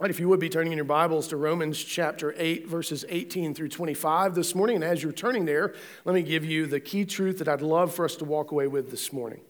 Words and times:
All 0.00 0.04
right, 0.04 0.10
if 0.10 0.18
you 0.18 0.28
would 0.30 0.40
be 0.40 0.48
turning 0.48 0.72
in 0.72 0.78
your 0.78 0.84
Bibles 0.84 1.28
to 1.28 1.36
Romans 1.36 1.82
chapter 1.82 2.34
8, 2.36 2.66
verses 2.66 3.04
18 3.08 3.54
through 3.54 3.68
25 3.68 4.34
this 4.34 4.54
morning. 4.54 4.76
And 4.76 4.84
as 4.84 5.02
you're 5.02 5.12
turning 5.12 5.44
there, 5.44 5.74
let 6.04 6.14
me 6.14 6.22
give 6.22 6.44
you 6.44 6.66
the 6.66 6.80
key 6.80 7.04
truth 7.04 7.38
that 7.38 7.46
I'd 7.46 7.62
love 7.62 7.94
for 7.94 8.04
us 8.04 8.16
to 8.16 8.24
walk 8.24 8.50
away 8.50 8.66
with 8.66 8.90
this 8.90 9.12
morning. 9.12 9.42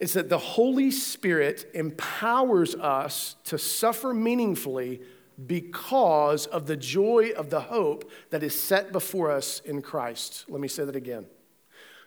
It's 0.00 0.12
that 0.14 0.28
the 0.28 0.38
Holy 0.38 0.90
Spirit 0.90 1.68
empowers 1.74 2.76
us 2.76 3.36
to 3.44 3.58
suffer 3.58 4.14
meaningfully 4.14 5.02
because 5.46 6.46
of 6.46 6.66
the 6.66 6.76
joy 6.76 7.32
of 7.36 7.50
the 7.50 7.60
hope 7.60 8.10
that 8.30 8.42
is 8.42 8.58
set 8.58 8.90
before 8.90 9.30
us 9.30 9.60
in 9.64 9.82
Christ. 9.82 10.46
Let 10.48 10.60
me 10.60 10.68
say 10.68 10.84
that 10.84 10.96
again. 10.96 11.26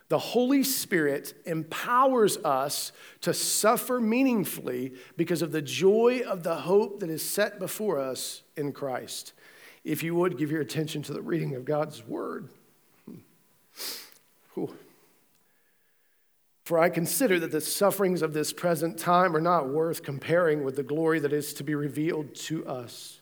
The 0.08 0.18
Holy 0.18 0.62
Spirit 0.62 1.34
empowers 1.46 2.36
us 2.38 2.92
to 3.22 3.32
suffer 3.32 4.00
meaningfully 4.00 4.92
because 5.16 5.42
of 5.42 5.52
the 5.52 5.62
joy 5.62 6.22
of 6.26 6.42
the 6.42 6.56
hope 6.56 7.00
that 7.00 7.08
is 7.08 7.22
set 7.22 7.58
before 7.58 7.98
us 7.98 8.42
in 8.56 8.72
Christ. 8.72 9.32
If 9.84 10.02
you 10.02 10.14
would 10.14 10.36
give 10.36 10.50
your 10.50 10.60
attention 10.60 11.02
to 11.04 11.12
the 11.12 11.22
reading 11.22 11.54
of 11.54 11.64
God's 11.64 12.06
word. 12.06 12.48
Hmm. 13.06 13.16
Whew. 14.54 14.76
For 16.64 16.78
I 16.78 16.90
consider 16.90 17.40
that 17.40 17.50
the 17.50 17.60
sufferings 17.60 18.22
of 18.22 18.34
this 18.34 18.52
present 18.52 18.98
time 18.98 19.34
are 19.34 19.40
not 19.40 19.68
worth 19.68 20.02
comparing 20.02 20.62
with 20.62 20.76
the 20.76 20.82
glory 20.82 21.18
that 21.20 21.32
is 21.32 21.54
to 21.54 21.64
be 21.64 21.74
revealed 21.74 22.34
to 22.34 22.66
us. 22.66 23.21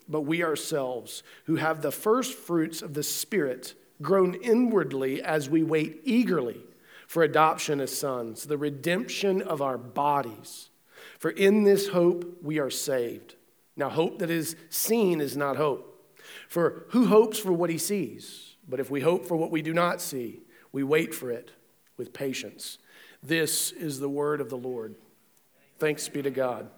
but 0.11 0.21
we 0.21 0.43
ourselves, 0.43 1.23
who 1.45 1.55
have 1.55 1.81
the 1.81 1.91
first 1.91 2.33
fruits 2.33 2.81
of 2.81 2.93
the 2.93 3.03
Spirit, 3.03 3.73
groan 4.01 4.35
inwardly 4.35 5.21
as 5.21 5.49
we 5.49 5.63
wait 5.63 6.01
eagerly 6.03 6.61
for 7.07 7.23
adoption 7.23 7.81
as 7.81 7.97
sons, 7.97 8.45
the 8.45 8.57
redemption 8.57 9.41
of 9.41 9.61
our 9.61 9.77
bodies. 9.77 10.69
For 11.19 11.29
in 11.29 11.63
this 11.63 11.89
hope 11.89 12.39
we 12.41 12.59
are 12.59 12.69
saved. 12.69 13.35
Now, 13.75 13.89
hope 13.89 14.19
that 14.19 14.29
is 14.29 14.55
seen 14.69 15.21
is 15.21 15.37
not 15.37 15.57
hope. 15.57 15.87
For 16.47 16.85
who 16.89 17.07
hopes 17.07 17.39
for 17.39 17.53
what 17.53 17.69
he 17.69 17.77
sees? 17.77 18.55
But 18.67 18.79
if 18.79 18.89
we 18.89 19.01
hope 19.01 19.25
for 19.25 19.35
what 19.35 19.51
we 19.51 19.61
do 19.61 19.73
not 19.73 20.01
see, 20.01 20.41
we 20.71 20.83
wait 20.83 21.13
for 21.13 21.31
it 21.31 21.51
with 21.97 22.13
patience. 22.13 22.77
This 23.23 23.71
is 23.71 23.99
the 23.99 24.09
word 24.09 24.41
of 24.41 24.49
the 24.49 24.57
Lord. 24.57 24.95
Thanks 25.79 26.07
be 26.07 26.21
to 26.21 26.31
God. 26.31 26.69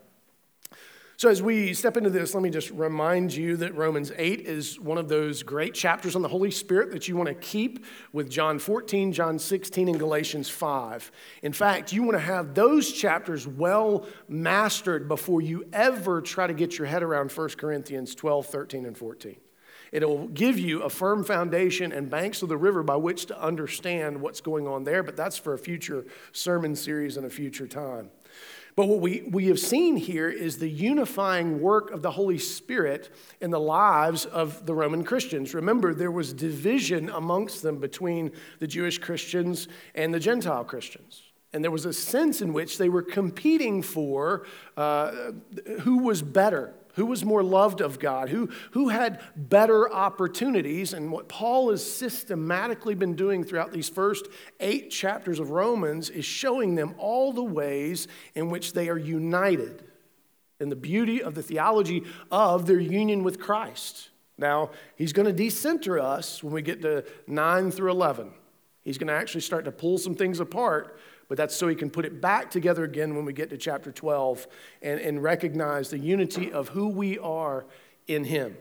So, 1.23 1.29
as 1.29 1.41
we 1.41 1.73
step 1.73 1.95
into 1.95 2.09
this, 2.09 2.33
let 2.33 2.43
me 2.43 2.49
just 2.49 2.69
remind 2.71 3.33
you 3.33 3.55
that 3.55 3.73
Romans 3.75 4.11
8 4.17 4.41
is 4.41 4.77
one 4.77 4.97
of 4.97 5.07
those 5.07 5.41
great 5.41 5.73
chapters 5.73 6.17
on 6.17 6.21
the 6.21 6.27
Holy 6.27 6.51
Spirit 6.51 6.91
that 6.91 7.07
you 7.07 7.15
want 7.15 7.29
to 7.29 7.33
keep 7.35 7.85
with 8.11 8.29
John 8.29 8.59
14, 8.59 9.13
John 9.13 9.39
16, 9.39 9.87
and 9.87 9.97
Galatians 9.97 10.49
5. 10.49 11.13
In 11.41 11.53
fact, 11.53 11.93
you 11.93 12.03
want 12.03 12.15
to 12.15 12.19
have 12.19 12.53
those 12.53 12.91
chapters 12.91 13.47
well 13.47 14.05
mastered 14.27 15.07
before 15.07 15.41
you 15.41 15.65
ever 15.71 16.19
try 16.19 16.45
to 16.45 16.53
get 16.53 16.77
your 16.77 16.87
head 16.87 17.03
around 17.03 17.31
1 17.31 17.49
Corinthians 17.51 18.15
12, 18.15 18.45
13, 18.45 18.85
and 18.85 18.97
14. 18.97 19.37
It'll 19.93 20.27
give 20.27 20.59
you 20.59 20.81
a 20.81 20.89
firm 20.89 21.23
foundation 21.23 21.93
and 21.93 22.09
banks 22.09 22.41
of 22.41 22.49
the 22.49 22.57
river 22.57 22.83
by 22.83 22.97
which 22.97 23.27
to 23.27 23.41
understand 23.41 24.19
what's 24.19 24.41
going 24.41 24.67
on 24.67 24.83
there, 24.83 25.03
but 25.03 25.15
that's 25.15 25.37
for 25.37 25.53
a 25.53 25.57
future 25.57 26.03
sermon 26.33 26.75
series 26.75 27.15
and 27.15 27.25
a 27.25 27.29
future 27.29 27.67
time. 27.67 28.09
But 28.75 28.87
what 28.87 29.01
we, 29.01 29.23
we 29.29 29.47
have 29.47 29.59
seen 29.59 29.97
here 29.97 30.29
is 30.29 30.57
the 30.57 30.69
unifying 30.69 31.61
work 31.61 31.91
of 31.91 32.01
the 32.01 32.11
Holy 32.11 32.39
Spirit 32.39 33.13
in 33.39 33.51
the 33.51 33.59
lives 33.59 34.25
of 34.25 34.65
the 34.65 34.73
Roman 34.73 35.03
Christians. 35.03 35.53
Remember, 35.53 35.93
there 35.93 36.11
was 36.11 36.33
division 36.33 37.09
amongst 37.09 37.61
them 37.61 37.77
between 37.77 38.31
the 38.59 38.67
Jewish 38.67 38.97
Christians 38.97 39.67
and 39.93 40.13
the 40.13 40.19
Gentile 40.19 40.63
Christians. 40.63 41.21
And 41.53 41.63
there 41.63 41.71
was 41.71 41.85
a 41.85 41.93
sense 41.93 42.41
in 42.41 42.51
which 42.51 42.79
they 42.79 42.89
were 42.89 43.03
competing 43.03 43.83
for 43.83 44.47
uh, 44.75 45.33
who 45.81 45.99
was 45.99 46.23
better 46.23 46.73
who 46.93 47.05
was 47.05 47.25
more 47.25 47.43
loved 47.43 47.81
of 47.81 47.99
God? 47.99 48.29
Who, 48.29 48.49
who 48.71 48.89
had 48.89 49.21
better 49.35 49.91
opportunities? 49.91 50.93
And 50.93 51.11
what 51.11 51.27
Paul 51.27 51.71
has 51.71 51.85
systematically 51.85 52.95
been 52.95 53.15
doing 53.15 53.43
throughout 53.43 53.71
these 53.71 53.89
first 53.89 54.27
eight 54.59 54.91
chapters 54.91 55.39
of 55.39 55.49
Romans 55.49 56.09
is 56.09 56.25
showing 56.25 56.75
them 56.75 56.95
all 56.97 57.33
the 57.33 57.43
ways 57.43 58.07
in 58.35 58.49
which 58.49 58.73
they 58.73 58.89
are 58.89 58.97
united 58.97 59.83
in 60.59 60.69
the 60.69 60.75
beauty 60.75 61.21
of 61.21 61.35
the 61.35 61.43
theology 61.43 62.03
of 62.31 62.67
their 62.67 62.79
union 62.79 63.23
with 63.23 63.39
Christ. 63.39 64.09
Now, 64.37 64.71
he's 64.95 65.13
going 65.13 65.25
to 65.25 65.33
decenter 65.33 65.99
us 65.99 66.43
when 66.43 66.53
we 66.53 66.61
get 66.61 66.81
to 66.81 67.05
9 67.27 67.71
through 67.71 67.91
11. 67.91 68.31
He's 68.83 68.97
going 68.97 69.07
to 69.07 69.13
actually 69.13 69.41
start 69.41 69.65
to 69.65 69.71
pull 69.71 69.97
some 69.97 70.15
things 70.15 70.39
apart 70.39 70.99
but 71.27 71.37
that's 71.37 71.55
so 71.55 71.67
he 71.67 71.75
can 71.75 71.89
put 71.89 72.05
it 72.05 72.21
back 72.21 72.51
together 72.51 72.83
again 72.83 73.15
when 73.15 73.25
we 73.25 73.33
get 73.33 73.49
to 73.49 73.57
chapter 73.57 73.91
12 73.91 74.47
and, 74.81 74.99
and 74.99 75.23
recognize 75.23 75.89
the 75.89 75.99
unity 75.99 76.51
of 76.51 76.69
who 76.69 76.87
we 76.87 77.17
are 77.19 77.65
in 78.07 78.25
him. 78.25 78.57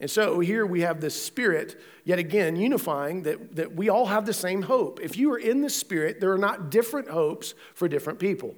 And 0.00 0.10
so 0.10 0.38
here 0.38 0.64
we 0.64 0.82
have 0.82 1.00
the 1.00 1.10
Spirit, 1.10 1.80
yet 2.04 2.18
again, 2.18 2.54
unifying 2.54 3.22
that, 3.24 3.56
that 3.56 3.74
we 3.74 3.88
all 3.88 4.06
have 4.06 4.26
the 4.26 4.32
same 4.32 4.62
hope. 4.62 5.00
If 5.00 5.16
you 5.16 5.32
are 5.32 5.38
in 5.38 5.60
the 5.60 5.70
Spirit, 5.70 6.20
there 6.20 6.32
are 6.32 6.38
not 6.38 6.70
different 6.70 7.08
hopes 7.08 7.54
for 7.74 7.88
different 7.88 8.20
people. 8.20 8.54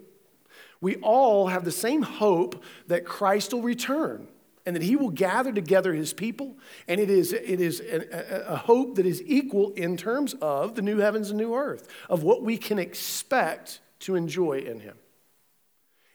We 0.83 0.97
all 0.97 1.49
have 1.49 1.65
the 1.65 1.73
same 1.73 2.03
hope 2.03 2.63
that 2.89 3.07
Christ 3.07 3.55
will 3.55 3.63
return 3.63 4.29
and 4.71 4.77
that 4.77 4.85
he 4.85 4.95
will 4.95 5.11
gather 5.11 5.51
together 5.53 5.93
his 5.95 6.13
people. 6.13 6.57
And 6.87 7.01
it 7.01 7.11
is, 7.11 7.33
it 7.33 7.61
is 7.61 7.81
a, 7.81 8.53
a, 8.53 8.57
hope 8.57 8.95
that 8.95 9.05
is 9.05 9.21
equal 9.27 9.73
in 9.73 9.97
terms 9.97 10.35
of 10.35 10.77
the 10.77 10.83
new 10.83 10.99
heavens 10.99 11.31
and 11.31 11.39
new 11.39 11.57
earth, 11.57 11.89
of 12.09 12.23
what 12.23 12.45
we 12.45 12.57
can 12.57 12.79
expect 12.79 13.81
to 13.99 14.15
enjoy 14.15 14.59
in 14.61 14.79
him. 14.79 14.97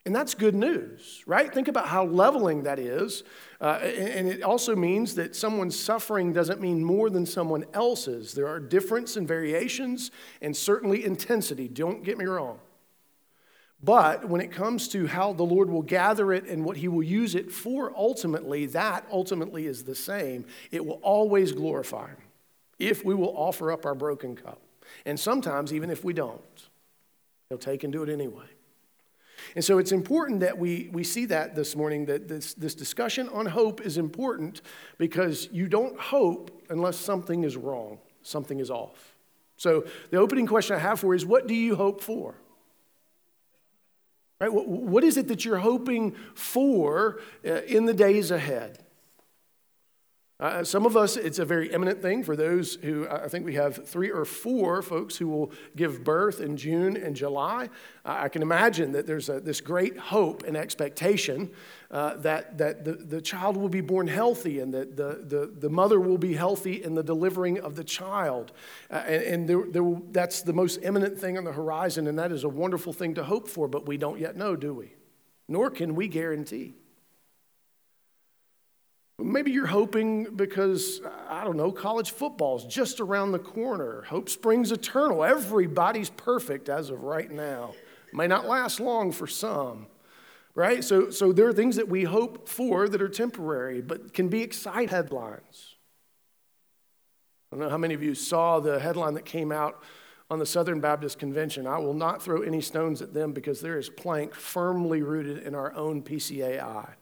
And 0.06 0.16
that's 0.16 0.34
good 0.36 0.56
news, 0.56 1.22
right? 1.28 1.54
Think 1.54 1.68
about 1.68 1.90
how 1.90 2.06
leveling 2.06 2.64
that 2.64 2.80
is. 2.80 3.26
Uh, 3.60 3.80
and 3.82 4.30
it 4.30 4.42
also 4.42 4.74
means 4.74 5.16
that 5.16 5.36
someone's 5.36 5.78
suffering 5.78 6.32
doesn't 6.32 6.62
mean 6.62 6.82
more 6.82 7.10
than 7.10 7.26
someone 7.26 7.66
else's. 7.74 8.36
There 8.36 8.48
are 8.48 8.62
differences 8.62 9.18
and 9.18 9.28
variations 9.28 10.12
and 10.42 10.56
certainly 10.56 11.04
intensity. 11.04 11.68
Don't 11.68 12.06
get 12.06 12.18
me 12.18 12.24
wrong. 12.24 12.60
But 13.86 14.28
when 14.28 14.42
it 14.42 14.52
comes 14.52 14.88
to 14.90 15.06
how 15.06 15.34
the 15.34 15.44
Lord 15.44 15.70
will 15.70 15.84
gather 15.84 16.34
it 16.34 16.46
and 16.46 16.66
what 16.66 16.78
he 16.78 16.88
will 16.88 17.04
use 17.04 17.36
it 17.36 17.52
for 17.52 17.94
ultimately, 17.96 18.66
that 18.68 19.06
ultimately 19.12 19.68
is 19.68 19.84
the 19.84 19.94
same. 19.94 20.46
It 20.72 20.84
will 20.84 21.00
always 21.04 21.52
glorify 21.52 22.08
him 22.08 22.18
if 22.80 23.06
we 23.06 23.14
will 23.14 23.34
offer 23.38 23.72
up 23.72 23.86
our 23.86 23.94
broken 23.94 24.36
cup. 24.36 24.60
And 25.06 25.20
sometimes, 25.20 25.72
even 25.72 25.92
if 25.92 26.04
we 26.04 26.14
don't, 26.14 26.42
he'll 27.50 27.60
take 27.60 27.84
and 27.84 27.94
do 27.94 28.02
it 28.02 28.10
anyway. 28.10 28.46
And 29.56 29.64
so 29.64 29.78
it's 29.78 29.92
important 29.92 30.40
that 30.40 30.58
we, 30.58 30.90
we 30.92 31.04
see 31.04 31.26
that 31.28 31.56
this 31.56 31.76
morning, 31.76 32.06
that 32.06 32.28
this, 32.28 32.56
this 32.56 32.74
discussion 32.74 33.30
on 33.30 33.46
hope 33.46 33.82
is 33.82 34.00
important 34.00 34.62
because 34.98 35.48
you 35.52 35.68
don't 35.68 36.00
hope 36.00 36.64
unless 36.70 36.98
something 36.98 37.44
is 37.44 37.56
wrong, 37.56 38.00
something 38.24 38.60
is 38.60 38.72
off. 38.72 39.16
So 39.58 39.86
the 40.10 40.18
opening 40.18 40.48
question 40.48 40.76
I 40.76 40.80
have 40.80 41.00
for 41.00 41.14
you 41.14 41.18
is 41.18 41.26
what 41.26 41.46
do 41.46 41.54
you 41.54 41.76
hope 41.76 42.02
for? 42.02 42.34
Right? 44.40 44.52
What 44.52 45.04
is 45.04 45.18
it 45.18 45.28
that 45.30 45.46
you're 45.46 45.58
hoping 45.58 46.16
for 46.34 47.22
uh, 47.46 47.62
in 47.64 47.86
the 47.86 47.94
days 47.94 48.32
ahead? 48.32 48.85
Uh, 50.38 50.66
some 50.66 50.86
of 50.86 50.98
us, 50.98 51.16
it's 51.16 51.40
a 51.40 51.46
very 51.46 51.72
imminent 51.72 52.02
thing. 52.02 52.22
For 52.22 52.36
those 52.36 52.76
who, 52.76 53.08
I 53.08 53.30
think 53.30 53.46
we 53.46 53.56
have 53.56 53.88
three 53.88 54.12
or 54.12 54.26
four 54.26 54.82
folks 54.82 55.16
who 55.16 55.30
will 55.30 55.52
give 55.78 56.04
birth 56.04 56.42
in 56.42 56.58
June 56.58 56.98
and 56.98 57.16
July. 57.16 57.70
Uh, 58.04 58.18
I 58.20 58.28
can 58.28 58.42
imagine 58.42 58.92
that 58.92 59.08
there's 59.08 59.30
a, 59.30 59.40
this 59.40 59.62
great 59.62 59.98
hope 59.98 60.44
and 60.44 60.58
expectation 60.58 61.52
uh, 61.90 62.16
that, 62.16 62.58
that 62.58 62.84
the, 62.84 62.94
the 62.94 63.22
child 63.22 63.56
will 63.56 63.70
be 63.70 63.80
born 63.80 64.08
healthy 64.08 64.60
and 64.60 64.74
that 64.74 64.98
the, 64.98 65.24
the, 65.26 65.54
the 65.58 65.70
mother 65.70 66.02
will 66.02 66.18
be 66.18 66.34
healthy 66.34 66.84
in 66.84 66.96
the 66.96 67.04
delivering 67.04 67.60
of 67.60 67.78
the 67.78 67.84
child. 67.84 68.52
Uh, 68.92 68.96
and 68.96 69.36
and 69.36 69.50
there, 69.50 69.64
there 69.70 69.84
will, 69.84 70.02
that's 70.12 70.42
the 70.42 70.54
most 70.54 70.80
imminent 70.84 71.20
thing 71.20 71.38
on 71.38 71.44
the 71.44 71.52
horizon, 71.52 72.08
and 72.08 72.18
that 72.18 72.32
is 72.32 72.44
a 72.44 72.50
wonderful 72.50 72.94
thing 72.94 73.14
to 73.16 73.24
hope 73.24 73.48
for, 73.48 73.68
but 73.68 73.86
we 73.86 73.98
don't 73.98 74.20
yet 74.20 74.36
know, 74.36 74.56
do 74.56 74.74
we? 74.74 74.94
Nor 75.48 75.70
can 75.70 75.94
we 75.94 76.08
guarantee. 76.08 76.74
Maybe 79.18 79.52
you're 79.52 79.66
hoping 79.66 80.36
because, 80.36 81.02
I 81.30 81.44
don't 81.46 81.56
know, 81.56 81.72
college 81.72 82.12
football 82.12 82.58
is 82.58 82.66
just 82.66 83.00
around 83.00 83.32
the 83.32 83.40
corner. 83.40 84.02
Hope 84.04 84.30
springs 84.30 84.72
eternal. 84.72 85.24
Everybody's 85.24 86.10
perfect 86.10 86.68
as 86.68 86.90
of 86.90 87.02
right 87.02 87.32
now. 87.32 87.74
May 88.14 88.28
not 88.28 88.46
last 88.46 88.80
long 88.80 89.12
for 89.12 89.28
some. 89.28 89.88
right? 90.54 90.84
So, 90.84 91.10
so 91.12 91.32
there 91.32 91.48
are 91.48 91.54
things 91.54 91.76
that 91.76 91.88
we 91.90 92.04
hope 92.04 92.48
for 92.48 92.88
that 92.90 93.02
are 93.02 93.10
temporary, 93.10 93.82
but 93.82 94.14
can 94.14 94.30
be 94.30 94.42
exciting 94.42 94.90
headlines. 94.90 95.76
I 97.52 97.56
don't 97.58 97.66
know 97.66 97.70
how 97.70 97.78
many 97.78 97.94
of 97.94 98.04
you 98.04 98.16
saw 98.16 98.60
the 98.60 98.80
headline 98.80 99.14
that 99.14 99.26
came 99.26 99.52
out 99.52 99.82
on 100.30 100.40
the 100.40 100.46
Southern 100.46 100.80
Baptist 100.80 101.20
Convention. 101.20 101.68
I 101.68 101.78
will 101.78 101.94
not 101.94 102.22
throw 102.22 102.42
any 102.42 102.60
stones 102.62 103.02
at 103.02 103.14
them 103.14 103.32
because 103.32 103.62
there 103.62 103.78
is 103.78 103.90
plank 103.90 104.34
firmly 104.34 105.04
rooted 105.04 105.44
in 105.44 105.54
our 105.56 105.74
own 105.74 106.02
PCA 106.02 106.62
eye. 106.62 106.96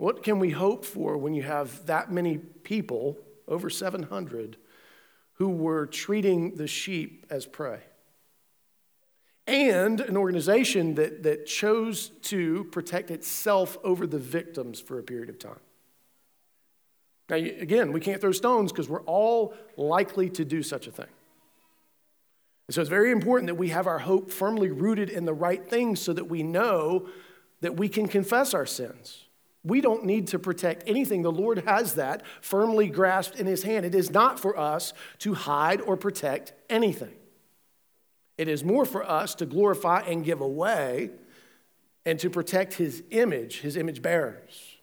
What 0.00 0.22
can 0.22 0.38
we 0.38 0.48
hope 0.48 0.86
for 0.86 1.18
when 1.18 1.34
you 1.34 1.42
have 1.42 1.84
that 1.84 2.10
many 2.10 2.38
people, 2.38 3.18
over 3.46 3.68
700, 3.68 4.56
who 5.34 5.50
were 5.50 5.84
treating 5.84 6.54
the 6.54 6.66
sheep 6.66 7.26
as 7.28 7.44
prey? 7.44 7.80
And 9.46 10.00
an 10.00 10.16
organization 10.16 10.94
that, 10.94 11.24
that 11.24 11.44
chose 11.44 12.08
to 12.22 12.64
protect 12.72 13.10
itself 13.10 13.76
over 13.84 14.06
the 14.06 14.18
victims 14.18 14.80
for 14.80 14.98
a 14.98 15.02
period 15.02 15.28
of 15.28 15.38
time. 15.38 15.60
Now, 17.28 17.36
again, 17.36 17.92
we 17.92 18.00
can't 18.00 18.22
throw 18.22 18.32
stones 18.32 18.72
because 18.72 18.88
we're 18.88 19.02
all 19.02 19.52
likely 19.76 20.30
to 20.30 20.46
do 20.46 20.62
such 20.62 20.86
a 20.86 20.90
thing. 20.90 21.12
And 22.68 22.74
so 22.74 22.80
it's 22.80 22.88
very 22.88 23.10
important 23.10 23.48
that 23.48 23.56
we 23.56 23.68
have 23.68 23.86
our 23.86 23.98
hope 23.98 24.30
firmly 24.30 24.70
rooted 24.70 25.10
in 25.10 25.26
the 25.26 25.34
right 25.34 25.68
things 25.68 26.00
so 26.00 26.14
that 26.14 26.30
we 26.30 26.42
know 26.42 27.06
that 27.60 27.76
we 27.76 27.90
can 27.90 28.08
confess 28.08 28.54
our 28.54 28.64
sins. 28.64 29.26
We 29.62 29.80
don't 29.80 30.04
need 30.04 30.28
to 30.28 30.38
protect 30.38 30.88
anything. 30.88 31.22
The 31.22 31.32
Lord 31.32 31.58
has 31.66 31.94
that 31.94 32.22
firmly 32.40 32.88
grasped 32.88 33.38
in 33.38 33.46
His 33.46 33.62
hand. 33.62 33.84
It 33.84 33.94
is 33.94 34.10
not 34.10 34.40
for 34.40 34.58
us 34.58 34.92
to 35.18 35.34
hide 35.34 35.80
or 35.80 35.96
protect 35.96 36.54
anything. 36.70 37.14
It 38.38 38.48
is 38.48 38.64
more 38.64 38.86
for 38.86 39.08
us 39.08 39.34
to 39.36 39.46
glorify 39.46 40.00
and 40.00 40.24
give 40.24 40.40
away 40.40 41.10
and 42.06 42.18
to 42.20 42.30
protect 42.30 42.74
His 42.74 43.02
image, 43.10 43.60
His 43.60 43.76
image 43.76 44.00
bearers. 44.00 44.76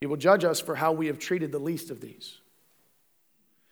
He 0.00 0.06
will 0.06 0.18
judge 0.18 0.44
us 0.44 0.60
for 0.60 0.74
how 0.74 0.92
we 0.92 1.06
have 1.06 1.18
treated 1.18 1.52
the 1.52 1.58
least 1.58 1.90
of 1.90 2.02
these. 2.02 2.38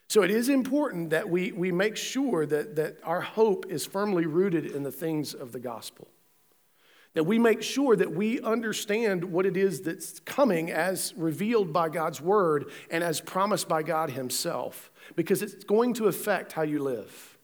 So 0.09 0.23
it 0.23 0.31
is 0.31 0.49
important 0.49 1.11
that 1.11 1.29
we, 1.29 1.53
we 1.53 1.73
make 1.73 1.97
sure 1.97 2.47
that, 2.47 2.77
that 2.77 2.97
our 3.05 3.21
hope 3.21 3.67
is 3.69 3.85
firmly 3.85 4.25
rooted 4.25 4.65
in 4.65 4.83
the 4.83 4.93
things 4.93 5.35
of 5.35 5.53
the 5.53 5.61
gospel. 5.61 6.09
That 7.15 7.25
we 7.25 7.39
make 7.39 7.63
sure 7.63 7.95
that 7.95 8.13
we 8.13 8.41
understand 8.41 9.25
what 9.25 9.45
it 9.45 9.57
is 9.57 9.83
that's 9.83 10.19
coming 10.21 10.71
as 10.71 11.13
revealed 11.15 11.73
by 11.73 11.91
God's 11.91 12.23
word 12.23 12.71
and 12.91 13.05
as 13.05 13.21
promised 13.21 13.69
by 13.69 13.83
God 13.83 14.11
Himself, 14.11 14.91
because 15.15 15.43
it's 15.43 15.65
going 15.65 15.93
to 15.95 16.07
affect 16.07 16.53
how 16.53 16.63
you 16.63 16.79
live. 16.79 17.39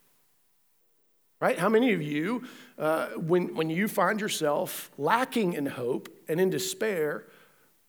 Right? 1.41 1.59
How 1.59 1.69
many 1.69 1.93
of 1.93 2.03
you, 2.03 2.44
uh, 2.79 3.09
when, 3.11 3.55
when 3.55 3.70
you 3.70 3.88
find 3.88 4.20
yourself 4.20 4.91
lacking 4.97 5.53
in 5.53 5.67
hope 5.67 6.09
and 6.29 6.41
in 6.41 6.50
despair, 6.50 7.26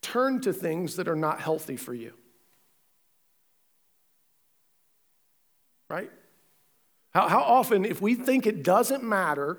turn 0.01 0.41
to 0.41 0.53
things 0.53 0.97
that 0.97 1.07
are 1.07 1.15
not 1.15 1.39
healthy 1.39 1.77
for 1.77 1.93
you? 1.93 2.13
Right? 5.89 6.11
How, 7.11 7.27
how 7.27 7.39
often, 7.39 7.85
if 7.85 8.01
we 8.01 8.13
think 8.13 8.45
it 8.45 8.63
doesn't 8.63 9.03
matter, 9.03 9.57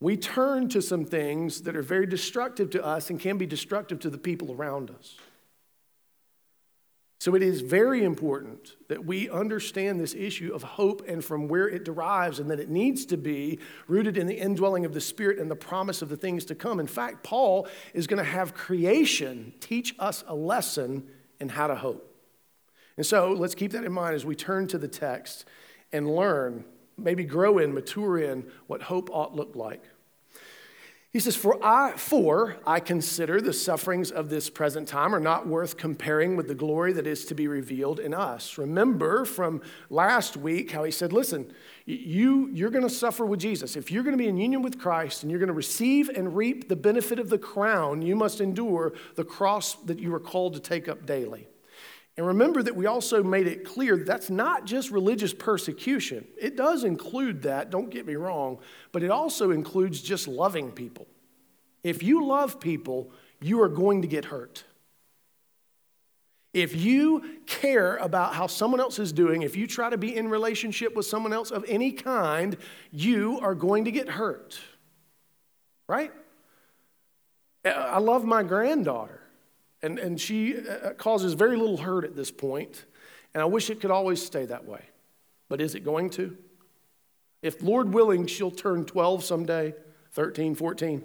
we 0.00 0.16
turn 0.16 0.68
to 0.68 0.80
some 0.80 1.04
things 1.04 1.62
that 1.62 1.76
are 1.76 1.82
very 1.82 2.06
destructive 2.06 2.70
to 2.70 2.84
us 2.84 3.10
and 3.10 3.18
can 3.18 3.36
be 3.36 3.46
destructive 3.46 3.98
to 4.00 4.10
the 4.10 4.18
people 4.18 4.52
around 4.52 4.90
us. 4.90 5.16
So 7.20 7.34
it 7.34 7.42
is 7.42 7.62
very 7.62 8.04
important 8.04 8.76
that 8.86 9.04
we 9.04 9.28
understand 9.28 9.98
this 9.98 10.14
issue 10.14 10.54
of 10.54 10.62
hope 10.62 11.02
and 11.08 11.24
from 11.24 11.48
where 11.48 11.68
it 11.68 11.84
derives, 11.84 12.38
and 12.38 12.48
that 12.48 12.60
it 12.60 12.70
needs 12.70 13.04
to 13.06 13.16
be 13.16 13.58
rooted 13.88 14.16
in 14.16 14.28
the 14.28 14.38
indwelling 14.38 14.84
of 14.84 14.94
the 14.94 15.00
Spirit 15.00 15.40
and 15.40 15.50
the 15.50 15.56
promise 15.56 16.00
of 16.00 16.10
the 16.10 16.16
things 16.16 16.44
to 16.44 16.54
come. 16.54 16.78
In 16.78 16.86
fact, 16.86 17.24
Paul 17.24 17.66
is 17.92 18.06
going 18.06 18.22
to 18.22 18.30
have 18.30 18.54
creation 18.54 19.52
teach 19.58 19.96
us 19.98 20.22
a 20.28 20.34
lesson 20.34 21.08
in 21.40 21.48
how 21.48 21.66
to 21.66 21.74
hope. 21.74 22.04
And 22.96 23.04
so 23.04 23.32
let's 23.32 23.56
keep 23.56 23.72
that 23.72 23.84
in 23.84 23.92
mind 23.92 24.14
as 24.14 24.24
we 24.24 24.36
turn 24.36 24.68
to 24.68 24.78
the 24.78 24.88
text 24.88 25.44
and 25.92 26.14
learn 26.14 26.64
maybe 26.98 27.24
grow 27.24 27.58
in, 27.58 27.72
mature 27.72 28.18
in 28.18 28.44
what 28.66 28.82
hope 28.82 29.08
ought 29.12 29.34
look 29.34 29.56
like. 29.56 29.84
He 31.10 31.20
says, 31.20 31.36
for 31.36 31.58
I, 31.64 31.92
for 31.96 32.58
I 32.66 32.80
consider 32.80 33.40
the 33.40 33.54
sufferings 33.54 34.10
of 34.10 34.28
this 34.28 34.50
present 34.50 34.86
time 34.86 35.14
are 35.14 35.20
not 35.20 35.46
worth 35.46 35.78
comparing 35.78 36.36
with 36.36 36.48
the 36.48 36.54
glory 36.54 36.92
that 36.92 37.06
is 37.06 37.24
to 37.26 37.34
be 37.34 37.48
revealed 37.48 37.98
in 37.98 38.12
us. 38.12 38.58
Remember 38.58 39.24
from 39.24 39.62
last 39.88 40.36
week 40.36 40.70
how 40.70 40.84
he 40.84 40.90
said, 40.90 41.14
listen, 41.14 41.50
you, 41.86 42.50
you're 42.52 42.68
going 42.68 42.86
to 42.86 42.90
suffer 42.90 43.24
with 43.24 43.40
Jesus. 43.40 43.74
If 43.74 43.90
you're 43.90 44.02
going 44.02 44.16
to 44.16 44.22
be 44.22 44.28
in 44.28 44.36
union 44.36 44.60
with 44.60 44.78
Christ 44.78 45.22
and 45.22 45.30
you're 45.30 45.40
going 45.40 45.48
to 45.48 45.54
receive 45.54 46.10
and 46.10 46.36
reap 46.36 46.68
the 46.68 46.76
benefit 46.76 47.18
of 47.18 47.30
the 47.30 47.38
crown, 47.38 48.02
you 48.02 48.14
must 48.14 48.42
endure 48.42 48.92
the 49.14 49.24
cross 49.24 49.76
that 49.86 49.98
you 49.98 50.14
are 50.14 50.20
called 50.20 50.52
to 50.54 50.60
take 50.60 50.88
up 50.88 51.06
daily. 51.06 51.48
And 52.18 52.26
remember 52.26 52.64
that 52.64 52.74
we 52.74 52.86
also 52.86 53.22
made 53.22 53.46
it 53.46 53.64
clear 53.64 53.96
that's 53.96 54.28
not 54.28 54.64
just 54.64 54.90
religious 54.90 55.32
persecution. 55.32 56.26
It 56.36 56.56
does 56.56 56.82
include 56.82 57.42
that, 57.42 57.70
don't 57.70 57.90
get 57.90 58.06
me 58.06 58.16
wrong, 58.16 58.58
but 58.90 59.04
it 59.04 59.10
also 59.12 59.52
includes 59.52 60.02
just 60.02 60.26
loving 60.26 60.72
people. 60.72 61.06
If 61.84 62.02
you 62.02 62.26
love 62.26 62.58
people, 62.58 63.12
you 63.40 63.62
are 63.62 63.68
going 63.68 64.02
to 64.02 64.08
get 64.08 64.24
hurt. 64.24 64.64
If 66.52 66.74
you 66.74 67.38
care 67.46 67.96
about 67.98 68.34
how 68.34 68.48
someone 68.48 68.80
else 68.80 68.98
is 68.98 69.12
doing, 69.12 69.42
if 69.42 69.54
you 69.54 69.68
try 69.68 69.88
to 69.88 69.96
be 69.96 70.16
in 70.16 70.28
relationship 70.28 70.96
with 70.96 71.06
someone 71.06 71.32
else 71.32 71.52
of 71.52 71.64
any 71.68 71.92
kind, 71.92 72.56
you 72.90 73.38
are 73.42 73.54
going 73.54 73.84
to 73.84 73.92
get 73.92 74.08
hurt. 74.08 74.58
Right? 75.86 76.10
I 77.64 78.00
love 78.00 78.24
my 78.24 78.42
granddaughter. 78.42 79.20
And, 79.82 79.98
and 79.98 80.20
she 80.20 80.56
uh, 80.56 80.94
causes 80.94 81.34
very 81.34 81.56
little 81.56 81.76
hurt 81.76 82.04
at 82.04 82.16
this 82.16 82.30
point, 82.30 82.84
and 83.32 83.42
I 83.42 83.46
wish 83.46 83.70
it 83.70 83.80
could 83.80 83.90
always 83.90 84.24
stay 84.24 84.44
that 84.46 84.64
way. 84.64 84.82
But 85.48 85.60
is 85.60 85.74
it 85.74 85.84
going 85.84 86.10
to? 86.10 86.36
If, 87.42 87.62
Lord 87.62 87.94
willing, 87.94 88.26
she'll 88.26 88.50
turn 88.50 88.84
12 88.84 89.22
someday, 89.22 89.74
13, 90.12 90.56
14, 90.56 91.04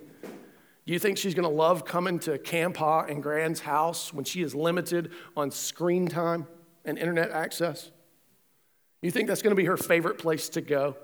do 0.86 0.92
you 0.92 1.00
think 1.00 1.18
she's 1.18 1.34
going 1.34 1.48
to 1.48 1.56
love 1.56 1.86
coming 1.86 2.20
to 2.20 2.38
Campa 2.38 3.10
and 3.10 3.24
Grand's 3.24 3.62
house 3.62 4.14
when 4.14 4.26
she 4.26 4.42
is 4.42 4.54
limited 4.54 5.12
on 5.38 5.50
screen 5.50 6.08
time 6.08 6.48
and 6.84 6.98
internet 6.98 7.32
access? 7.32 7.92
You 9.02 9.12
think 9.12 9.28
that's 9.28 9.42
going 9.42 9.52
to 9.52 9.56
be 9.56 9.66
her 9.66 9.78
favorite 9.78 10.18
place 10.18 10.50
to 10.50 10.62
go? 10.62 10.98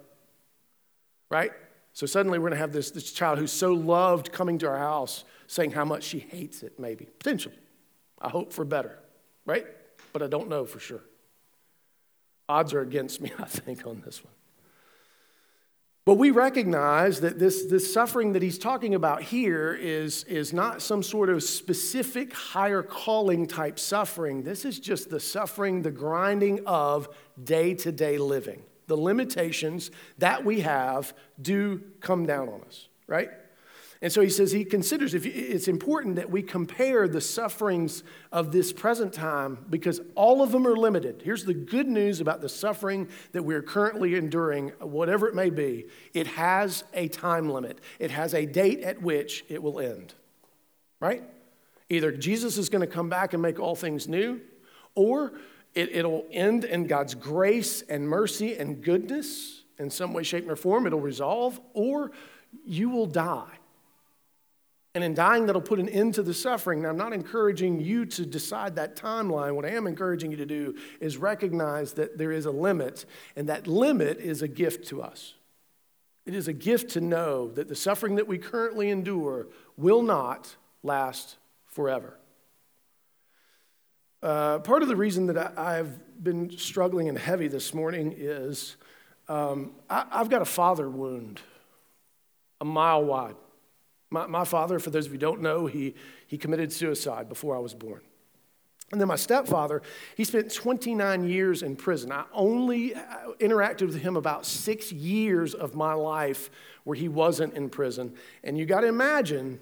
Right? 1.30 1.51
So 1.99 2.05
suddenly 2.05 2.39
we're 2.39 2.43
going 2.43 2.53
to 2.53 2.61
have 2.61 2.71
this, 2.71 2.91
this 2.91 3.11
child 3.11 3.39
who's 3.39 3.51
so 3.51 3.73
loved 3.73 4.31
coming 4.31 4.57
to 4.59 4.69
our 4.69 4.77
house 4.77 5.25
saying 5.47 5.71
how 5.71 5.83
much 5.83 6.03
she 6.03 6.19
hates 6.19 6.63
it, 6.63 6.79
maybe. 6.79 7.09
Potentially. 7.19 7.59
I 8.21 8.29
hope 8.29 8.53
for 8.53 8.63
better, 8.63 8.97
right? 9.45 9.65
But 10.13 10.23
I 10.23 10.27
don't 10.27 10.47
know 10.47 10.63
for 10.63 10.79
sure. 10.79 11.01
Odds 12.47 12.73
are 12.73 12.79
against 12.79 13.19
me, 13.19 13.33
I 13.37 13.44
think, 13.44 13.85
on 13.85 14.01
this 14.06 14.23
one. 14.23 14.31
But 16.06 16.13
we 16.13 16.31
recognize 16.31 17.19
that 17.19 17.37
this, 17.37 17.65
this 17.65 17.94
suffering 17.94 18.31
that 18.31 18.41
he's 18.41 18.57
talking 18.57 18.95
about 18.95 19.21
here 19.21 19.73
is, 19.73 20.23
is 20.23 20.53
not 20.53 20.81
some 20.81 21.03
sort 21.03 21.29
of 21.29 21.44
specific 21.44 22.31
higher 22.31 22.81
calling 22.81 23.45
type 23.45 23.77
suffering. 23.77 24.44
This 24.44 24.63
is 24.63 24.79
just 24.79 25.09
the 25.09 25.19
suffering, 25.19 25.81
the 25.81 25.91
grinding 25.91 26.65
of 26.65 27.09
day 27.44 27.73
to 27.73 27.91
day 27.91 28.18
living. 28.18 28.63
The 28.89 28.97
limitations 28.97 29.91
that 30.17 30.43
we 30.43 30.61
have 30.61 31.13
do 31.39 31.81
come 32.01 32.25
down 32.25 32.49
on 32.49 32.61
us, 32.67 32.89
right? 33.07 33.29
And 34.01 34.11
so 34.11 34.21
he 34.21 34.29
says 34.29 34.51
he 34.51 34.65
considers 34.65 35.13
if 35.13 35.25
it's 35.25 35.67
important 35.67 36.15
that 36.15 36.31
we 36.31 36.41
compare 36.41 37.07
the 37.07 37.21
sufferings 37.21 38.03
of 38.31 38.51
this 38.51 38.73
present 38.73 39.13
time 39.13 39.65
because 39.69 40.01
all 40.15 40.41
of 40.41 40.51
them 40.51 40.65
are 40.65 40.75
limited. 40.75 41.21
Here's 41.23 41.45
the 41.45 41.53
good 41.53 41.87
news 41.87 42.19
about 42.19 42.41
the 42.41 42.49
suffering 42.49 43.09
that 43.33 43.43
we're 43.43 43.61
currently 43.61 44.15
enduring, 44.15 44.69
whatever 44.79 45.27
it 45.27 45.35
may 45.35 45.49
be. 45.51 45.85
It 46.13 46.27
has 46.27 46.83
a 46.93 47.09
time 47.09 47.49
limit, 47.49 47.79
it 47.99 48.09
has 48.09 48.33
a 48.33 48.45
date 48.45 48.81
at 48.81 49.01
which 49.01 49.45
it 49.49 49.61
will 49.61 49.79
end. 49.79 50.15
Right? 50.99 51.23
Either 51.89 52.11
Jesus 52.11 52.57
is 52.57 52.69
going 52.69 52.81
to 52.81 52.93
come 52.93 53.09
back 53.09 53.33
and 53.33 53.41
make 53.41 53.59
all 53.59 53.75
things 53.75 54.07
new, 54.07 54.41
or 54.95 55.33
it, 55.76 56.06
will 56.06 56.26
end 56.31 56.66
in 56.66 56.88
God's 56.88 57.16
grace 57.16 57.81
and 57.83 58.07
mercy 58.07 58.57
and 58.57 58.83
goodness 58.83 59.64
in 59.78 59.90
some 59.90 60.14
way, 60.14 60.23
shape, 60.23 60.49
or 60.49 60.56
form. 60.56 60.88
It'll 60.88 60.99
resolve, 60.99 61.59
or 61.73 62.11
you 62.66 62.90
will 62.90 63.06
die. 63.06 63.52
And 64.95 65.04
in 65.04 65.14
dying, 65.14 65.45
that'll 65.45 65.61
put 65.61 65.80
an 65.80 65.88
end 65.88 66.16
to 66.16 66.23
the 66.23 66.33
suffering. 66.33 66.81
Now, 66.81 66.90
I'm 66.90 66.97
not 66.97 67.14
encouraging 67.14 67.80
you 67.80 68.06
to 68.07 68.26
decide 68.26 68.76
that 68.76 68.95
timeline. 68.95 69.56
What 69.56 69.66
I 69.66 69.69
am 69.69 69.88
encouraging 69.88 70.31
you 70.31 70.38
to 70.38 70.45
do 70.45 70.76
is 70.99 71.18
recognize 71.18 71.94
that 71.94 72.18
there 72.18 72.31
is 72.31 72.45
a 72.45 72.52
limit, 72.52 73.06
and 73.35 73.47
that 73.49 73.68
limit 73.68 74.19
is 74.19 74.42
a 74.42 74.47
gift 74.47 74.88
to 74.90 75.02
us. 75.02 75.35
It 76.26 76.35
is 76.35 76.47
a 76.47 76.54
gift 76.54 76.92
to 76.92 77.02
know 77.02 77.49
that 77.54 77.69
the 77.69 77.76
suffering 77.76 78.16
that 78.16 78.28
we 78.28 78.38
currently 78.38 78.90
endure 78.90 79.47
will 79.78 80.02
not 80.02 80.56
last 80.83 81.38
forever. 81.66 82.19
Uh, 84.21 84.59
part 84.59 84.81
of 84.81 84.90
the 84.90 84.95
reason 84.95 85.28
that 85.28 85.57
I, 85.57 85.76
have 85.76 86.23
been 86.23 86.57
struggling 86.57 87.07
and 87.07 87.18
heavy 87.18 87.47
this 87.47 87.73
morning 87.73 88.14
is 88.18 88.76
um, 89.30 89.71
I, 89.90 90.06
I've 90.11 90.30
got 90.30 90.42
a 90.42 90.45
father 90.45 90.90
wound. 90.90 91.40
a 92.59 92.66
mile 92.66 93.06
wide. 93.06 93.35
My, 94.09 94.28
my 94.28 94.44
father, 94.44 94.80
for 94.80 94.90
those 94.90 95.06
of 95.06 95.14
you 95.14 95.19
don't 95.19 95.42
know, 95.42 95.68
he, 95.68 95.95
he 96.28 96.38
committed 96.38 96.73
suicide 96.73 97.30
before 97.30 97.56
I 97.56 97.59
was 97.59 97.73
born. 97.73 98.02
And 98.92 98.99
then 98.99 99.07
my 99.07 99.16
stepfather, 99.16 99.83
he 100.18 100.23
spent 100.26 100.54
29 100.54 101.23
years 101.23 101.64
in 101.64 101.76
prison. 101.78 102.11
I 102.11 102.26
only 102.33 102.95
uh, 102.95 102.99
interacted 103.40 103.83
with 103.83 104.02
him 104.02 104.18
about 104.18 104.45
six 104.45 104.92
years 104.92 105.54
of 105.54 105.76
my 105.76 105.94
life 105.94 106.49
where 106.83 106.95
he 106.95 107.07
wasn't 107.07 107.54
in 107.54 107.69
prison. 107.69 108.16
And 108.44 108.57
you 108.57 108.66
got 108.66 108.81
to 108.81 108.88
imagine, 108.88 109.59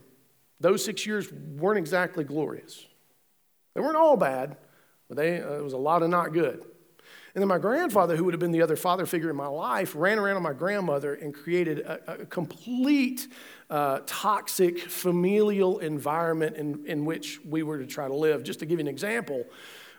those 0.60 0.84
six 0.84 1.06
years 1.06 1.32
weren't 1.32 1.78
exactly 1.78 2.24
glorious. 2.24 2.87
They 3.78 3.84
weren't 3.84 3.96
all 3.96 4.18
bad, 4.18 4.58
but 5.08 5.18
they, 5.18 5.40
uh, 5.40 5.52
it 5.52 5.64
was 5.64 5.74
a 5.74 5.78
lot 5.78 6.02
of 6.02 6.10
not 6.10 6.34
good. 6.34 6.66
And 7.36 7.44
then 7.44 7.48
my 7.48 7.60
grandfather, 7.60 8.16
who 8.16 8.24
would 8.24 8.34
have 8.34 8.40
been 8.40 8.52
the 8.52 8.64
other 8.64 8.76
father 8.76 9.06
figure 9.06 9.30
in 9.30 9.36
my 9.36 9.46
life, 9.46 9.94
ran 9.96 10.18
around 10.18 10.36
on 10.36 10.42
my 10.42 10.54
grandmother 10.54 11.14
and 11.14 11.32
created 11.32 11.82
a, 11.82 12.22
a 12.24 12.26
complete 12.26 13.28
uh, 13.70 14.00
toxic 14.08 14.80
familial 14.80 15.78
environment 15.78 16.56
in, 16.56 16.88
in 16.88 17.06
which 17.06 17.40
we 17.48 17.62
were 17.62 17.78
to 17.78 17.86
try 17.86 18.08
to 18.08 18.16
live. 18.16 18.42
Just 18.42 18.58
to 18.62 18.66
give 18.66 18.80
you 18.80 18.86
an 18.86 18.88
example, 18.88 19.46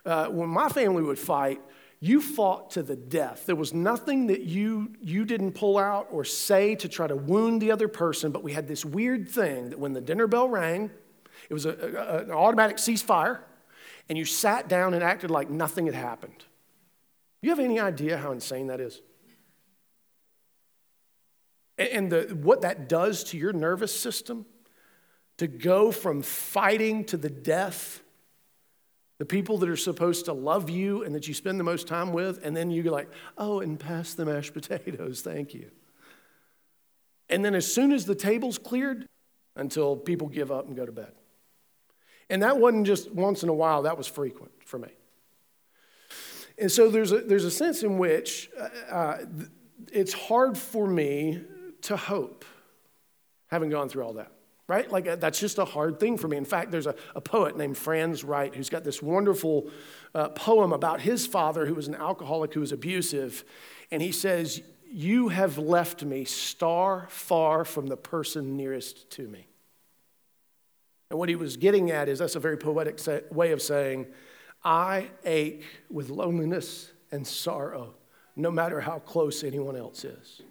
uh, 0.05 0.27
when 0.27 0.49
my 0.49 0.69
family 0.69 1.05
would 1.05 1.17
fight, 1.17 1.61
you 2.01 2.21
fought 2.21 2.73
to 2.73 2.83
the 2.83 2.97
death. 2.97 3.47
There 3.47 3.55
was 3.55 3.73
nothing 3.73 4.27
that 4.27 4.41
you, 4.41 4.91
you 5.01 5.25
didn't 5.25 5.53
pull 5.53 5.79
out 5.79 6.09
or 6.11 6.25
say 6.25 6.75
to 6.75 6.89
try 6.89 7.07
to 7.07 7.15
wound 7.15 7.63
the 7.63 7.71
other 7.71 7.87
person, 7.87 8.33
but 8.33 8.43
we 8.43 8.53
had 8.53 8.67
this 8.67 8.85
weird 8.85 9.29
thing 9.29 9.71
that 9.71 9.79
when 9.79 9.93
the 9.93 10.01
dinner 10.01 10.27
bell 10.27 10.49
rang, 10.49 10.91
it 11.49 11.55
was 11.55 11.65
a, 11.65 11.71
a, 11.71 12.25
an 12.25 12.33
automatic 12.33 12.79
ceasefire, 12.79 13.43
and 14.09 14.17
you 14.17 14.25
sat 14.25 14.69
down 14.69 14.95
and 14.95 15.03
acted 15.03 15.31
like 15.31 15.51
nothing 15.51 15.87
had 15.87 15.95
happened. 15.95 16.45
You 17.43 17.51
have 17.51 17.61
any 17.61 17.79
idea 17.79 18.19
how 18.19 18.33
insane 18.33 18.69
that 18.69 18.81
is? 18.81 19.01
And 21.77 22.11
the, 22.11 22.37
what 22.43 22.63
that 22.63 22.89
does 22.89 23.25
to 23.25 23.39
your 23.39 23.53
nervous 23.53 23.95
system 23.95 24.47
to 25.37 25.47
go 25.47 25.93
from 25.93 26.23
fighting 26.23 27.05
to 27.05 27.17
the 27.17 27.31
death, 27.31 28.03
the 29.19 29.25
people 29.25 29.59
that 29.59 29.69
are 29.69 29.77
supposed 29.77 30.25
to 30.25 30.33
love 30.33 30.69
you 30.69 31.05
and 31.05 31.15
that 31.15 31.29
you 31.29 31.35
spend 31.35 31.61
the 31.61 31.65
most 31.65 31.87
time 31.87 32.13
with, 32.13 32.45
and 32.45 32.57
then 32.57 32.71
you're 32.71 32.93
like, 32.93 33.09
oh, 33.37 33.61
and 33.61 33.79
pass 33.79 34.15
the 34.15 34.25
mashed 34.25 34.55
potatoes, 34.55 35.23
thank 35.23 35.55
you. 35.55 35.71
And 37.29 37.45
then 37.45 37.55
as 37.55 37.73
soon 37.73 37.93
as 37.93 38.07
the 38.07 38.17
table's 38.17 38.59
cleared, 38.59 39.07
until 39.59 39.97
people 39.97 40.29
give 40.29 40.51
up 40.51 40.67
and 40.67 40.77
go 40.77 40.87
to 40.87 40.93
bed. 40.93 41.13
And 42.31 42.43
that 42.43 42.59
wasn't 42.59 42.87
just 42.87 43.11
once 43.13 43.43
in 43.43 43.49
a 43.49 43.55
while, 43.55 43.83
that 43.83 43.97
was 43.97 44.07
frequent 44.07 44.53
for 44.65 44.79
me. 44.79 44.89
And 46.59 46.71
so 46.71 46.91
there's 46.91 47.13
a, 47.13 47.21
there's 47.21 47.45
a 47.45 47.51
sense 47.51 47.83
in 47.83 47.99
which 47.99 48.51
uh, 48.59 48.69
uh 48.93 49.19
it's 49.93 50.13
hard 50.13 50.59
for 50.59 50.87
me 50.87 51.41
to 51.83 51.97
hope, 51.97 52.45
having 53.47 53.71
gone 53.71 53.89
through 53.89 54.05
all 54.05 54.15
that, 54.15 54.33
right? 54.67 54.91
Like 54.91 55.07
uh, 55.07 55.17
that's 55.17 55.41
just 55.41 55.59
a 55.59 55.65
hard 55.65 56.01
thing 56.01 56.19
for 56.19 56.29
me. 56.29 56.37
In 56.37 56.45
fact, 56.45 56.71
there's 56.71 56.87
a, 56.87 56.95
a 57.15 57.21
poet 57.21 57.57
named 57.57 57.77
Franz 57.77 58.25
Wright 58.25 58.55
who's 58.55 58.69
got 58.69 58.85
this 58.85 59.03
wonderful 59.03 59.71
uh, 60.15 60.29
poem 60.31 60.73
about 60.73 61.01
his 61.01 61.27
father 61.27 61.67
who 61.67 61.75
was 61.75 61.89
an 61.89 61.95
alcoholic 61.95 62.55
who 62.55 62.61
was 62.61 62.73
abusive. 62.73 63.45
And 63.91 64.03
he 64.03 64.13
says, 64.13 64.61
You 64.91 65.29
have 65.29 65.59
left 65.59 66.05
me 66.05 66.25
star 66.25 67.07
far 67.09 67.65
from 67.65 67.87
the 67.87 67.97
person 67.97 68.57
nearest 68.57 69.11
to 69.13 69.29
me. 69.29 69.48
And 71.11 71.19
what 71.19 71.29
he 71.29 71.37
was 71.37 71.57
getting 71.57 71.91
at 71.91 72.09
is 72.09 72.19
that's 72.19 72.37
a 72.37 72.41
very 72.41 72.57
poetic 72.57 73.01
way 73.31 73.53
of 73.53 73.63
saying, 73.63 74.07
I 74.65 75.09
ache 75.25 75.65
with 75.91 76.11
loneliness 76.11 76.93
and 77.11 77.27
sorrow, 77.27 77.95
no 78.37 78.51
matter 78.51 78.81
how 78.81 78.99
close 78.99 79.43
anyone 79.43 79.77
else 79.77 80.05
is. 80.05 80.43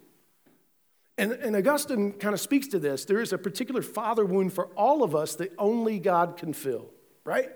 And, 1.17 1.31
and 1.31 1.55
Augustine 1.55 2.13
kind 2.13 2.33
of 2.33 2.39
speaks 2.39 2.67
to 2.69 2.79
this. 2.79 3.05
There 3.05 3.21
is 3.21 3.33
a 3.33 3.37
particular 3.37 3.81
father 3.81 4.25
wound 4.25 4.53
for 4.53 4.67
all 4.75 5.03
of 5.03 5.15
us 5.15 5.35
that 5.35 5.51
only 5.57 5.99
God 5.99 6.37
can 6.37 6.53
fill, 6.53 6.89
right? 7.23 7.49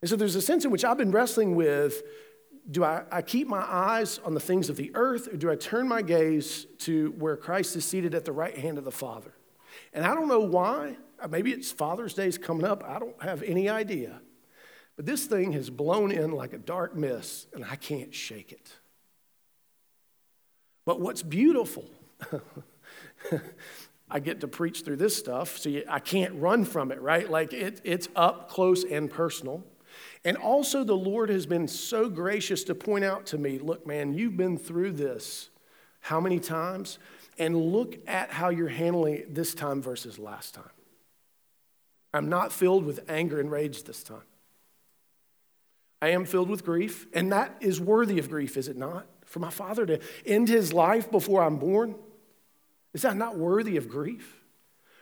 And 0.00 0.08
so 0.08 0.16
there's 0.16 0.34
a 0.34 0.42
sense 0.42 0.64
in 0.64 0.70
which 0.70 0.84
I've 0.84 0.98
been 0.98 1.12
wrestling 1.12 1.54
with 1.54 2.02
do 2.70 2.84
I, 2.84 3.02
I 3.10 3.22
keep 3.22 3.48
my 3.48 3.60
eyes 3.60 4.20
on 4.24 4.34
the 4.34 4.40
things 4.40 4.68
of 4.68 4.76
the 4.76 4.92
earth, 4.94 5.26
or 5.26 5.36
do 5.36 5.50
I 5.50 5.56
turn 5.56 5.88
my 5.88 6.00
gaze 6.00 6.66
to 6.78 7.12
where 7.18 7.36
Christ 7.36 7.74
is 7.74 7.84
seated 7.84 8.14
at 8.14 8.24
the 8.24 8.32
right 8.32 8.56
hand 8.56 8.78
of 8.78 8.84
the 8.84 8.92
Father? 8.92 9.34
And 9.92 10.04
I 10.04 10.14
don't 10.14 10.28
know 10.28 10.40
why. 10.40 10.96
Uh, 11.22 11.28
maybe 11.28 11.52
it's 11.52 11.70
Father's 11.70 12.14
Day's 12.14 12.38
coming 12.38 12.64
up. 12.64 12.82
I 12.84 12.98
don't 12.98 13.20
have 13.22 13.42
any 13.42 13.68
idea. 13.68 14.20
But 14.96 15.06
this 15.06 15.26
thing 15.26 15.52
has 15.52 15.70
blown 15.70 16.10
in 16.10 16.32
like 16.32 16.52
a 16.52 16.58
dark 16.58 16.94
mist, 16.96 17.48
and 17.54 17.64
I 17.64 17.76
can't 17.76 18.14
shake 18.14 18.52
it. 18.52 18.72
But 20.84 21.00
what's 21.00 21.22
beautiful, 21.22 21.84
I 24.10 24.18
get 24.18 24.40
to 24.40 24.48
preach 24.48 24.82
through 24.82 24.96
this 24.96 25.16
stuff, 25.16 25.58
so 25.58 25.70
I 25.88 26.00
can't 26.00 26.34
run 26.34 26.64
from 26.64 26.90
it, 26.90 27.00
right? 27.00 27.30
Like 27.30 27.52
it, 27.52 27.80
it's 27.84 28.08
up 28.16 28.50
close 28.50 28.84
and 28.84 29.10
personal. 29.10 29.64
And 30.24 30.36
also, 30.36 30.84
the 30.84 30.96
Lord 30.96 31.28
has 31.30 31.46
been 31.46 31.68
so 31.68 32.08
gracious 32.08 32.64
to 32.64 32.74
point 32.74 33.04
out 33.04 33.26
to 33.26 33.38
me 33.38 33.58
look, 33.58 33.86
man, 33.86 34.14
you've 34.14 34.36
been 34.36 34.58
through 34.58 34.92
this 34.92 35.50
how 36.02 36.20
many 36.20 36.40
times? 36.40 36.98
And 37.38 37.56
look 37.56 37.96
at 38.06 38.30
how 38.30 38.50
you're 38.50 38.68
handling 38.68 39.14
it 39.14 39.34
this 39.34 39.54
time 39.54 39.80
versus 39.80 40.18
last 40.18 40.54
time. 40.54 40.70
I'm 42.14 42.28
not 42.28 42.52
filled 42.52 42.84
with 42.84 43.08
anger 43.08 43.40
and 43.40 43.50
rage 43.50 43.84
this 43.84 44.02
time. 44.02 44.22
I 46.00 46.08
am 46.08 46.24
filled 46.24 46.50
with 46.50 46.64
grief, 46.64 47.06
and 47.12 47.30
that 47.32 47.56
is 47.60 47.80
worthy 47.80 48.18
of 48.18 48.28
grief, 48.28 48.56
is 48.56 48.68
it 48.68 48.76
not? 48.76 49.06
For 49.24 49.38
my 49.38 49.50
father 49.50 49.86
to 49.86 50.00
end 50.26 50.48
his 50.48 50.72
life 50.72 51.10
before 51.10 51.42
I'm 51.42 51.58
born, 51.58 51.94
is 52.92 53.02
that 53.02 53.16
not 53.16 53.38
worthy 53.38 53.76
of 53.76 53.88
grief? 53.88 54.42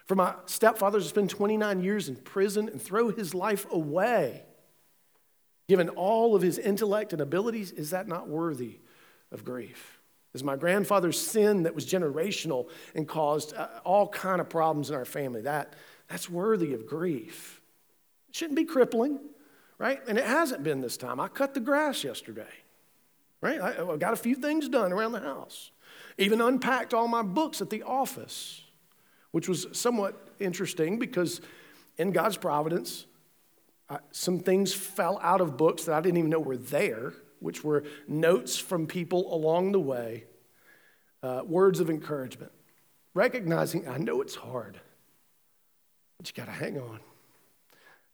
For 0.06 0.14
my 0.14 0.34
stepfather 0.46 0.98
to 0.98 1.04
spend 1.04 1.30
29 1.30 1.82
years 1.82 2.08
in 2.08 2.16
prison 2.16 2.68
and 2.68 2.80
throw 2.80 3.10
his 3.10 3.34
life 3.34 3.66
away, 3.70 4.42
given 5.68 5.88
all 5.88 6.36
of 6.36 6.42
his 6.42 6.58
intellect 6.58 7.12
and 7.12 7.22
abilities, 7.22 7.72
is 7.72 7.90
that 7.90 8.06
not 8.06 8.28
worthy 8.28 8.80
of 9.32 9.44
grief? 9.44 10.00
Is 10.34 10.44
my 10.44 10.56
grandfather's 10.56 11.20
sin 11.20 11.64
that 11.64 11.74
was 11.74 11.86
generational 11.86 12.68
and 12.94 13.08
caused 13.08 13.54
uh, 13.54 13.68
all 13.84 14.06
kind 14.06 14.40
of 14.40 14.48
problems 14.48 14.90
in 14.90 14.96
our 14.96 15.04
family, 15.04 15.40
that, 15.42 15.74
that's 16.10 16.28
worthy 16.28 16.74
of 16.74 16.86
grief. 16.86 17.62
It 18.28 18.36
shouldn't 18.36 18.56
be 18.56 18.66
crippling 18.66 19.20
right? 19.80 19.98
And 20.06 20.18
it 20.18 20.26
hasn't 20.26 20.62
been 20.62 20.82
this 20.82 20.98
time. 20.98 21.18
I 21.18 21.26
cut 21.26 21.54
the 21.54 21.60
grass 21.60 22.04
yesterday, 22.04 22.52
right? 23.40 23.58
I, 23.60 23.82
I 23.82 23.96
got 23.96 24.12
a 24.12 24.16
few 24.16 24.34
things 24.34 24.68
done 24.68 24.92
around 24.92 25.12
the 25.12 25.20
house, 25.20 25.70
even 26.18 26.42
unpacked 26.42 26.92
all 26.92 27.08
my 27.08 27.22
books 27.22 27.62
at 27.62 27.70
the 27.70 27.82
office, 27.82 28.62
which 29.30 29.48
was 29.48 29.66
somewhat 29.72 30.28
interesting 30.38 30.98
because 30.98 31.40
in 31.96 32.12
God's 32.12 32.36
providence, 32.36 33.06
I, 33.88 34.00
some 34.12 34.38
things 34.38 34.74
fell 34.74 35.18
out 35.22 35.40
of 35.40 35.56
books 35.56 35.84
that 35.84 35.94
I 35.94 36.02
didn't 36.02 36.18
even 36.18 36.30
know 36.30 36.40
were 36.40 36.58
there, 36.58 37.14
which 37.38 37.64
were 37.64 37.84
notes 38.06 38.58
from 38.58 38.86
people 38.86 39.34
along 39.34 39.72
the 39.72 39.80
way, 39.80 40.24
uh, 41.22 41.40
words 41.46 41.80
of 41.80 41.88
encouragement, 41.88 42.52
recognizing 43.14 43.88
I 43.88 43.96
know 43.96 44.20
it's 44.20 44.34
hard, 44.34 44.78
but 46.20 46.28
you 46.28 46.34
got 46.34 46.52
to 46.52 46.58
hang 46.58 46.78
on. 46.78 47.00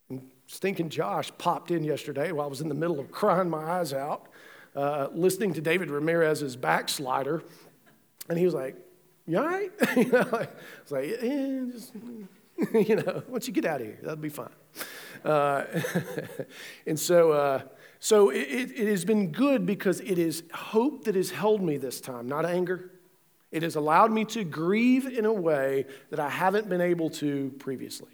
And 0.09 0.23
stinking 0.47 0.91
Josh 0.91 1.33
popped 1.39 1.73
in 1.73 1.83
yesterday 1.83 2.31
while 2.31 2.47
I 2.47 2.49
was 2.49 2.61
in 2.61 2.69
the 2.69 2.75
middle 2.75 3.01
of 3.01 3.11
crying 3.11 3.51
my 3.51 3.65
eyes 3.65 3.93
out, 3.93 4.29
uh, 4.77 5.09
listening 5.13 5.55
to 5.55 5.61
David 5.61 5.91
Ramirez's 5.91 6.55
backslider. 6.55 7.43
And 8.29 8.39
he 8.39 8.45
was 8.45 8.55
like, 8.55 8.77
You 9.27 9.39
all 9.39 9.47
right? 9.47 9.73
you 9.97 10.05
know, 10.05 10.21
I 10.21 10.49
was 10.85 10.93
like, 10.93 11.21
just, 11.21 11.93
you 12.89 12.95
know, 12.95 13.25
once 13.27 13.49
you 13.49 13.53
get 13.53 13.65
out 13.65 13.81
of 13.81 13.89
here, 13.89 13.99
that'll 14.03 14.15
be 14.15 14.29
fine. 14.29 14.51
Uh, 15.25 15.65
and 16.87 17.01
so, 17.01 17.33
uh, 17.33 17.63
so 17.99 18.31
it, 18.31 18.39
it 18.39 18.87
has 18.87 19.05
been 19.05 19.33
good 19.33 19.67
because 19.67 19.99
it 19.99 20.17
is 20.17 20.45
hope 20.55 21.07
that 21.07 21.17
has 21.17 21.33
held 21.33 21.61
me 21.61 21.77
this 21.77 22.01
time, 22.01 22.29
not 22.29 22.47
anger. 22.47 22.93
It 23.53 23.63
has 23.63 23.77
allowed 23.77 24.13
me 24.13 24.25
to 24.27 24.45
grieve 24.45 25.07
in 25.07 25.25
a 25.25 25.33
way 25.33 25.87
that 26.11 26.21
I 26.21 26.29
haven't 26.29 26.69
been 26.69 26.81
able 26.81 27.11
to 27.11 27.55
previously. 27.59 28.11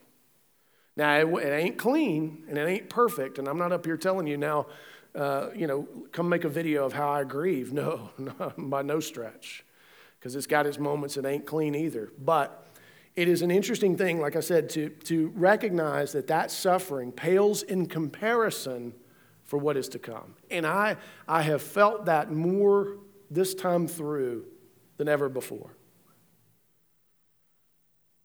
Now, 0.97 1.17
it, 1.17 1.27
it, 1.27 1.53
ain't 1.53 1.79
clean 1.79 2.45
and 2.49 2.59
it 2.59 2.69
ain't 2.69 2.91
perfect, 2.91 3.39
and 3.39 3.49
I'm 3.49 3.59
not 3.59 3.73
up 3.73 3.87
here 3.87 3.97
telling 3.97 4.27
you 4.27 4.37
now, 4.37 4.67
uh, 5.15 5.49
you 5.55 5.67
know, 5.67 5.89
come 6.13 6.29
make 6.29 6.45
a 6.45 6.49
video 6.49 6.85
of 6.85 6.93
how 6.93 7.09
I 7.09 7.25
grieve. 7.25 7.73
No, 7.83 8.11
no 8.19 8.53
by 8.59 8.83
no 8.83 9.01
stretch, 9.01 9.65
because 10.19 10.37
it's 10.37 10.47
got 10.47 10.67
its 10.67 10.79
moments 10.79 11.17
it 11.17 11.25
ain't 11.25 11.47
clean 11.47 11.75
either. 11.75 12.13
But 12.19 12.67
it 13.17 13.29
is 13.29 13.43
an 13.43 13.51
interesting 13.51 13.97
thing, 13.97 14.21
like 14.21 14.37
I 14.37 14.41
said, 14.41 14.69
to, 14.71 14.89
to 15.05 15.33
recognize 15.35 16.13
that 16.13 16.27
that 16.29 16.51
suffering 16.51 17.13
pales 17.13 17.63
in 17.63 17.87
comparison 17.87 18.95
for 19.45 19.59
what 19.59 19.77
is 19.77 19.89
to 19.91 19.99
come. 19.99 20.35
And 20.51 20.67
I, 20.67 20.97
I 21.29 21.43
have 21.43 21.61
felt 21.61 22.07
that 22.07 22.31
more 22.31 22.97
this 23.31 23.55
time 23.55 23.87
through 23.87 24.47
than 25.03 25.09
ever 25.09 25.29
before. 25.29 25.75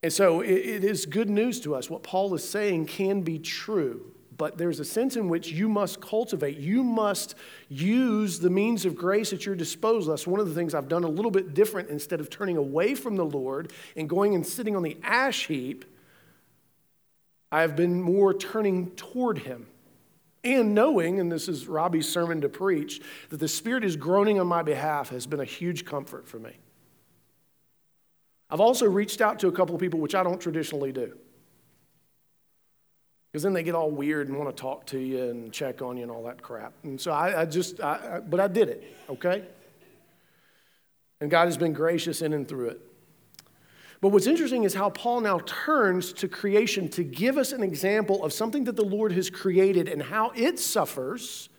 And 0.04 0.14
so 0.14 0.42
it, 0.42 0.52
it 0.52 0.84
is 0.84 1.08
good 1.08 1.28
news 1.28 1.60
to 1.62 1.74
us. 1.74 1.90
What 1.90 2.04
Paul 2.04 2.36
is 2.36 2.48
saying 2.48 2.86
can 2.86 3.22
be 3.22 3.40
true. 3.40 4.14
but 4.38 4.58
there's 4.58 4.80
a 4.80 4.86
sense 4.86 5.16
in 5.16 5.30
which 5.30 5.52
you 5.52 5.68
must 5.68 6.00
cultivate. 6.00 6.58
You 6.58 6.84
must 6.84 7.36
use 7.70 8.40
the 8.40 8.50
means 8.50 8.86
of 8.86 8.96
grace 8.96 9.34
at 9.34 9.46
your 9.46 9.56
disposal. 9.56 10.12
That's 10.14 10.28
one 10.28 10.40
of 10.40 10.48
the 10.48 10.54
things 10.54 10.74
I've 10.74 10.88
done 10.88 11.04
a 11.04 11.10
little 11.10 11.32
bit 11.32 11.54
different. 11.54 11.90
Instead 11.90 12.20
of 12.20 12.30
turning 12.30 12.58
away 12.58 12.94
from 12.94 13.16
the 13.16 13.26
Lord 13.26 13.74
and 13.96 14.08
going 14.08 14.36
and 14.36 14.46
sitting 14.46 14.76
on 14.76 14.84
the 14.84 14.98
ash 15.04 15.48
heap, 15.48 15.86
I've 17.52 17.76
been 17.76 18.02
more 18.02 18.34
turning 18.34 18.92
toward 18.92 19.40
Him. 19.40 19.68
And 20.44 20.76
knowing, 20.76 21.20
and 21.20 21.32
this 21.32 21.50
is 21.50 21.68
Robbie's 21.68 22.08
sermon 22.08 22.42
to 22.42 22.50
preach, 22.50 23.02
that 23.30 23.40
the 23.40 23.48
Spirit 23.48 23.84
is 23.84 23.96
groaning 23.96 24.40
on 24.40 24.48
my 24.48 24.62
behalf 24.62 25.10
has 25.10 25.26
been 25.26 25.40
a 25.40 25.46
huge 25.46 25.84
comfort 25.84 26.28
for 26.28 26.38
me. 26.38 26.52
I've 28.50 28.62
also 28.62 28.86
reached 28.86 29.22
out 29.22 29.39
to 29.39 29.48
a 29.48 29.51
couple 29.51 29.75
of 29.75 29.82
people, 29.82 30.00
which 30.00 30.16
I 30.16 30.24
don't 30.24 30.39
traditionally 30.39 30.92
do. 30.92 31.18
Because 33.32 33.44
then 33.44 33.54
they 33.54 33.63
get 33.63 33.75
all 33.75 33.92
weird 33.92 34.30
and 34.30 34.38
want 34.38 34.56
to 34.56 34.60
talk 34.60 34.86
to 34.88 35.00
you 35.00 35.30
and 35.30 35.51
check 35.51 35.82
on 35.82 35.98
you 35.98 36.04
and 36.04 36.12
all 36.12 36.24
that 36.24 36.42
crap. 36.42 36.74
And 36.84 37.00
so 37.00 37.12
I, 37.12 37.42
I 37.42 37.46
just, 37.46 37.82
I, 37.82 38.16
I, 38.16 38.20
but 38.20 38.39
I 38.39 38.48
did 38.48 38.70
it, 38.70 38.96
okay? 39.10 39.44
And 41.20 41.30
God 41.30 41.46
has 41.46 41.58
been 41.58 41.74
gracious 41.74 42.22
in 42.22 42.34
and 42.34 42.48
through 42.48 42.70
it. 42.70 42.82
But 44.00 44.10
what's 44.10 44.27
interesting 44.27 44.63
is 44.63 44.74
how 44.74 44.92
Paul 44.92 45.22
now 45.22 45.39
turns 45.46 46.13
to 46.13 46.27
creation 46.27 46.88
to 46.89 47.04
give 47.04 47.38
us 47.38 47.51
an 47.51 47.63
example 47.63 48.24
of 48.24 48.32
something 48.32 48.63
that 48.66 48.75
the 48.75 48.86
Lord 48.86 49.12
has 49.12 49.30
created 49.30 49.89
and 49.89 50.01
how 50.01 50.32
it 50.36 50.60
suffers 50.60 51.50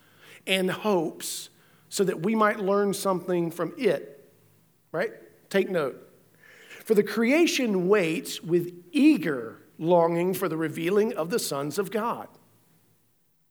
and 0.46 0.70
hopes 0.70 1.50
so 1.88 2.04
that 2.04 2.22
we 2.22 2.34
might 2.34 2.60
learn 2.60 2.94
something 2.94 3.50
from 3.50 3.74
it. 3.76 4.32
Right? 4.92 5.10
Take 5.50 5.68
note. 5.68 6.07
For 6.88 6.94
the 6.94 7.02
creation 7.02 7.86
waits 7.86 8.42
with 8.42 8.72
eager 8.92 9.58
longing 9.78 10.32
for 10.32 10.48
the 10.48 10.56
revealing 10.56 11.12
of 11.12 11.28
the 11.28 11.38
sons 11.38 11.78
of 11.78 11.90
God. 11.90 12.28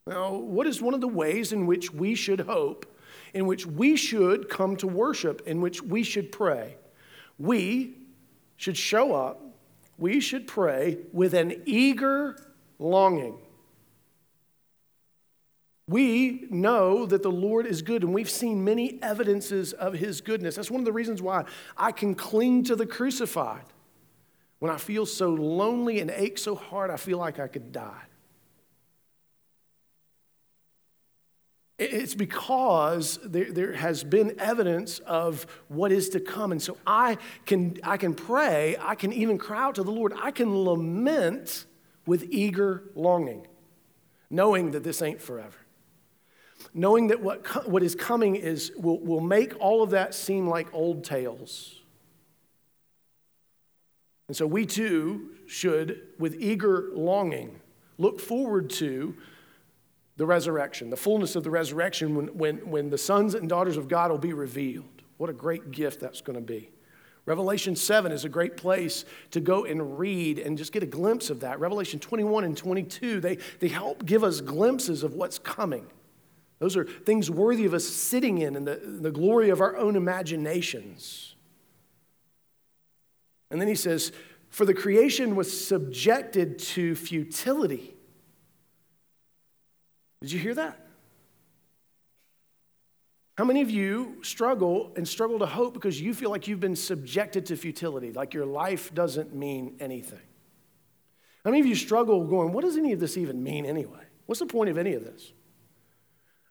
Now, 0.08 0.34
what 0.34 0.65
is 0.65 0.82
one 0.82 0.96
of 0.96 1.01
the 1.01 1.08
ways 1.08 1.53
in 1.53 1.67
which 1.67 1.94
we 1.94 2.15
should 2.15 2.39
hope, 2.39 2.88
in 3.36 3.46
which 3.46 3.67
we 3.67 3.96
should 3.96 4.50
come 4.50 4.75
to 4.77 4.88
worship, 4.88 5.44
in 5.46 5.62
which 5.62 5.84
we 5.84 6.01
should 6.01 6.32
pray? 6.32 6.77
We, 7.38 8.00
should 8.56 8.75
show 8.75 9.13
up, 9.13 9.39
we 10.00 10.20
should 10.20 10.48
pray 10.48 10.98
with 11.13 11.36
an 11.36 11.62
eager 11.67 12.44
longing. 12.79 13.38
We 15.89 16.48
know 16.50 17.06
that 17.06 17.24
the 17.24 17.32
Lord 17.32 17.65
is 17.65 17.82
good, 17.82 18.03
and 18.03 18.13
we've 18.13 18.29
seen 18.29 18.63
many 18.63 19.00
evidences 19.01 19.72
of 19.72 19.94
his 19.94 20.20
goodness. 20.20 20.56
That's 20.56 20.70
one 20.70 20.82
of 20.82 20.86
the 20.86 20.91
reasons 20.91 21.22
why 21.22 21.46
I 21.77 21.94
can 21.94 22.13
cling 22.13 22.65
to 22.65 22.75
the 22.75 22.86
crucified. 22.86 23.63
When 24.60 24.72
I 24.72 24.77
feel 24.77 25.06
so 25.06 25.29
lonely 25.29 26.00
and 26.00 26.12
ache 26.12 26.38
so 26.38 26.56
hard, 26.56 26.91
I 26.91 26.98
feel 26.98 27.20
like 27.20 27.39
I 27.39 27.48
could 27.48 27.72
die. 27.72 28.01
It's 31.79 32.15
because 32.15 33.20
there, 33.24 33.51
there 33.51 33.74
has 33.74 34.03
been 34.03 34.39
evidence 34.39 34.98
of 35.00 35.46
what 35.67 35.91
is 35.91 36.10
to 36.10 36.20
come. 36.20 36.51
And 36.51 36.62
so 36.62 36.75
I 36.88 37.20
can, 37.46 37.77
I 37.84 37.98
can 37.98 38.15
pray, 38.15 38.75
I 38.79 38.96
can 38.96 39.13
even 39.13 39.38
cry 39.38 39.62
out 39.63 39.75
to 39.75 39.84
the 39.84 39.91
Lord, 39.91 40.12
I 40.20 40.32
can 40.32 40.65
lament 40.65 41.65
with 42.08 42.25
eager 42.32 42.84
longing, 42.96 43.46
knowing 44.32 44.72
that 44.72 44.84
this 44.84 45.03
ain't 45.03 45.22
forever. 45.22 45.67
Knowing 46.74 47.08
that 47.08 47.22
what, 47.22 47.68
what 47.68 47.84
is 47.84 47.96
coming 47.96 48.36
is, 48.36 48.72
will, 48.78 49.00
will 49.00 49.22
make 49.22 49.54
all 49.60 49.84
of 49.84 49.92
that 49.92 50.14
seem 50.14 50.48
like 50.48 50.74
old 50.74 51.04
tales. 51.04 51.82
And 54.28 54.36
so 54.36 54.46
we 54.46 54.66
too 54.66 55.32
should, 55.46 56.02
with 56.20 56.36
eager 56.40 56.90
longing, 56.94 57.62
look 57.98 58.20
forward 58.20 58.70
to 58.72 59.16
the 60.18 60.26
resurrection, 60.26 60.90
the 60.90 60.98
fullness 60.98 61.36
of 61.36 61.44
the 61.44 61.52
resurrection 61.52 62.16
when, 62.16 62.28
when, 62.28 62.58
when 62.70 62.90
the 62.90 62.98
sons 62.98 63.36
and 63.36 63.48
daughters 63.48 63.78
of 63.78 63.88
God 63.88 64.12
will 64.12 64.18
be 64.18 64.34
revealed. 64.34 64.86
What 65.18 65.30
a 65.30 65.34
great 65.34 65.72
gift 65.72 66.00
that's 66.00 66.22
going 66.22 66.38
to 66.38 66.46
be. 66.46 66.70
Revelation 67.26 67.76
7 67.76 68.12
is 68.12 68.24
a 68.26 68.30
great 68.30 68.56
place 68.58 69.06
to 69.32 69.42
go 69.42 69.66
and 69.66 70.00
read 70.00 70.40
and 70.40 70.58
just 70.58 70.72
get 70.72 70.82
a 70.82 70.88
glimpse 70.88 71.30
of 71.30 71.42
that. 71.42 71.60
Revelation 71.60 72.00
21 72.00 72.46
and 72.46 72.58
22, 72.58 73.20
they, 73.20 73.38
they 73.60 73.68
help 73.68 74.06
give 74.06 74.24
us 74.24 74.42
glimpses 74.42 75.04
of 75.04 75.14
what's 75.14 75.38
coming. 75.38 75.86
Those 76.59 76.75
are 76.75 76.85
things 76.85 77.29
worthy 77.29 77.65
of 77.65 77.74
us 77.74 77.85
sitting 77.85 78.39
in 78.39 78.55
and 78.55 78.67
the, 78.67 78.75
the 78.75 79.11
glory 79.11 79.50
of 79.50 79.61
our 79.61 79.77
own 79.77 79.96
imaginations. 79.96 81.35
And 83.51 83.61
then 83.61 83.67
he 83.67 83.75
says, 83.75 84.11
For 84.50 84.65
the 84.65 84.74
creation 84.74 85.35
was 85.35 85.67
subjected 85.67 86.59
to 86.59 86.96
futility 86.96 87.93
did 90.22 90.31
you 90.31 90.39
hear 90.39 90.55
that? 90.55 90.79
How 93.37 93.46
many 93.46 93.61
of 93.61 93.70
you 93.70 94.17
struggle 94.24 94.91
and 94.96 95.07
struggle 95.07 95.37
to 95.39 95.46
hope 95.46 95.75
because 95.75 96.01
you 96.01 96.13
feel 96.13 96.31
like 96.31 96.48
you've 96.48 96.59
been 96.59 96.75
subjected 96.75 97.46
to 97.48 97.55
futility, 97.55 98.11
like 98.11 98.33
your 98.33 98.48
life 98.48 98.93
doesn't 98.96 99.35
mean 99.35 99.75
anything? 99.79 100.20
How 101.46 101.51
many 101.51 101.61
of 101.61 101.67
you 101.67 101.75
struggle 101.75 102.25
going, 102.25 102.51
what 102.51 102.63
does 102.63 102.77
any 102.77 102.93
of 102.93 103.00
this 103.00 103.15
even 103.15 103.43
mean 103.43 103.65
anyway? 103.65 104.03
What's 104.25 104.39
the 104.39 104.48
point 104.48 104.72
of 104.72 104.77
any 104.77 104.96
of 104.96 105.03
this? 105.03 105.33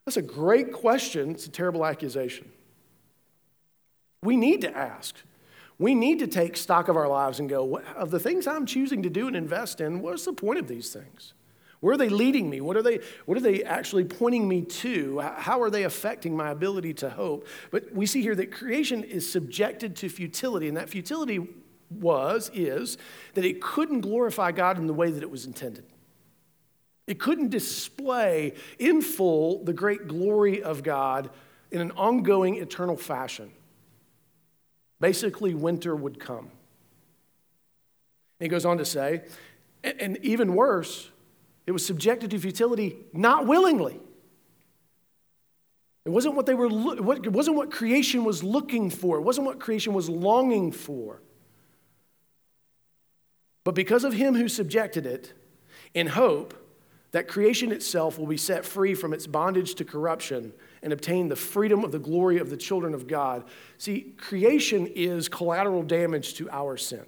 That's 0.06 0.16
a 0.16 0.22
great 0.22 0.72
question. 0.72 1.32
It's 1.32 1.46
a 1.46 1.50
terrible 1.50 1.84
accusation. 1.84 2.50
We 4.22 4.36
need 4.36 4.60
to 4.62 4.74
ask. 4.74 5.16
We 5.78 5.94
need 5.94 6.20
to 6.20 6.28
take 6.28 6.56
stock 6.56 6.88
of 6.88 6.96
our 6.96 7.08
lives 7.08 7.40
and 7.40 7.48
go, 7.48 7.80
of 7.96 8.10
the 8.10 8.20
things 8.20 8.46
I'm 8.46 8.66
choosing 8.66 9.02
to 9.02 9.10
do 9.10 9.26
and 9.26 9.36
invest 9.36 9.80
in, 9.80 10.00
what's 10.00 10.24
the 10.24 10.32
point 10.32 10.58
of 10.58 10.68
these 10.68 10.90
things? 10.92 11.34
Where 11.80 11.94
are 11.94 11.98
they 11.98 12.08
leading 12.08 12.48
me? 12.48 12.60
What 12.60 12.76
are 12.76 12.82
they, 12.82 13.00
what 13.26 13.36
are 13.36 13.42
they 13.42 13.62
actually 13.62 14.04
pointing 14.04 14.48
me 14.48 14.62
to? 14.62 15.18
How 15.18 15.60
are 15.60 15.70
they 15.70 15.82
affecting 15.82 16.36
my 16.36 16.50
ability 16.50 16.94
to 16.94 17.10
hope? 17.10 17.46
But 17.70 17.92
we 17.92 18.06
see 18.06 18.22
here 18.22 18.34
that 18.36 18.50
creation 18.50 19.04
is 19.04 19.30
subjected 19.30 19.96
to 19.96 20.08
futility, 20.08 20.68
and 20.68 20.76
that 20.76 20.88
futility 20.88 21.46
was, 21.90 22.50
is, 22.54 22.96
that 23.34 23.44
it 23.44 23.60
couldn't 23.60 24.00
glorify 24.00 24.52
God 24.52 24.78
in 24.78 24.86
the 24.86 24.94
way 24.94 25.10
that 25.10 25.22
it 25.22 25.30
was 25.30 25.44
intended. 25.44 25.84
It 27.06 27.20
couldn't 27.20 27.50
display 27.50 28.54
in 28.78 29.00
full 29.00 29.64
the 29.64 29.72
great 29.72 30.08
glory 30.08 30.62
of 30.62 30.82
God 30.82 31.30
in 31.70 31.80
an 31.80 31.92
ongoing, 31.92 32.56
eternal 32.56 32.96
fashion. 32.96 33.50
Basically, 35.00 35.54
winter 35.54 35.94
would 35.94 36.18
come. 36.18 36.50
And 38.38 38.46
he 38.46 38.48
goes 38.48 38.64
on 38.64 38.78
to 38.78 38.84
say, 38.84 39.22
and 39.84 40.18
even 40.22 40.54
worse, 40.54 41.10
it 41.66 41.72
was 41.72 41.84
subjected 41.84 42.30
to 42.32 42.38
futility 42.38 42.96
not 43.12 43.46
willingly. 43.46 44.00
It 46.04 46.10
wasn't 46.10 46.36
what 46.36 46.46
they 46.46 46.54
were 46.54 46.66
it 46.66 47.32
wasn't 47.32 47.56
what 47.56 47.70
creation 47.70 48.24
was 48.24 48.44
looking 48.44 48.90
for. 48.90 49.18
It 49.18 49.22
wasn't 49.22 49.46
what 49.46 49.58
creation 49.58 49.92
was 49.92 50.08
longing 50.08 50.70
for. 50.70 51.20
But 53.64 53.74
because 53.74 54.04
of 54.04 54.12
him 54.12 54.36
who 54.36 54.48
subjected 54.48 55.06
it, 55.06 55.32
in 55.94 56.06
hope 56.06 56.54
that 57.16 57.29
creation 57.29 57.72
itself 57.72 58.18
will 58.18 58.26
be 58.26 58.37
set 58.37 58.62
free 58.62 58.94
from 58.94 59.14
its 59.14 59.26
bondage 59.26 59.74
to 59.76 59.87
corruption 59.87 60.52
and 60.83 60.92
obtain 60.92 61.29
the 61.29 61.35
freedom 61.35 61.83
of 61.83 61.90
the 61.90 61.98
glory 61.98 62.37
of 62.37 62.50
the 62.50 62.59
children 62.59 62.92
of 62.92 63.07
God. 63.07 63.44
See, 63.79 64.12
creation 64.18 64.87
is 64.87 65.26
collateral 65.26 65.83
damage 65.83 66.35
to 66.35 66.50
our 66.50 66.76
sin 66.76 67.07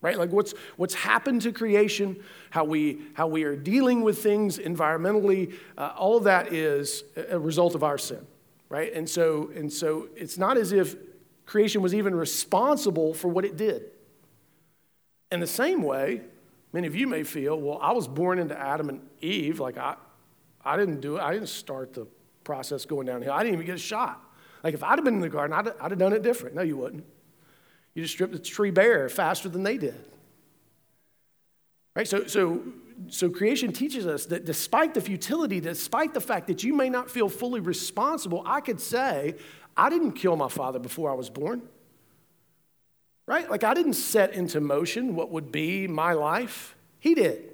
right? 0.00 0.18
Like 0.18 0.32
what's, 0.32 0.52
what's 0.76 0.92
happened 0.92 1.40
to 1.42 1.52
creation, 1.52 2.22
how 2.50 2.64
we, 2.64 3.00
how 3.14 3.26
we 3.26 3.44
are 3.44 3.56
dealing 3.56 4.02
with 4.02 4.22
things 4.22 4.58
environmentally, 4.58 5.54
uh, 5.78 5.94
all 5.96 6.18
of 6.18 6.24
that 6.24 6.52
is 6.52 7.04
a 7.16 7.38
result 7.38 7.74
of 7.74 7.82
our 7.82 7.96
sin, 7.96 8.26
right? 8.68 8.92
And 8.92 9.08
so, 9.08 9.50
and 9.56 9.72
so 9.72 10.10
it's 10.14 10.36
not 10.36 10.58
as 10.58 10.72
if 10.72 10.94
creation 11.46 11.80
was 11.80 11.94
even 11.94 12.14
responsible 12.14 13.14
for 13.14 13.28
what 13.28 13.46
it 13.46 13.56
did. 13.56 13.92
In 15.32 15.40
the 15.40 15.46
same 15.46 15.82
way, 15.82 16.20
many 16.74 16.88
of 16.88 16.96
you 16.96 17.06
may 17.06 17.22
feel, 17.22 17.58
well, 17.58 17.78
I 17.80 17.92
was 17.92 18.08
born 18.08 18.40
into 18.40 18.58
Adam 18.58 18.88
and 18.88 19.00
Eve. 19.22 19.60
Like, 19.60 19.78
I, 19.78 19.94
I 20.62 20.76
didn't 20.76 21.00
do 21.00 21.16
it. 21.16 21.22
I 21.22 21.32
didn't 21.32 21.48
start 21.48 21.94
the 21.94 22.06
process 22.42 22.84
going 22.84 23.06
downhill. 23.06 23.32
I 23.32 23.44
didn't 23.44 23.54
even 23.54 23.66
get 23.66 23.76
a 23.76 23.78
shot. 23.78 24.20
Like, 24.64 24.74
if 24.74 24.82
I'd 24.82 24.98
have 24.98 25.04
been 25.04 25.14
in 25.14 25.20
the 25.20 25.28
garden, 25.28 25.56
I'd, 25.56 25.68
I'd 25.80 25.92
have 25.92 25.98
done 25.98 26.12
it 26.12 26.22
different. 26.22 26.56
No, 26.56 26.62
you 26.62 26.76
wouldn't. 26.76 27.04
You 27.94 28.02
just 28.02 28.12
stripped 28.12 28.32
the 28.32 28.40
tree 28.40 28.72
bare 28.72 29.08
faster 29.08 29.48
than 29.48 29.62
they 29.62 29.78
did. 29.78 29.94
Right? 31.94 32.08
So, 32.08 32.26
so, 32.26 32.64
so 33.06 33.30
creation 33.30 33.72
teaches 33.72 34.04
us 34.04 34.26
that 34.26 34.44
despite 34.44 34.94
the 34.94 35.00
futility, 35.00 35.60
despite 35.60 36.12
the 36.12 36.20
fact 36.20 36.48
that 36.48 36.64
you 36.64 36.74
may 36.74 36.88
not 36.88 37.08
feel 37.08 37.28
fully 37.28 37.60
responsible, 37.60 38.42
I 38.44 38.60
could 38.60 38.80
say, 38.80 39.36
I 39.76 39.90
didn't 39.90 40.12
kill 40.12 40.34
my 40.34 40.48
father 40.48 40.80
before 40.80 41.08
I 41.08 41.14
was 41.14 41.30
born. 41.30 41.62
Right? 43.26 43.50
Like 43.50 43.64
I 43.64 43.74
didn't 43.74 43.94
set 43.94 44.32
into 44.32 44.60
motion 44.60 45.14
what 45.14 45.30
would 45.30 45.50
be 45.50 45.86
my 45.88 46.12
life. 46.12 46.76
He 46.98 47.14
did. 47.14 47.50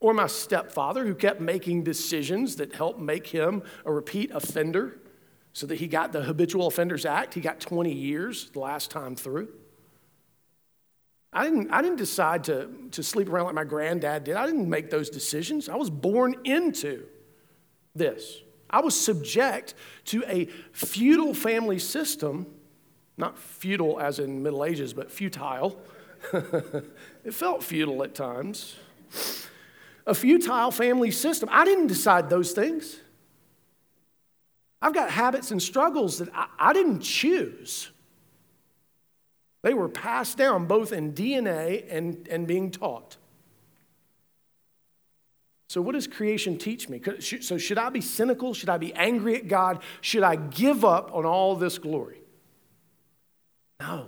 Or 0.00 0.14
my 0.14 0.28
stepfather, 0.28 1.04
who 1.04 1.14
kept 1.14 1.40
making 1.40 1.82
decisions 1.82 2.56
that 2.56 2.74
helped 2.74 3.00
make 3.00 3.26
him 3.26 3.62
a 3.84 3.92
repeat 3.92 4.30
offender 4.30 4.98
so 5.52 5.66
that 5.66 5.76
he 5.76 5.88
got 5.88 6.12
the 6.12 6.22
Habitual 6.22 6.68
Offenders 6.68 7.04
Act. 7.04 7.34
He 7.34 7.40
got 7.40 7.58
20 7.58 7.92
years 7.92 8.48
the 8.50 8.60
last 8.60 8.90
time 8.90 9.16
through. 9.16 9.48
I 11.32 11.44
didn't, 11.44 11.70
I 11.70 11.82
didn't 11.82 11.98
decide 11.98 12.44
to, 12.44 12.70
to 12.92 13.02
sleep 13.02 13.28
around 13.28 13.46
like 13.46 13.54
my 13.54 13.64
granddad 13.64 14.24
did. 14.24 14.36
I 14.36 14.46
didn't 14.46 14.68
make 14.68 14.90
those 14.90 15.10
decisions. 15.10 15.68
I 15.68 15.76
was 15.76 15.90
born 15.90 16.36
into 16.44 17.06
this. 17.94 18.40
I 18.70 18.80
was 18.80 18.98
subject 18.98 19.74
to 20.06 20.24
a 20.26 20.46
feudal 20.72 21.34
family 21.34 21.78
system, 21.78 22.46
not 23.18 23.36
feudal 23.36 24.00
as 24.00 24.18
in 24.18 24.42
Middle 24.42 24.64
Ages, 24.64 24.94
but 24.94 25.10
futile. 25.10 25.78
it 26.32 27.34
felt 27.34 27.62
futile 27.62 28.02
at 28.04 28.14
times. 28.14 28.76
A 30.06 30.14
futile 30.14 30.70
family 30.70 31.10
system. 31.10 31.48
I 31.52 31.64
didn't 31.64 31.88
decide 31.88 32.30
those 32.30 32.52
things. 32.52 33.00
I've 34.80 34.94
got 34.94 35.10
habits 35.10 35.50
and 35.50 35.60
struggles 35.60 36.18
that 36.18 36.28
I, 36.32 36.46
I 36.58 36.72
didn't 36.72 37.00
choose. 37.00 37.90
They 39.62 39.74
were 39.74 39.88
passed 39.88 40.38
down 40.38 40.66
both 40.66 40.92
in 40.92 41.12
DNA 41.12 41.84
and, 41.90 42.28
and 42.28 42.46
being 42.46 42.70
taught. 42.70 43.16
So, 45.68 45.82
what 45.82 45.92
does 45.92 46.06
creation 46.06 46.56
teach 46.56 46.88
me? 46.88 47.02
So, 47.20 47.58
should 47.58 47.76
I 47.76 47.90
be 47.90 48.00
cynical? 48.00 48.54
Should 48.54 48.70
I 48.70 48.78
be 48.78 48.94
angry 48.94 49.36
at 49.36 49.48
God? 49.48 49.82
Should 50.00 50.22
I 50.22 50.36
give 50.36 50.84
up 50.84 51.10
on 51.12 51.26
all 51.26 51.56
this 51.56 51.76
glory? 51.76 52.22
No, 53.80 54.06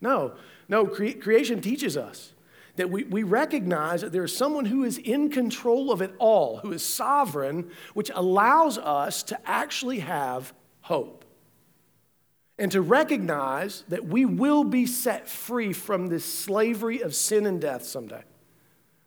no, 0.00 0.34
no. 0.68 0.86
Cre- 0.86 1.18
creation 1.20 1.60
teaches 1.60 1.96
us 1.96 2.32
that 2.76 2.90
we, 2.90 3.04
we 3.04 3.22
recognize 3.22 4.02
that 4.02 4.12
there 4.12 4.24
is 4.24 4.36
someone 4.36 4.66
who 4.66 4.84
is 4.84 4.98
in 4.98 5.30
control 5.30 5.90
of 5.90 6.02
it 6.02 6.14
all, 6.18 6.58
who 6.58 6.72
is 6.72 6.84
sovereign, 6.84 7.70
which 7.94 8.10
allows 8.14 8.76
us 8.76 9.22
to 9.24 9.38
actually 9.48 10.00
have 10.00 10.52
hope 10.82 11.24
and 12.58 12.72
to 12.72 12.80
recognize 12.80 13.84
that 13.88 14.06
we 14.06 14.24
will 14.24 14.64
be 14.64 14.86
set 14.86 15.28
free 15.28 15.72
from 15.72 16.08
this 16.08 16.24
slavery 16.24 17.00
of 17.00 17.14
sin 17.14 17.46
and 17.46 17.60
death 17.60 17.84
someday. 17.84 18.22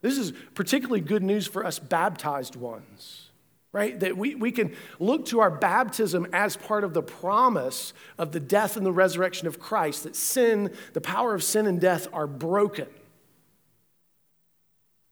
This 0.02 0.17
is 0.17 0.34
particularly 0.54 1.02
good 1.02 1.24
news 1.24 1.48
for 1.48 1.65
us 1.65 1.80
baptized 1.80 2.56
ones, 2.56 3.29
right? 3.72 4.00
That 4.00 4.18
we, 4.18 4.36
we 4.36 4.52
can 4.52 4.76
look 5.00 5.26
to 5.28 5.42
our 5.42 5.52
baptism 5.52 6.28
as 6.34 6.58
part 6.58 6.84
of 6.84 6.94
the 6.94 7.04
promise 7.04 7.94
of 8.18 8.32
the 8.32 8.40
death 8.40 8.78
and 8.78 8.86
the 8.86 8.92
resurrection 8.92 9.48
of 9.48 9.60
Christ, 9.60 10.04
that 10.04 10.16
sin, 10.16 10.74
the 10.94 11.02
power 11.02 11.36
of 11.36 11.44
sin 11.44 11.68
and 11.68 11.80
death 11.80 12.08
are 12.12 12.28
broken. 12.28 12.88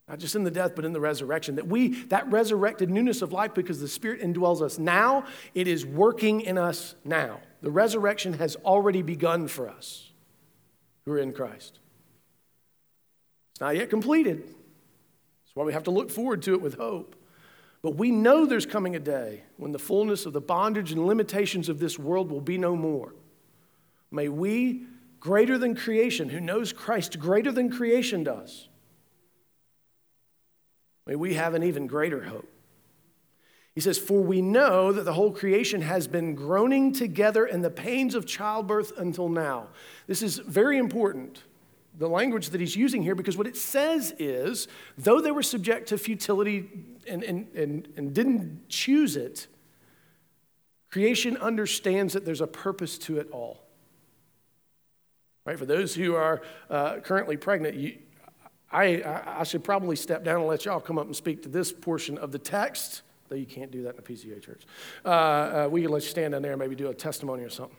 Not 0.08 0.20
just 0.20 0.36
in 0.36 0.46
the 0.46 0.52
death, 0.52 0.74
but 0.74 0.86
in 0.86 0.94
the 0.94 1.02
resurrection. 1.02 1.56
That 1.56 1.68
we, 1.68 2.04
that 2.06 2.32
resurrected 2.32 2.90
newness 2.90 3.22
of 3.22 3.34
life, 3.34 3.54
because 3.54 3.82
the 3.82 3.90
Spirit 3.90 4.22
indwells 4.22 4.62
us 4.62 4.80
now, 4.80 5.26
it 5.54 5.68
is 5.68 5.86
working 5.86 6.42
in 6.42 6.58
us 6.58 6.96
now. 7.04 7.42
The 7.62 7.72
resurrection 7.72 8.34
has 8.34 8.56
already 8.58 9.02
begun 9.02 9.48
for 9.48 9.68
us 9.68 10.12
who 11.06 11.12
are 11.12 11.20
in 11.20 11.34
Christ. 11.34 11.80
It's 13.52 13.62
not 13.62 13.76
yet 13.76 13.90
completed. 13.90 14.44
That's 14.44 15.56
why 15.56 15.66
we 15.66 15.74
have 15.74 15.84
to 15.84 15.92
look 15.92 16.10
forward 16.10 16.42
to 16.44 16.54
it 16.54 16.62
with 16.62 16.76
hope. 16.76 17.16
But 17.82 17.96
we 17.96 18.12
know 18.12 18.46
there's 18.46 18.66
coming 18.66 18.96
a 18.96 19.00
day 19.00 19.44
when 19.58 19.72
the 19.72 19.80
fullness 19.80 20.26
of 20.26 20.34
the 20.34 20.42
bondage 20.42 20.92
and 20.92 21.06
limitations 21.06 21.70
of 21.70 21.80
this 21.80 21.98
world 22.00 22.32
will 22.32 22.42
be 22.42 22.58
no 22.58 22.76
more. 22.76 23.14
May 24.12 24.30
we, 24.30 24.86
greater 25.20 25.58
than 25.58 25.76
creation, 25.76 26.30
who 26.30 26.40
knows 26.40 26.74
Christ 26.74 27.20
greater 27.20 27.52
than 27.52 27.70
creation 27.70 28.24
does, 28.24 28.70
may 31.06 31.16
we 31.16 31.36
have 31.36 31.54
an 31.54 31.64
even 31.64 31.88
greater 31.88 32.24
hope. 32.24 32.50
He 33.78 33.82
says, 33.82 34.00
For 34.00 34.24
we 34.24 34.42
know 34.42 34.92
that 34.92 35.04
the 35.04 35.14
whole 35.14 35.32
creation 35.32 35.82
has 35.82 36.08
been 36.08 36.34
groaning 36.34 36.92
together 36.92 37.46
in 37.46 37.62
the 37.62 37.70
pains 37.70 38.16
of 38.16 38.26
childbirth 38.26 38.92
until 38.98 39.30
now. 39.30 39.68
This 40.08 40.24
is 40.24 40.40
very 40.40 40.80
important, 40.80 41.44
the 41.98 42.08
language 42.08 42.50
that 42.50 42.62
he's 42.62 42.76
using 42.76 43.02
here, 43.02 43.16
because 43.16 43.38
what 43.38 43.48
it 43.48 43.58
says 43.58 44.14
is, 44.20 44.68
though 44.98 45.20
they 45.20 45.32
were 45.32 45.44
subject 45.44 45.90
to 45.90 45.98
futility 45.98 46.70
and, 47.08 47.24
and, 47.24 47.48
and, 47.56 47.88
and 47.98 48.14
didn't 48.14 48.70
choose 48.70 49.16
it, 49.16 49.48
creation 50.92 51.38
understands 51.38 52.14
that 52.14 52.24
there's 52.24 52.42
a 52.42 52.48
purpose 52.48 52.98
to 53.00 53.20
it 53.20 53.30
all. 53.32 53.64
Right? 55.46 55.58
For 55.58 55.66
those 55.66 55.96
who 55.96 56.16
are 56.16 56.42
uh, 56.70 56.98
currently 56.98 57.38
pregnant, 57.38 57.76
you, 57.76 57.98
I, 58.72 59.24
I, 59.40 59.44
should 59.44 59.64
probably 59.64 59.96
step 59.96 60.24
down 60.24 60.42
and 60.42 60.48
let 60.48 60.66
y'all 60.66 60.82
come 60.82 61.00
up 61.00 61.06
and 61.06 61.16
speak 61.16 61.44
to 61.44 61.50
this 61.50 61.72
portion 61.72 62.18
of 62.18 62.32
the 62.32 62.40
text 62.40 63.02
though 63.30 63.36
you 63.36 63.46
can't 63.46 63.72
do 63.72 63.84
that 63.84 63.96
in 63.96 64.00
a 64.00 64.02
PCA 64.02 64.42
church. 64.42 64.64
Uh, 65.04 65.10
uh, 65.10 65.68
we 65.70 65.82
can 65.82 65.92
let 65.92 66.04
you 66.04 66.10
stand 66.10 66.32
down 66.32 66.42
there 66.42 66.54
and 66.54 66.60
maybe 66.60 66.76
do 66.76 66.88
a 66.88 66.94
testimony 66.94 67.44
or 67.44 67.50
something. 67.50 67.78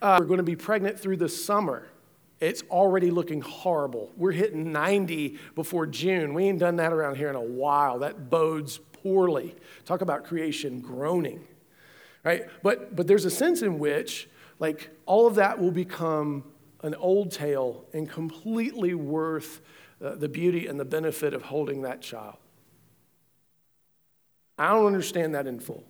Uh, 0.00 0.16
we're 0.18 0.26
going 0.26 0.38
to 0.38 0.42
be 0.42 0.56
pregnant 0.56 0.98
through 0.98 1.16
the 1.16 1.28
summer. 1.28 1.88
It's 2.40 2.62
already 2.70 3.10
looking 3.10 3.40
horrible. 3.40 4.12
We're 4.16 4.32
hitting 4.32 4.72
90 4.72 5.38
before 5.54 5.86
June. 5.86 6.34
We 6.34 6.44
ain't 6.44 6.58
done 6.58 6.76
that 6.76 6.92
around 6.92 7.16
here 7.16 7.30
in 7.30 7.36
a 7.36 7.40
while. 7.40 8.00
That 8.00 8.28
bodes 8.28 8.78
poorly. 9.02 9.54
Talk 9.84 10.02
about 10.02 10.24
creation 10.24 10.80
groaning, 10.80 11.46
right? 12.24 12.44
But, 12.62 12.94
but 12.94 13.06
there's 13.06 13.24
a 13.24 13.30
sense 13.30 13.62
in 13.62 13.78
which, 13.78 14.28
like, 14.58 14.90
all 15.06 15.26
of 15.26 15.36
that 15.36 15.58
will 15.58 15.70
become 15.70 16.44
an 16.82 16.94
old 16.96 17.32
tale 17.32 17.86
and 17.94 18.08
completely 18.08 18.94
worth 18.94 19.62
uh, 20.04 20.14
the 20.14 20.28
beauty 20.28 20.66
and 20.66 20.78
the 20.78 20.84
benefit 20.84 21.32
of 21.32 21.42
holding 21.42 21.82
that 21.82 22.02
child. 22.02 22.36
I 24.58 24.68
don't 24.68 24.86
understand 24.86 25.34
that 25.34 25.46
in 25.46 25.58
full. 25.58 25.84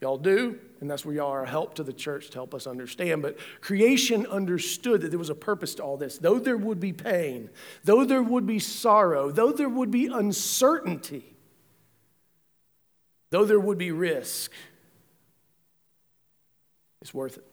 Y'all 0.00 0.18
do, 0.18 0.58
and 0.80 0.88
that's 0.88 1.04
where 1.04 1.14
y'all 1.14 1.32
are 1.32 1.42
a 1.42 1.48
help 1.48 1.74
to 1.74 1.82
the 1.82 1.92
church 1.92 2.30
to 2.30 2.38
help 2.38 2.54
us 2.54 2.66
understand. 2.66 3.20
But 3.20 3.36
creation 3.60 4.26
understood 4.26 5.00
that 5.00 5.08
there 5.08 5.18
was 5.18 5.30
a 5.30 5.34
purpose 5.34 5.74
to 5.76 5.82
all 5.82 5.96
this. 5.96 6.18
Though 6.18 6.38
there 6.38 6.56
would 6.56 6.78
be 6.78 6.92
pain, 6.92 7.50
though 7.82 8.04
there 8.04 8.22
would 8.22 8.46
be 8.46 8.60
sorrow, 8.60 9.32
though 9.32 9.50
there 9.50 9.68
would 9.68 9.90
be 9.90 10.06
uncertainty, 10.06 11.34
though 13.30 13.44
there 13.44 13.58
would 13.58 13.78
be 13.78 13.90
risk, 13.90 14.52
it's 17.02 17.12
worth 17.12 17.38
it. 17.38 17.44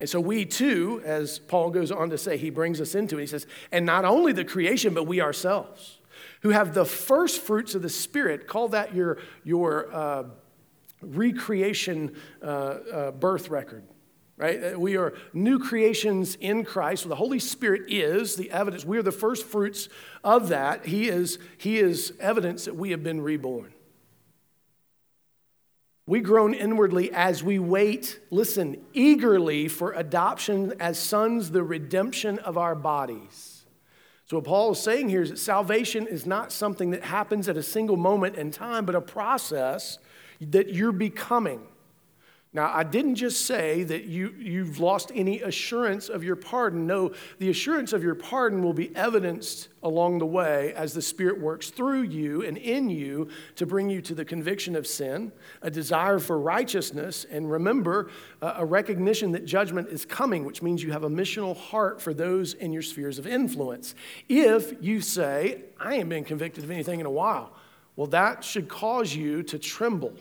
And 0.00 0.10
so 0.10 0.18
we 0.18 0.44
too, 0.44 1.00
as 1.04 1.38
Paul 1.38 1.70
goes 1.70 1.92
on 1.92 2.10
to 2.10 2.18
say, 2.18 2.36
he 2.36 2.50
brings 2.50 2.80
us 2.80 2.96
into 2.96 3.18
it. 3.18 3.22
He 3.22 3.26
says, 3.28 3.46
and 3.70 3.86
not 3.86 4.04
only 4.04 4.32
the 4.32 4.44
creation, 4.44 4.92
but 4.92 5.06
we 5.06 5.20
ourselves 5.20 5.98
who 6.44 6.50
have 6.50 6.74
the 6.74 6.84
first 6.84 7.40
fruits 7.40 7.74
of 7.74 7.80
the 7.80 7.88
Spirit. 7.88 8.46
Call 8.46 8.68
that 8.68 8.94
your, 8.94 9.16
your 9.44 9.92
uh, 9.92 10.24
recreation 11.00 12.14
uh, 12.42 12.46
uh, 12.46 13.10
birth 13.12 13.48
record. 13.48 13.82
Right? 14.36 14.74
Uh, 14.74 14.78
we 14.78 14.98
are 14.98 15.14
new 15.32 15.58
creations 15.58 16.34
in 16.34 16.64
Christ. 16.64 17.08
The 17.08 17.16
Holy 17.16 17.38
Spirit 17.38 17.84
is 17.88 18.36
the 18.36 18.50
evidence. 18.50 18.84
We 18.84 18.98
are 18.98 19.02
the 19.02 19.10
first 19.10 19.46
fruits 19.46 19.88
of 20.22 20.48
that. 20.48 20.84
He 20.84 21.08
is, 21.08 21.38
he 21.56 21.78
is 21.78 22.12
evidence 22.20 22.66
that 22.66 22.76
we 22.76 22.90
have 22.90 23.02
been 23.02 23.22
reborn. 23.22 23.72
We 26.06 26.20
groan 26.20 26.52
inwardly 26.52 27.10
as 27.10 27.42
we 27.42 27.58
wait, 27.58 28.20
listen, 28.30 28.84
eagerly 28.92 29.68
for 29.68 29.92
adoption 29.92 30.74
as 30.78 30.98
sons, 30.98 31.52
the 31.52 31.62
redemption 31.62 32.38
of 32.40 32.58
our 32.58 32.74
bodies. 32.74 33.53
So, 34.26 34.38
what 34.38 34.44
Paul 34.46 34.72
is 34.72 34.78
saying 34.78 35.10
here 35.10 35.22
is 35.22 35.30
that 35.30 35.38
salvation 35.38 36.06
is 36.06 36.24
not 36.24 36.50
something 36.50 36.90
that 36.92 37.04
happens 37.04 37.48
at 37.48 37.56
a 37.56 37.62
single 37.62 37.96
moment 37.96 38.36
in 38.36 38.50
time, 38.50 38.86
but 38.86 38.94
a 38.94 39.00
process 39.00 39.98
that 40.40 40.72
you're 40.72 40.92
becoming. 40.92 41.60
Now, 42.54 42.70
I 42.72 42.84
didn't 42.84 43.16
just 43.16 43.46
say 43.46 43.82
that 43.82 44.04
you, 44.04 44.32
you've 44.38 44.78
lost 44.78 45.10
any 45.12 45.42
assurance 45.42 46.08
of 46.08 46.22
your 46.22 46.36
pardon. 46.36 46.86
No, 46.86 47.12
the 47.40 47.50
assurance 47.50 47.92
of 47.92 48.04
your 48.04 48.14
pardon 48.14 48.62
will 48.62 48.72
be 48.72 48.94
evidenced 48.94 49.70
along 49.82 50.20
the 50.20 50.26
way 50.26 50.72
as 50.74 50.94
the 50.94 51.02
Spirit 51.02 51.40
works 51.40 51.70
through 51.70 52.02
you 52.02 52.44
and 52.44 52.56
in 52.56 52.88
you 52.88 53.28
to 53.56 53.66
bring 53.66 53.90
you 53.90 54.00
to 54.02 54.14
the 54.14 54.24
conviction 54.24 54.76
of 54.76 54.86
sin, 54.86 55.32
a 55.62 55.70
desire 55.70 56.20
for 56.20 56.38
righteousness, 56.38 57.26
and 57.28 57.50
remember, 57.50 58.08
uh, 58.40 58.54
a 58.58 58.64
recognition 58.64 59.32
that 59.32 59.44
judgment 59.44 59.88
is 59.88 60.04
coming, 60.04 60.44
which 60.44 60.62
means 60.62 60.80
you 60.80 60.92
have 60.92 61.02
a 61.02 61.10
missional 61.10 61.56
heart 61.56 62.00
for 62.00 62.14
those 62.14 62.54
in 62.54 62.72
your 62.72 62.82
spheres 62.82 63.18
of 63.18 63.26
influence. 63.26 63.96
If 64.28 64.80
you 64.80 65.00
say, 65.00 65.64
I 65.80 65.96
ain't 65.96 66.08
been 66.08 66.24
convicted 66.24 66.62
of 66.62 66.70
anything 66.70 67.00
in 67.00 67.06
a 67.06 67.10
while, 67.10 67.52
well, 67.96 68.06
that 68.08 68.44
should 68.44 68.68
cause 68.68 69.12
you 69.12 69.42
to 69.42 69.58
tremble 69.58 70.14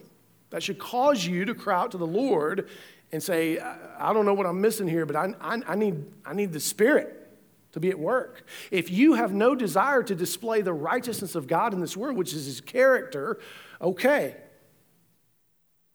that 0.54 0.62
should 0.62 0.78
cause 0.78 1.26
you 1.26 1.46
to 1.46 1.56
cry 1.56 1.82
out 1.82 1.92
to 1.92 1.98
the 1.98 2.06
Lord 2.06 2.70
and 3.12 3.24
say, 3.24 3.58
I 3.58 4.14
don't 4.14 4.24
know 4.24 4.36
what 4.36 4.46
I'm 4.46 4.62
missing 4.62 4.88
here, 4.88 5.04
but 5.04 5.16
I, 5.16 5.34
I, 5.42 5.62
I, 5.70 5.76
need, 5.76 6.06
I 6.24 6.36
need 6.36 6.54
the 6.54 6.60
Spirit 6.60 7.28
to 7.72 7.80
be 7.80 7.90
at 7.90 7.98
work. 7.98 8.46
If 8.70 8.92
you 8.92 9.16
have 9.16 9.34
no 9.34 9.56
desire 9.56 10.04
to 10.04 10.14
display 10.14 10.62
the 10.62 10.72
righteousness 10.72 11.34
of 11.34 11.48
God 11.48 11.74
in 11.74 11.82
this 11.82 11.98
world, 11.98 12.18
which 12.18 12.36
is 12.36 12.46
His 12.46 12.62
character, 12.62 13.40
okay. 13.82 14.36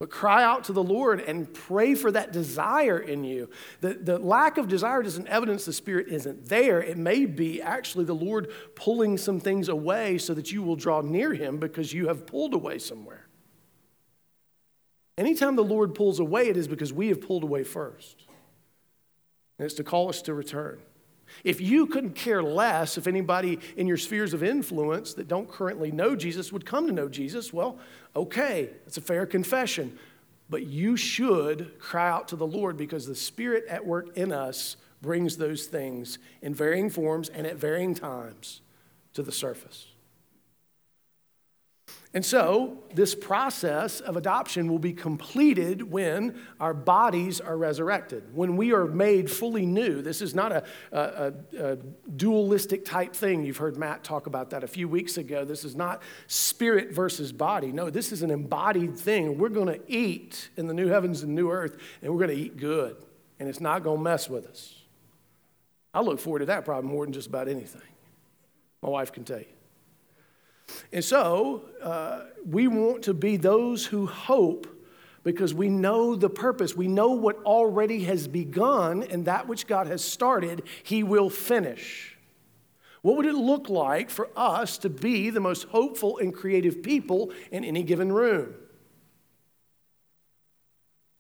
But 0.00 0.10
cry 0.10 0.42
out 0.42 0.64
to 0.64 0.72
the 0.72 0.82
Lord 0.82 1.20
and 1.20 1.54
pray 1.54 1.94
for 1.94 2.10
that 2.10 2.32
desire 2.32 2.98
in 2.98 3.22
you. 3.22 3.50
The, 3.80 3.94
the 3.94 4.18
lack 4.18 4.58
of 4.58 4.66
desire 4.66 5.04
doesn't 5.04 5.28
evidence 5.28 5.66
the 5.66 5.72
Spirit 5.72 6.08
isn't 6.08 6.48
there. 6.48 6.82
It 6.82 6.98
may 6.98 7.26
be 7.26 7.62
actually 7.62 8.06
the 8.06 8.14
Lord 8.14 8.50
pulling 8.74 9.18
some 9.18 9.38
things 9.38 9.68
away 9.68 10.18
so 10.18 10.34
that 10.34 10.50
you 10.50 10.64
will 10.64 10.76
draw 10.76 11.00
near 11.00 11.32
Him 11.32 11.58
because 11.58 11.92
you 11.92 12.08
have 12.08 12.26
pulled 12.26 12.54
away 12.54 12.80
somewhere. 12.80 13.27
Anytime 15.18 15.56
the 15.56 15.64
Lord 15.64 15.96
pulls 15.96 16.20
away, 16.20 16.48
it 16.48 16.56
is 16.56 16.68
because 16.68 16.92
we 16.92 17.08
have 17.08 17.20
pulled 17.20 17.42
away 17.42 17.64
first. 17.64 18.24
And 19.58 19.66
it's 19.66 19.74
to 19.74 19.84
call 19.84 20.08
us 20.08 20.22
to 20.22 20.32
return. 20.32 20.78
If 21.42 21.60
you 21.60 21.86
couldn't 21.86 22.14
care 22.14 22.42
less 22.42 22.96
if 22.96 23.08
anybody 23.08 23.58
in 23.76 23.88
your 23.88 23.96
spheres 23.96 24.32
of 24.32 24.44
influence 24.44 25.14
that 25.14 25.26
don't 25.26 25.50
currently 25.50 25.90
know 25.90 26.14
Jesus 26.14 26.52
would 26.52 26.64
come 26.64 26.86
to 26.86 26.92
know 26.92 27.08
Jesus, 27.08 27.52
well, 27.52 27.78
okay, 28.14 28.70
it's 28.86 28.96
a 28.96 29.02
fair 29.02 29.26
confession. 29.26 29.98
But 30.48 30.66
you 30.66 30.96
should 30.96 31.78
cry 31.80 32.08
out 32.08 32.28
to 32.28 32.36
the 32.36 32.46
Lord 32.46 32.76
because 32.76 33.04
the 33.04 33.16
Spirit 33.16 33.64
at 33.68 33.84
work 33.84 34.16
in 34.16 34.32
us 34.32 34.76
brings 35.02 35.36
those 35.36 35.66
things 35.66 36.18
in 36.42 36.54
varying 36.54 36.90
forms 36.90 37.28
and 37.28 37.44
at 37.44 37.56
varying 37.56 37.94
times 37.94 38.62
to 39.14 39.22
the 39.24 39.32
surface. 39.32 39.88
And 42.14 42.24
so, 42.24 42.78
this 42.94 43.14
process 43.14 44.00
of 44.00 44.16
adoption 44.16 44.66
will 44.68 44.78
be 44.78 44.94
completed 44.94 45.82
when 45.82 46.40
our 46.58 46.72
bodies 46.72 47.38
are 47.38 47.56
resurrected, 47.56 48.34
when 48.34 48.56
we 48.56 48.72
are 48.72 48.86
made 48.86 49.30
fully 49.30 49.66
new. 49.66 50.00
This 50.00 50.22
is 50.22 50.34
not 50.34 50.50
a, 50.50 50.64
a, 50.90 51.32
a, 51.58 51.76
dualistic 52.16 52.86
type 52.86 53.14
thing. 53.14 53.44
You've 53.44 53.58
heard 53.58 53.76
Matt 53.76 54.04
talk 54.04 54.26
about 54.26 54.50
that 54.50 54.64
a 54.64 54.66
few 54.66 54.88
weeks 54.88 55.18
ago. 55.18 55.44
This 55.44 55.66
is 55.66 55.76
not 55.76 56.02
spirit 56.28 56.92
versus 56.94 57.30
body. 57.30 57.72
No, 57.72 57.90
this 57.90 58.10
is 58.10 58.22
an 58.22 58.30
embodied 58.30 58.96
thing. 58.96 59.36
We're 59.36 59.50
going 59.50 59.78
to 59.78 59.80
eat 59.86 60.48
in 60.56 60.66
the 60.66 60.74
new 60.74 60.88
heavens 60.88 61.22
and 61.22 61.34
new 61.34 61.50
earth, 61.50 61.76
and 62.00 62.10
we're 62.10 62.26
going 62.26 62.36
to 62.36 62.42
eat 62.42 62.56
good, 62.56 62.96
and 63.38 63.50
it's 63.50 63.60
not 63.60 63.82
going 63.82 63.98
to 63.98 64.02
mess 64.02 64.30
with 64.30 64.46
us. 64.46 64.74
I 65.92 66.00
look 66.00 66.20
forward 66.20 66.38
to 66.38 66.46
that 66.46 66.64
probably 66.64 66.88
more 66.88 67.04
than 67.04 67.12
just 67.12 67.28
about 67.28 67.48
anything. 67.48 67.82
My 68.82 68.88
wife 68.88 69.12
can 69.12 69.24
tell 69.24 69.40
you. 69.40 69.57
And 70.92 71.04
so 71.04 71.64
uh, 71.82 72.24
we 72.46 72.68
want 72.68 73.04
to 73.04 73.14
be 73.14 73.36
those 73.36 73.86
who 73.86 74.06
hope 74.06 74.66
because 75.24 75.52
we 75.52 75.68
know 75.68 76.16
the 76.16 76.30
purpose. 76.30 76.74
We 76.74 76.88
know 76.88 77.10
what 77.10 77.36
already 77.44 78.04
has 78.04 78.26
begun, 78.26 79.02
and 79.02 79.26
that 79.26 79.46
which 79.46 79.66
God 79.66 79.86
has 79.86 80.02
started, 80.02 80.62
He 80.82 81.02
will 81.02 81.28
finish. 81.28 82.16
What 83.02 83.16
would 83.16 83.26
it 83.26 83.34
look 83.34 83.68
like 83.68 84.10
for 84.10 84.30
us 84.36 84.78
to 84.78 84.88
be 84.88 85.30
the 85.30 85.40
most 85.40 85.64
hopeful 85.64 86.18
and 86.18 86.34
creative 86.34 86.82
people 86.82 87.32
in 87.50 87.64
any 87.64 87.82
given 87.82 88.10
room? 88.10 88.54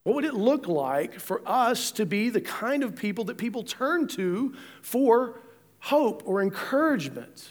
What 0.04 0.14
would 0.14 0.24
it 0.24 0.34
look 0.34 0.66
like 0.66 1.20
for 1.20 1.42
us 1.46 1.92
to 1.92 2.06
be 2.06 2.30
the 2.30 2.40
kind 2.40 2.82
of 2.82 2.96
people 2.96 3.24
that 3.24 3.36
people 3.36 3.62
turn 3.62 4.08
to 4.08 4.54
for 4.80 5.40
hope 5.80 6.22
or 6.24 6.40
encouragement? 6.40 7.50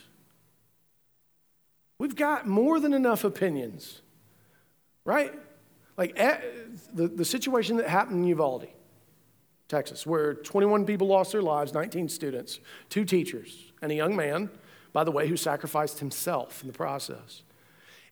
We've 2.00 2.16
got 2.16 2.48
more 2.48 2.80
than 2.80 2.94
enough 2.94 3.24
opinions, 3.24 4.02
right? 5.04 5.34
Like 5.98 6.14
eh, 6.16 6.38
the, 6.94 7.08
the 7.08 7.26
situation 7.26 7.78
that 7.78 7.88
happened 7.88 8.20
in 8.20 8.28
Uvalde, 8.28 8.68
Texas, 9.68 10.06
where 10.06 10.36
21 10.36 10.86
people 10.86 11.08
lost 11.08 11.32
their 11.32 11.42
lives, 11.42 11.74
19 11.74 12.08
students, 12.10 12.60
two 12.90 13.04
teachers, 13.04 13.72
and 13.82 13.92
a 13.92 13.96
young 13.96 14.16
man, 14.16 14.50
by 14.94 15.04
the 15.04 15.12
way, 15.12 15.28
who 15.28 15.36
sacrificed 15.36 16.00
himself 16.00 16.62
in 16.62 16.68
the 16.68 16.74
process. 16.74 17.42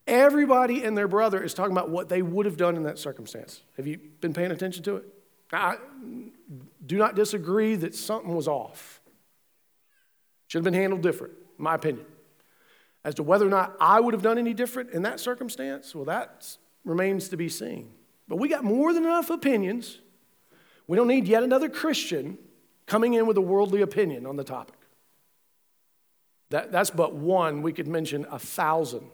Everybody 0.07 0.83
and 0.83 0.97
their 0.97 1.07
brother 1.07 1.41
is 1.43 1.53
talking 1.53 1.71
about 1.71 1.89
what 1.89 2.09
they 2.09 2.21
would 2.21 2.45
have 2.45 2.57
done 2.57 2.75
in 2.75 2.83
that 2.83 2.99
circumstance. 2.99 3.61
Have 3.77 3.87
you 3.87 3.99
been 4.21 4.33
paying 4.33 4.51
attention 4.51 4.83
to 4.83 4.97
it? 4.97 5.05
I 5.51 5.77
do 6.85 6.97
not 6.97 7.15
disagree 7.15 7.75
that 7.75 7.95
something 7.95 8.35
was 8.35 8.47
off. 8.47 9.01
Should 10.47 10.59
have 10.59 10.63
been 10.63 10.79
handled 10.79 11.01
different, 11.01 11.33
my 11.57 11.75
opinion. 11.75 12.05
As 13.05 13.13
to 13.15 13.23
whether 13.23 13.45
or 13.45 13.51
not 13.51 13.77
I 13.79 13.99
would 13.99 14.15
have 14.15 14.23
done 14.23 14.39
any 14.39 14.55
different 14.55 14.89
in 14.89 15.03
that 15.03 15.19
circumstance, 15.19 15.93
well, 15.93 16.05
that 16.05 16.57
remains 16.83 17.29
to 17.29 17.37
be 17.37 17.49
seen. 17.49 17.93
But 18.27 18.37
we 18.37 18.49
got 18.49 18.63
more 18.63 18.93
than 18.93 19.03
enough 19.03 19.29
opinions. 19.29 19.99
We 20.87 20.97
don't 20.97 21.07
need 21.07 21.27
yet 21.27 21.43
another 21.43 21.69
Christian 21.69 22.39
coming 22.87 23.13
in 23.13 23.27
with 23.27 23.37
a 23.37 23.41
worldly 23.41 23.83
opinion 23.83 24.25
on 24.25 24.37
the 24.37 24.43
topic. 24.43 24.79
That, 26.49 26.71
that's 26.71 26.89
but 26.89 27.13
one. 27.13 27.61
We 27.61 27.73
could 27.73 27.87
mention 27.87 28.25
a 28.31 28.39
thousand. 28.39 29.05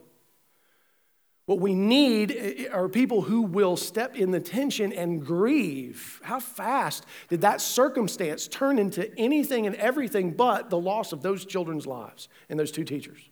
What 1.44 1.60
we 1.60 1.74
need 1.74 2.68
are 2.72 2.88
people 2.88 3.20
who 3.20 3.42
will 3.42 3.76
step 3.76 4.16
in 4.16 4.30
the 4.30 4.40
tension 4.40 4.94
and 4.94 5.22
grieve. 5.22 6.18
How 6.22 6.40
fast 6.40 7.04
did 7.28 7.42
that 7.42 7.60
circumstance 7.60 8.48
turn 8.48 8.78
into 8.78 9.14
anything 9.18 9.66
and 9.66 9.76
everything 9.76 10.30
but 10.30 10.70
the 10.70 10.78
loss 10.78 11.12
of 11.12 11.20
those 11.20 11.44
children's 11.44 11.86
lives 11.86 12.30
and 12.48 12.58
those 12.58 12.72
two 12.72 12.84
teachers? 12.84 13.28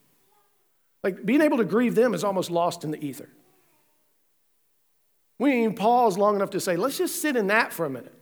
Like 1.03 1.25
being 1.25 1.41
able 1.41 1.59
to 1.59 1.65
grieve 1.65 1.95
them 1.95 2.15
is 2.15 2.25
almost 2.25 2.51
lost 2.51 2.85
in 2.85 2.91
the 2.91 3.05
ether. 3.05 3.29
We 5.39 5.51
didn't 5.51 5.63
even 5.63 5.77
pause 5.77 6.19
long 6.19 6.37
enough 6.37 6.51
to 6.51 6.61
say, 6.61 6.77
let's 6.77 6.99
just 6.99 7.23
sit 7.23 7.35
in 7.37 7.47
that 7.47 7.73
for 7.73 7.87
a 7.87 7.91
minute. 7.91 8.15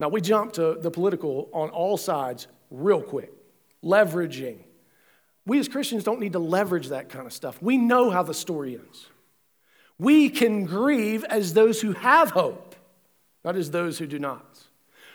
Now, 0.00 0.08
we 0.08 0.20
jump 0.20 0.54
to 0.54 0.78
the 0.80 0.90
political 0.90 1.48
on 1.52 1.68
all 1.68 1.96
sides 1.96 2.48
real 2.70 3.02
quick, 3.02 3.30
leveraging. 3.84 4.58
We 5.46 5.58
as 5.58 5.68
Christians 5.68 6.04
don't 6.04 6.20
need 6.20 6.32
to 6.32 6.38
leverage 6.38 6.88
that 6.88 7.08
kind 7.10 7.26
of 7.26 7.32
stuff. 7.32 7.60
We 7.62 7.76
know 7.76 8.10
how 8.10 8.22
the 8.22 8.34
story 8.34 8.74
ends. 8.74 9.06
We 9.98 10.30
can 10.30 10.64
grieve 10.64 11.22
as 11.24 11.52
those 11.52 11.82
who 11.82 11.92
have 11.92 12.30
hope, 12.30 12.74
not 13.44 13.56
as 13.56 13.70
those 13.70 13.98
who 13.98 14.06
do 14.06 14.18
not. 14.18 14.58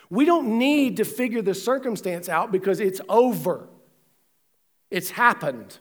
We 0.08 0.24
don't 0.24 0.58
need 0.58 0.98
to 0.98 1.04
figure 1.04 1.42
the 1.42 1.54
circumstance 1.54 2.28
out 2.28 2.52
because 2.52 2.78
it's 2.78 3.00
over. 3.08 3.68
It's 4.90 5.10
happened. 5.10 5.78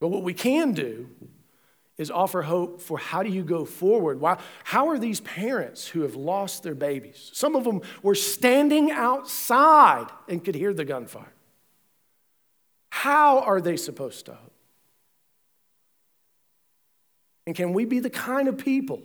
But 0.00 0.08
what 0.08 0.22
we 0.22 0.34
can 0.34 0.72
do 0.72 1.08
is 1.98 2.10
offer 2.10 2.42
hope 2.42 2.82
for 2.82 2.98
how 2.98 3.22
do 3.22 3.30
you 3.30 3.42
go 3.42 3.64
forward? 3.64 4.20
Why, 4.20 4.38
how 4.64 4.88
are 4.88 4.98
these 4.98 5.20
parents 5.20 5.88
who 5.88 6.02
have 6.02 6.14
lost 6.14 6.62
their 6.62 6.74
babies? 6.74 7.30
Some 7.32 7.56
of 7.56 7.64
them 7.64 7.80
were 8.02 8.14
standing 8.14 8.90
outside 8.90 10.06
and 10.28 10.44
could 10.44 10.54
hear 10.54 10.74
the 10.74 10.84
gunfire. 10.84 11.32
How 12.90 13.40
are 13.40 13.60
they 13.60 13.76
supposed 13.76 14.26
to 14.26 14.34
hope? 14.34 14.52
And 17.46 17.54
can 17.54 17.72
we 17.72 17.84
be 17.84 18.00
the 18.00 18.10
kind 18.10 18.48
of 18.48 18.58
people 18.58 19.02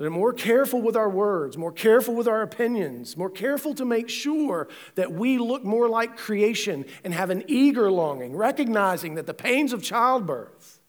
that 0.00 0.06
are 0.06 0.10
more 0.10 0.32
careful 0.32 0.80
with 0.80 0.96
our 0.96 1.10
words, 1.10 1.58
more 1.58 1.70
careful 1.70 2.14
with 2.14 2.26
our 2.26 2.40
opinions, 2.40 3.18
more 3.18 3.28
careful 3.28 3.74
to 3.74 3.84
make 3.84 4.08
sure 4.08 4.66
that 4.94 5.12
we 5.12 5.36
look 5.36 5.62
more 5.62 5.90
like 5.90 6.16
creation 6.16 6.86
and 7.04 7.12
have 7.12 7.28
an 7.28 7.44
eager 7.48 7.92
longing, 7.92 8.34
recognizing 8.34 9.16
that 9.16 9.26
the 9.26 9.34
pains 9.34 9.74
of 9.74 9.82
childbirth, 9.82 10.80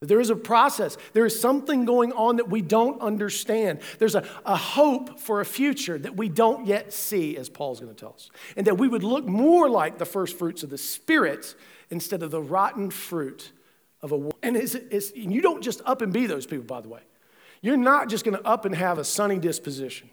that 0.00 0.08
there 0.08 0.18
is 0.18 0.28
a 0.28 0.34
process, 0.34 0.98
there 1.12 1.24
is 1.24 1.40
something 1.40 1.84
going 1.84 2.10
on 2.14 2.38
that 2.38 2.48
we 2.48 2.62
don't 2.62 3.00
understand. 3.00 3.78
There's 4.00 4.16
a, 4.16 4.26
a 4.44 4.56
hope 4.56 5.20
for 5.20 5.40
a 5.40 5.44
future 5.44 5.98
that 6.00 6.16
we 6.16 6.28
don't 6.28 6.66
yet 6.66 6.92
see, 6.92 7.36
as 7.36 7.48
Paul's 7.48 7.78
going 7.78 7.94
to 7.94 8.00
tell 8.00 8.14
us. 8.14 8.28
And 8.56 8.66
that 8.66 8.76
we 8.76 8.88
would 8.88 9.04
look 9.04 9.24
more 9.24 9.70
like 9.70 9.98
the 9.98 10.04
first 10.04 10.36
fruits 10.36 10.64
of 10.64 10.70
the 10.70 10.78
Spirit 10.78 11.54
instead 11.90 12.24
of 12.24 12.32
the 12.32 12.42
rotten 12.42 12.90
fruit 12.90 13.52
of 14.02 14.10
a. 14.10 14.30
And 14.42 14.56
it's, 14.56 14.74
it's, 14.74 15.14
you 15.14 15.40
don't 15.40 15.62
just 15.62 15.80
up 15.86 16.02
and 16.02 16.12
be 16.12 16.26
those 16.26 16.44
people, 16.44 16.64
by 16.64 16.80
the 16.80 16.88
way. 16.88 17.02
You're 17.66 17.76
not 17.76 18.08
just 18.08 18.24
going 18.24 18.36
to 18.36 18.46
up 18.46 18.64
and 18.64 18.72
have 18.76 18.98
a 18.98 19.04
sunny 19.04 19.40
disposition. 19.40 20.08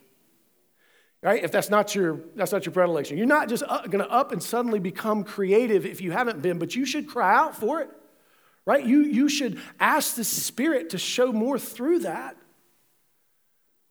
Right? 1.21 1.43
If 1.43 1.51
that's 1.51 1.69
not 1.69 1.93
your 1.93 2.19
that's 2.35 2.51
not 2.51 2.65
your 2.65 2.73
predilection. 2.73 3.15
You're 3.15 3.27
not 3.27 3.47
just 3.47 3.63
going 3.67 3.99
to 3.99 4.09
up 4.09 4.31
and 4.31 4.41
suddenly 4.41 4.79
become 4.79 5.23
creative 5.23 5.85
if 5.85 6.01
you 6.01 6.11
haven't 6.11 6.41
been, 6.41 6.57
but 6.57 6.75
you 6.75 6.83
should 6.83 7.07
cry 7.07 7.31
out 7.31 7.55
for 7.55 7.81
it. 7.81 7.91
Right? 8.65 8.83
You 8.83 9.01
you 9.01 9.29
should 9.29 9.59
ask 9.79 10.15
the 10.15 10.23
Spirit 10.23 10.89
to 10.89 10.97
show 10.97 11.31
more 11.31 11.59
through 11.59 11.99
that 11.99 12.35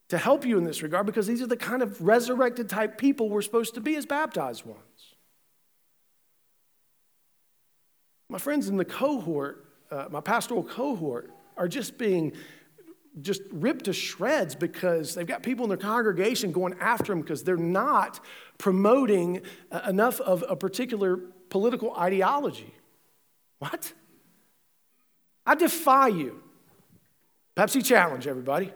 to 0.09 0.18
help 0.18 0.44
you 0.44 0.59
in 0.59 0.64
this 0.64 0.83
regard 0.83 1.07
because 1.07 1.29
these 1.29 1.40
are 1.40 1.46
the 1.46 1.57
kind 1.57 1.83
of 1.83 2.03
resurrected 2.03 2.68
type 2.68 2.98
people 2.98 3.31
we're 3.31 3.42
supposed 3.42 3.75
to 3.75 3.81
be 3.81 3.94
as 3.94 4.07
baptized 4.07 4.66
ones. 4.66 5.14
My 8.29 8.38
friends 8.38 8.68
in 8.68 8.77
the 8.77 8.85
cohort, 8.85 9.64
uh, 9.88 10.09
my 10.11 10.20
pastoral 10.20 10.64
cohort, 10.64 11.31
are 11.57 11.68
just 11.68 11.96
being 11.96 12.33
just 13.20 13.42
ripped 13.51 13.85
to 13.85 13.92
shreds 13.92 14.55
because 14.55 15.14
they've 15.14 15.27
got 15.27 15.42
people 15.42 15.64
in 15.64 15.68
their 15.68 15.79
congregation 15.79 16.51
going 16.51 16.75
after 16.81 17.12
them 17.12 17.20
because 17.20 17.44
they're 17.44 17.57
not 17.57 18.20
promoting 18.59 19.42
uh, 19.70 19.83
enough 19.88 20.20
of 20.20 20.44
a 20.48 20.57
particular 20.57 21.18
political 21.51 21.94
ideology. 21.94 22.72
What? 23.59 23.92
I 25.44 25.55
defy 25.55 26.09
you. 26.09 26.42
Pepsi 27.57 27.85
challenge, 27.85 28.27
everybody. 28.27 28.72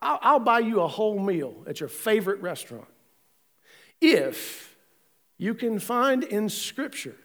I'll, 0.00 0.18
I'll 0.22 0.40
buy 0.40 0.60
you 0.60 0.80
a 0.80 0.88
whole 0.88 1.18
meal 1.18 1.64
at 1.66 1.80
your 1.80 1.88
favorite 1.88 2.40
restaurant 2.40 2.86
if 4.00 4.76
you 5.38 5.54
can 5.54 5.78
find 5.78 6.22
in 6.22 6.48
Scripture 6.48 7.16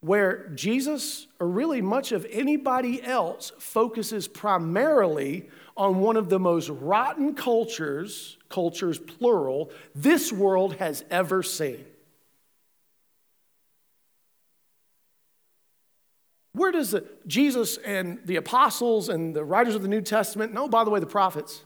where 0.00 0.48
Jesus, 0.54 1.26
or 1.38 1.46
really 1.46 1.82
much 1.82 2.12
of 2.12 2.26
anybody 2.30 3.02
else, 3.02 3.52
focuses 3.58 4.26
primarily 4.26 5.48
on 5.76 6.00
one 6.00 6.16
of 6.16 6.28
the 6.28 6.38
most 6.38 6.68
rotten 6.70 7.34
cultures, 7.34 8.38
cultures 8.48 8.98
plural, 8.98 9.70
this 9.94 10.32
world 10.32 10.76
has 10.76 11.04
ever 11.10 11.42
seen. 11.42 11.84
Where 16.52 16.72
does 16.72 16.90
the, 16.90 17.06
Jesus 17.26 17.76
and 17.78 18.20
the 18.24 18.36
apostles 18.36 19.08
and 19.08 19.34
the 19.34 19.44
writers 19.44 19.74
of 19.74 19.82
the 19.82 19.88
New 19.88 20.02
Testament, 20.02 20.52
no, 20.52 20.68
by 20.68 20.84
the 20.84 20.90
way, 20.90 21.00
the 21.00 21.06
prophets, 21.06 21.62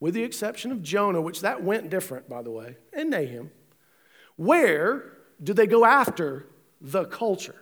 with 0.00 0.14
the 0.14 0.22
exception 0.22 0.70
of 0.70 0.82
Jonah, 0.82 1.20
which 1.20 1.40
that 1.40 1.62
went 1.62 1.90
different, 1.90 2.28
by 2.28 2.42
the 2.42 2.50
way, 2.50 2.76
and 2.92 3.10
Nahum, 3.10 3.50
where 4.36 5.12
do 5.42 5.54
they 5.54 5.66
go 5.66 5.84
after 5.84 6.46
the 6.82 7.04
culture? 7.04 7.56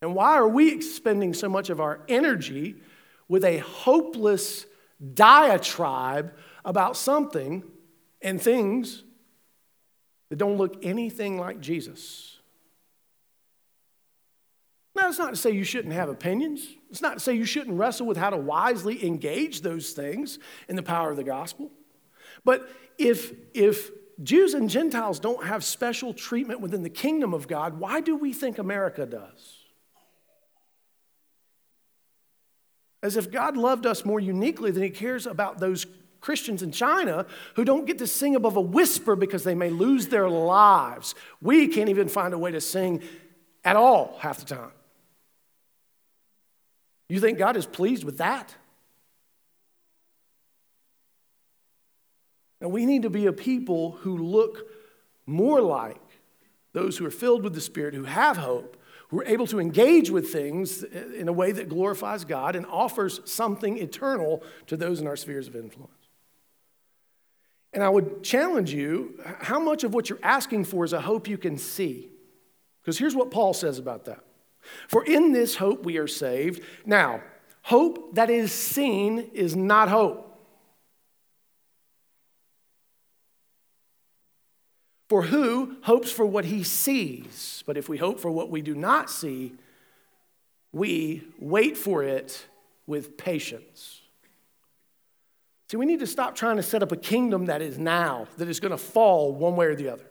And 0.00 0.14
why 0.14 0.34
are 0.34 0.48
we 0.48 0.72
expending 0.72 1.34
so 1.34 1.48
much 1.48 1.68
of 1.68 1.80
our 1.80 2.00
energy 2.08 2.76
with 3.28 3.44
a 3.44 3.58
hopeless 3.58 4.66
diatribe 5.14 6.34
about 6.64 6.96
something 6.96 7.64
and 8.22 8.40
things 8.40 9.02
that 10.30 10.36
don't 10.36 10.56
look 10.56 10.84
anything 10.84 11.38
like 11.38 11.60
Jesus? 11.60 12.38
Now, 14.94 15.08
it's 15.08 15.18
not 15.18 15.30
to 15.30 15.36
say 15.36 15.50
you 15.50 15.64
shouldn't 15.64 15.94
have 15.94 16.08
opinions. 16.08 16.68
It's 16.88 17.02
not 17.02 17.14
to 17.14 17.20
say 17.20 17.34
you 17.34 17.44
shouldn't 17.44 17.76
wrestle 17.76 18.06
with 18.06 18.16
how 18.16 18.30
to 18.30 18.36
wisely 18.36 19.04
engage 19.04 19.62
those 19.62 19.90
things 19.90 20.38
in 20.68 20.76
the 20.76 20.84
power 20.84 21.10
of 21.10 21.16
the 21.16 21.24
gospel. 21.24 21.72
But 22.44 22.68
if, 22.96 23.32
if 23.54 23.90
Jews 24.22 24.54
and 24.54 24.70
Gentiles 24.70 25.18
don't 25.18 25.44
have 25.44 25.64
special 25.64 26.14
treatment 26.14 26.60
within 26.60 26.82
the 26.82 26.90
kingdom 26.90 27.34
of 27.34 27.48
God, 27.48 27.78
why 27.78 28.00
do 28.00 28.16
we 28.16 28.32
think 28.32 28.58
America 28.58 29.06
does? 29.06 29.58
As 33.02 33.16
if 33.16 33.30
God 33.30 33.56
loved 33.56 33.86
us 33.86 34.04
more 34.04 34.20
uniquely 34.20 34.70
than 34.70 34.82
he 34.82 34.90
cares 34.90 35.26
about 35.26 35.58
those 35.58 35.86
Christians 36.20 36.62
in 36.62 36.72
China 36.72 37.26
who 37.54 37.64
don't 37.64 37.84
get 37.84 37.98
to 37.98 38.06
sing 38.06 38.34
above 38.34 38.56
a 38.56 38.60
whisper 38.60 39.14
because 39.14 39.44
they 39.44 39.54
may 39.54 39.68
lose 39.68 40.06
their 40.08 40.28
lives. 40.28 41.14
We 41.42 41.68
can't 41.68 41.90
even 41.90 42.08
find 42.08 42.32
a 42.32 42.38
way 42.38 42.50
to 42.52 42.62
sing 42.62 43.02
at 43.62 43.76
all 43.76 44.16
half 44.20 44.38
the 44.38 44.46
time. 44.46 44.72
You 47.10 47.20
think 47.20 47.36
God 47.36 47.56
is 47.56 47.66
pleased 47.66 48.04
with 48.04 48.18
that? 48.18 48.54
And 52.64 52.72
we 52.72 52.86
need 52.86 53.02
to 53.02 53.10
be 53.10 53.26
a 53.26 53.32
people 53.32 53.90
who 54.00 54.16
look 54.16 54.66
more 55.26 55.60
like 55.60 56.00
those 56.72 56.96
who 56.96 57.04
are 57.04 57.10
filled 57.10 57.44
with 57.44 57.54
the 57.54 57.60
Spirit, 57.60 57.92
who 57.92 58.04
have 58.04 58.38
hope, 58.38 58.78
who 59.08 59.20
are 59.20 59.26
able 59.26 59.46
to 59.48 59.60
engage 59.60 60.08
with 60.08 60.32
things 60.32 60.82
in 60.82 61.28
a 61.28 61.32
way 61.32 61.52
that 61.52 61.68
glorifies 61.68 62.24
God 62.24 62.56
and 62.56 62.64
offers 62.64 63.20
something 63.26 63.76
eternal 63.76 64.42
to 64.68 64.78
those 64.78 65.02
in 65.02 65.06
our 65.06 65.14
spheres 65.14 65.46
of 65.46 65.54
influence. 65.54 65.92
And 67.74 67.82
I 67.82 67.90
would 67.90 68.22
challenge 68.22 68.72
you 68.72 69.20
how 69.40 69.60
much 69.60 69.84
of 69.84 69.92
what 69.92 70.08
you're 70.08 70.18
asking 70.22 70.64
for 70.64 70.86
is 70.86 70.94
a 70.94 71.02
hope 71.02 71.28
you 71.28 71.36
can 71.36 71.58
see? 71.58 72.08
Because 72.80 72.96
here's 72.96 73.14
what 73.14 73.30
Paul 73.30 73.52
says 73.52 73.78
about 73.78 74.06
that. 74.06 74.24
For 74.88 75.04
in 75.04 75.32
this 75.32 75.56
hope 75.56 75.84
we 75.84 75.98
are 75.98 76.08
saved. 76.08 76.62
Now, 76.86 77.20
hope 77.60 78.14
that 78.14 78.30
is 78.30 78.52
seen 78.52 79.32
is 79.34 79.54
not 79.54 79.90
hope. 79.90 80.30
For 85.08 85.22
who 85.22 85.76
hopes 85.82 86.10
for 86.10 86.24
what 86.24 86.46
he 86.46 86.62
sees? 86.62 87.62
But 87.66 87.76
if 87.76 87.88
we 87.88 87.98
hope 87.98 88.20
for 88.20 88.30
what 88.30 88.50
we 88.50 88.62
do 88.62 88.74
not 88.74 89.10
see, 89.10 89.54
we 90.72 91.22
wait 91.38 91.76
for 91.76 92.02
it 92.02 92.46
with 92.86 93.16
patience. 93.16 94.00
See, 95.70 95.76
we 95.76 95.86
need 95.86 96.00
to 96.00 96.06
stop 96.06 96.34
trying 96.34 96.56
to 96.56 96.62
set 96.62 96.82
up 96.82 96.92
a 96.92 96.96
kingdom 96.96 97.46
that 97.46 97.62
is 97.62 97.78
now, 97.78 98.28
that 98.38 98.48
is 98.48 98.60
going 98.60 98.72
to 98.72 98.78
fall 98.78 99.32
one 99.32 99.56
way 99.56 99.66
or 99.66 99.74
the 99.74 99.88
other. 99.88 100.04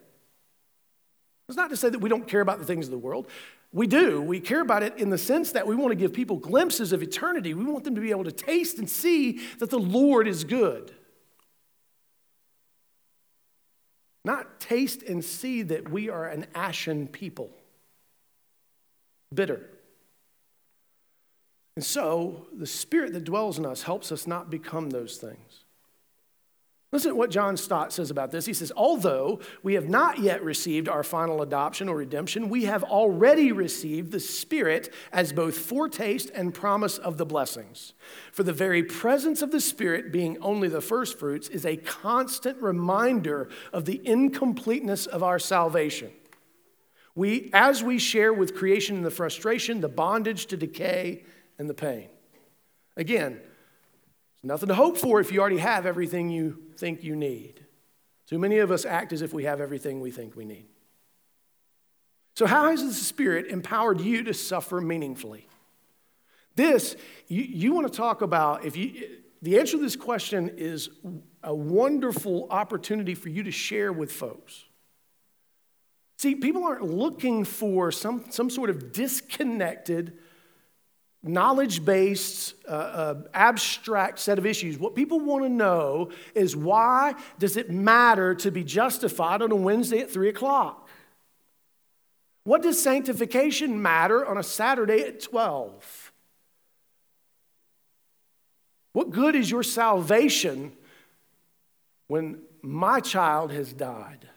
It's 1.47 1.57
not 1.57 1.69
to 1.69 1.77
say 1.77 1.89
that 1.89 1.99
we 1.99 2.09
don't 2.09 2.27
care 2.27 2.41
about 2.41 2.59
the 2.59 2.65
things 2.65 2.85
of 2.85 2.91
the 2.91 2.97
world. 2.97 3.27
We 3.71 3.87
do. 3.87 4.21
We 4.21 4.39
care 4.39 4.61
about 4.61 4.83
it 4.83 4.97
in 4.97 5.09
the 5.09 5.17
sense 5.17 5.51
that 5.51 5.67
we 5.67 5.75
want 5.75 5.91
to 5.91 5.95
give 5.95 6.13
people 6.13 6.37
glimpses 6.37 6.93
of 6.93 7.03
eternity. 7.03 7.53
We 7.53 7.65
want 7.65 7.83
them 7.83 7.95
to 7.95 8.01
be 8.01 8.11
able 8.11 8.23
to 8.23 8.31
taste 8.31 8.77
and 8.77 8.89
see 8.89 9.41
that 9.57 9.69
the 9.69 9.79
Lord 9.79 10.27
is 10.27 10.43
good. 10.43 10.93
Not 14.25 14.59
taste 14.59 15.03
and 15.03 15.23
see 15.23 15.63
that 15.63 15.89
we 15.89 16.09
are 16.09 16.27
an 16.27 16.45
ashen 16.55 17.07
people, 17.07 17.51
bitter. 19.33 19.69
And 21.75 21.83
so, 21.83 22.47
the 22.55 22.67
Spirit 22.67 23.13
that 23.13 23.23
dwells 23.23 23.57
in 23.57 23.65
us 23.65 23.83
helps 23.83 24.11
us 24.11 24.27
not 24.27 24.49
become 24.49 24.91
those 24.91 25.17
things. 25.17 25.62
Listen 26.93 27.09
to 27.09 27.15
what 27.15 27.31
John 27.31 27.57
Stott 27.57 27.91
says 27.91 28.11
about 28.11 28.29
this. 28.29 28.45
He 28.45 28.53
says, 28.53 28.71
Although 28.77 29.39
we 29.63 29.73
have 29.73 29.89
not 29.89 30.19
yet 30.19 30.43
received 30.43 30.87
our 30.87 31.03
final 31.03 31.41
adoption 31.41 31.89
or 31.89 31.95
redemption, 31.95 32.49
we 32.49 32.65
have 32.65 32.83
already 32.83 33.51
received 33.51 34.11
the 34.11 34.19
Spirit 34.19 34.93
as 35.11 35.33
both 35.33 35.57
foretaste 35.57 36.29
and 36.35 36.53
promise 36.53 36.99
of 36.99 37.17
the 37.17 37.25
blessings. 37.25 37.93
For 38.31 38.43
the 38.43 38.53
very 38.53 38.83
presence 38.83 39.41
of 39.41 39.49
the 39.49 39.59
Spirit, 39.59 40.11
being 40.11 40.37
only 40.39 40.67
the 40.67 40.81
first 40.81 41.17
fruits, 41.17 41.49
is 41.49 41.65
a 41.65 41.77
constant 41.77 42.61
reminder 42.61 43.49
of 43.73 43.85
the 43.85 43.99
incompleteness 44.07 45.07
of 45.07 45.23
our 45.23 45.39
salvation. 45.39 46.11
We, 47.15 47.49
as 47.53 47.81
we 47.81 47.97
share 47.97 48.31
with 48.31 48.53
creation 48.53 48.97
in 48.97 49.01
the 49.01 49.09
frustration, 49.09 49.81
the 49.81 49.89
bondage 49.89 50.45
to 50.45 50.57
decay, 50.57 51.23
and 51.57 51.67
the 51.67 51.73
pain. 51.73 52.09
Again, 52.95 53.39
there's 54.43 54.43
Nothing 54.43 54.67
to 54.67 54.75
hope 54.75 54.97
for 54.97 55.21
if 55.21 55.31
you 55.31 55.39
already 55.39 55.57
have 55.57 55.85
everything 55.85 56.29
you 56.29 56.62
think 56.77 57.03
you 57.03 57.15
need. 57.15 57.65
Too 58.27 58.39
many 58.39 58.59
of 58.59 58.71
us 58.71 58.85
act 58.85 59.13
as 59.13 59.21
if 59.21 59.33
we 59.33 59.43
have 59.43 59.61
everything 59.61 59.99
we 59.99 60.11
think 60.11 60.35
we 60.35 60.45
need. 60.45 60.65
So, 62.35 62.47
how 62.47 62.69
has 62.69 62.83
the 62.83 62.93
Spirit 62.93 63.47
empowered 63.47 64.01
you 64.01 64.23
to 64.23 64.33
suffer 64.33 64.81
meaningfully? 64.81 65.47
This, 66.55 66.95
you, 67.27 67.43
you 67.43 67.73
want 67.73 67.91
to 67.91 67.95
talk 67.95 68.21
about, 68.21 68.65
if 68.65 68.77
you, 68.77 69.19
the 69.41 69.59
answer 69.59 69.77
to 69.77 69.83
this 69.83 69.95
question 69.95 70.51
is 70.57 70.89
a 71.43 71.53
wonderful 71.53 72.47
opportunity 72.49 73.15
for 73.15 73.29
you 73.29 73.43
to 73.43 73.51
share 73.51 73.91
with 73.91 74.11
folks. 74.11 74.63
See, 76.17 76.35
people 76.35 76.63
aren't 76.63 76.83
looking 76.83 77.43
for 77.43 77.91
some, 77.91 78.25
some 78.29 78.49
sort 78.49 78.69
of 78.69 78.93
disconnected, 78.93 80.17
knowledge 81.23 81.85
based, 81.85 82.53
uh, 82.67 82.71
uh, 82.71 83.21
abstract 83.33 84.19
set 84.19 84.37
of 84.37 84.45
issues. 84.45 84.77
What 84.77 84.93
people 84.93 85.21
want 85.21 85.45
to 85.45 85.49
know 85.49 86.11
is 86.35 86.55
why 86.55 87.15
does 87.39 87.55
it 87.55 87.71
matter 87.71 88.35
to 88.35 88.51
be 88.51 88.63
justified 88.63 89.41
on 89.41 89.51
a 89.51 89.55
Wednesday 89.55 89.99
at 89.99 90.11
3 90.11 90.29
o'clock? 90.29 90.87
What 92.43 92.61
does 92.61 92.81
sanctification 92.81 93.81
matter 93.81 94.25
on 94.25 94.37
a 94.37 94.43
Saturday 94.43 95.01
at 95.01 95.21
12? 95.21 96.11
What 98.91 99.11
good 99.11 99.35
is 99.35 99.49
your 99.49 99.63
salvation 99.63 100.73
when 102.07 102.39
my 102.61 102.99
child 102.99 103.51
has 103.51 103.71
died? 103.71 104.27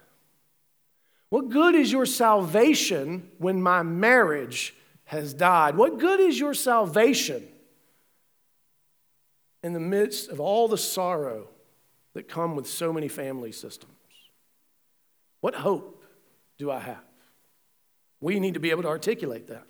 What 1.30 1.48
good 1.48 1.74
is 1.74 1.90
your 1.90 2.06
salvation 2.06 3.28
when 3.38 3.60
my 3.60 3.82
marriage 3.82 4.74
has 5.06 5.32
died. 5.32 5.76
What 5.76 5.98
good 5.98 6.20
is 6.20 6.38
your 6.38 6.54
salvation 6.54 7.46
in 9.62 9.72
the 9.72 9.80
midst 9.80 10.28
of 10.28 10.40
all 10.40 10.68
the 10.68 10.78
sorrow 10.78 11.48
that 12.14 12.28
come 12.28 12.54
with 12.54 12.66
so 12.66 12.92
many 12.92 13.08
family 13.08 13.52
systems? 13.52 13.92
What 15.40 15.54
hope 15.54 16.04
do 16.58 16.70
I 16.70 16.80
have? 16.80 17.04
We 18.20 18.40
need 18.40 18.54
to 18.54 18.60
be 18.60 18.70
able 18.70 18.82
to 18.82 18.88
articulate 18.88 19.48
that. 19.48 19.64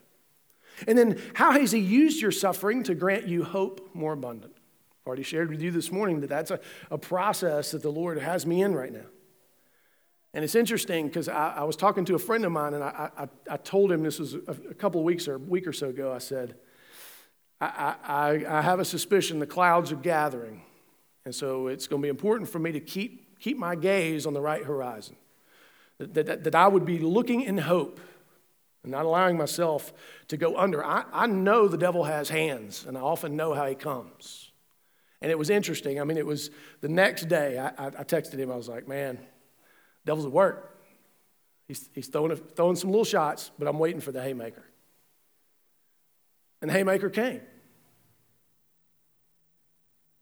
And 0.87 0.97
then, 0.97 1.21
how 1.35 1.53
has 1.53 1.73
He 1.73 1.81
used 1.81 2.21
your 2.21 2.33
suffering 2.33 2.83
to 2.85 2.95
grant 2.95 3.27
you 3.27 3.45
hope 3.45 3.91
more 3.95 4.13
abundant? 4.13 4.55
I've 4.57 5.07
already 5.07 5.23
shared 5.23 5.51
with 5.51 5.63
you 5.63 5.71
this 5.71 5.91
morning 5.91 6.21
that 6.21 6.29
that's 6.29 6.51
a, 6.51 6.61
a 6.91 6.99
process 6.99 7.71
that 7.73 7.83
the 7.83 7.91
Lord 7.91 8.19
has 8.19 8.47
me 8.47 8.63
in 8.63 8.75
right 8.75 8.93
now. 8.93 9.07
And 10.37 10.45
it's 10.45 10.55
interesting 10.55 11.07
because 11.07 11.31
I, 11.31 11.55
I, 11.57 11.65
was 11.65 11.77
talking 11.77 12.05
to 12.05 12.15
a 12.15 12.19
friend 12.19 12.45
of 12.45 12.53
mine 12.53 12.75
and 12.75 12.85
I, 12.85 13.09
I, 13.17 13.29
I 13.51 13.57
told 13.57 13.91
him 13.91 14.03
this 14.03 14.19
was 14.19 14.35
a, 14.35 14.57
a, 14.69 14.75
couple 14.75 15.01
of 15.01 15.07
weeks 15.07 15.29
or 15.29 15.37
a 15.37 15.39
week 15.39 15.67
or 15.67 15.73
so 15.73 15.89
ago. 15.89 16.13
I 16.13 16.19
said, 16.19 16.57
I, 17.59 17.95
I, 18.05 18.45
I 18.47 18.61
have 18.61 18.79
a 18.79 18.85
suspicion 18.85 19.39
the 19.39 19.47
clouds 19.47 19.93
are 19.93 19.97
gathering. 19.97 20.61
And 21.25 21.35
so 21.35 21.69
it's 21.69 21.87
going 21.87 22.03
to 22.03 22.05
be 22.05 22.11
important 22.11 22.51
for 22.51 22.59
me 22.59 22.71
to 22.73 22.81
keep, 22.81 23.41
keep 23.41 23.57
my 23.57 23.77
gaze 23.77 24.27
on 24.27 24.35
the 24.35 24.43
right 24.43 24.63
horizon. 24.63 25.17
That, 25.97 26.27
that, 26.27 26.45
that 26.45 26.55
I 26.55 26.69
would 26.69 26.85
be 26.85 26.99
looking 26.99 27.41
in 27.41 27.57
hope 27.57 27.99
and 28.83 28.93
not 28.93 29.07
allowing 29.07 29.39
myself 29.39 29.95
to 30.29 30.37
go 30.37 30.55
under. 30.59 30.85
I, 30.85 31.07
I 31.15 31.27
know 31.29 31.67
the 31.67 31.79
devil 31.79 32.05
has 32.05 32.29
hands, 32.29 32.85
and 32.87 32.99
I 32.99 33.01
often 33.01 33.37
know 33.37 33.55
how 33.55 33.65
he 33.65 33.75
comes. 33.75 34.51
And 35.23 35.31
it 35.31 35.39
was 35.39 35.49
interesting. 35.49 35.99
I 35.99 36.05
mean, 36.05 36.19
it 36.19 36.27
was 36.27 36.51
the 36.83 36.91
next 36.91 37.31
day, 37.31 37.59
I, 37.59 37.87
I 37.87 38.05
texted 38.05 38.37
him. 38.37 38.53
I 38.53 38.57
was 38.57 38.69
like, 38.69 38.87
man, 38.87 39.19
Devil's 40.07 40.25
at 40.25 40.33
work. 40.33 40.73
He's, 41.69 41.91
he's 41.95 42.07
throwing, 42.07 42.31
a, 42.31 42.37
throwing 42.37 42.77
some 42.77 42.91
little 42.91 43.05
shots, 43.05 43.51
but 43.59 43.69
I'm 43.69 43.79
waiting 43.79 44.01
for 44.01 44.13
the 44.13 44.23
haymaker. 44.23 44.63
And 46.63 46.71
the 46.71 46.75
haymaker 46.75 47.11
came. 47.11 47.43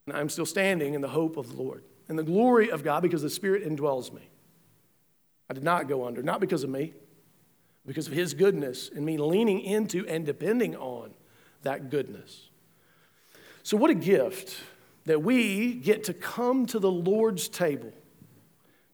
And 0.06 0.16
I'm 0.16 0.28
still 0.28 0.46
standing 0.46 0.94
in 0.94 1.00
the 1.00 1.08
hope 1.08 1.36
of 1.36 1.54
the 1.54 1.62
Lord 1.62 1.84
and 2.08 2.18
the 2.18 2.24
glory 2.24 2.70
of 2.70 2.82
God 2.82 3.02
because 3.02 3.22
the 3.22 3.30
Spirit 3.30 3.64
indwells 3.64 4.12
me. 4.12 4.22
I 5.48 5.54
did 5.54 5.62
not 5.62 5.86
go 5.86 6.06
under, 6.06 6.22
not 6.22 6.40
because 6.40 6.64
of 6.64 6.70
me, 6.70 6.94
because 7.86 8.06
of 8.06 8.14
His 8.14 8.32
goodness 8.34 8.90
and 8.94 9.04
me 9.04 9.18
leaning 9.18 9.60
into 9.60 10.06
and 10.08 10.24
depending 10.24 10.74
on 10.76 11.14
that 11.62 11.90
goodness. 11.90 12.48
So, 13.62 13.76
what 13.76 13.90
a 13.90 13.94
gift 13.94 14.58
that 15.04 15.22
we 15.22 15.74
get 15.74 16.04
to 16.04 16.14
come 16.14 16.66
to 16.66 16.78
the 16.78 16.90
Lord's 16.90 17.48
table 17.48 17.92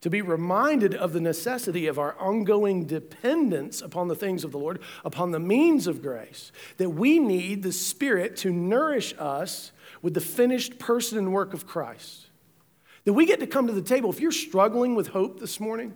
to 0.01 0.11
be 0.11 0.23
reminded 0.23 0.95
of 0.95 1.13
the 1.13 1.21
necessity 1.21 1.87
of 1.87 1.99
our 1.99 2.19
ongoing 2.19 2.87
dependence 2.87 3.83
upon 3.83 4.09
the 4.09 4.15
things 4.15 4.45
of 4.45 4.53
the 4.53 4.59
Lord, 4.59 4.81
upon 5.05 5.31
the 5.31 5.39
means 5.39 5.87
of 5.87 6.01
grace, 6.01 6.53
that 6.79 6.91
we 6.91 7.19
need 7.19 7.63
the 7.63 7.73
Spirit 7.73 8.37
to 8.39 8.51
nourish 8.51 9.15
us 9.19 9.73
with 10.01 10.15
the 10.15 10.21
finished 10.21 10.79
person 10.79 11.19
and 11.19 11.33
work 11.33 11.53
of 11.53 11.67
Christ. 11.67 12.29
That 13.05 13.13
we 13.13 13.27
get 13.27 13.41
to 13.41 13.47
come 13.47 13.67
to 13.67 13.73
the 13.73 13.83
table. 13.83 14.11
If 14.11 14.21
you're 14.21 14.33
struggling 14.33 14.95
with 14.95 15.09
hope 15.09 15.39
this 15.39 15.61
morning, 15.61 15.95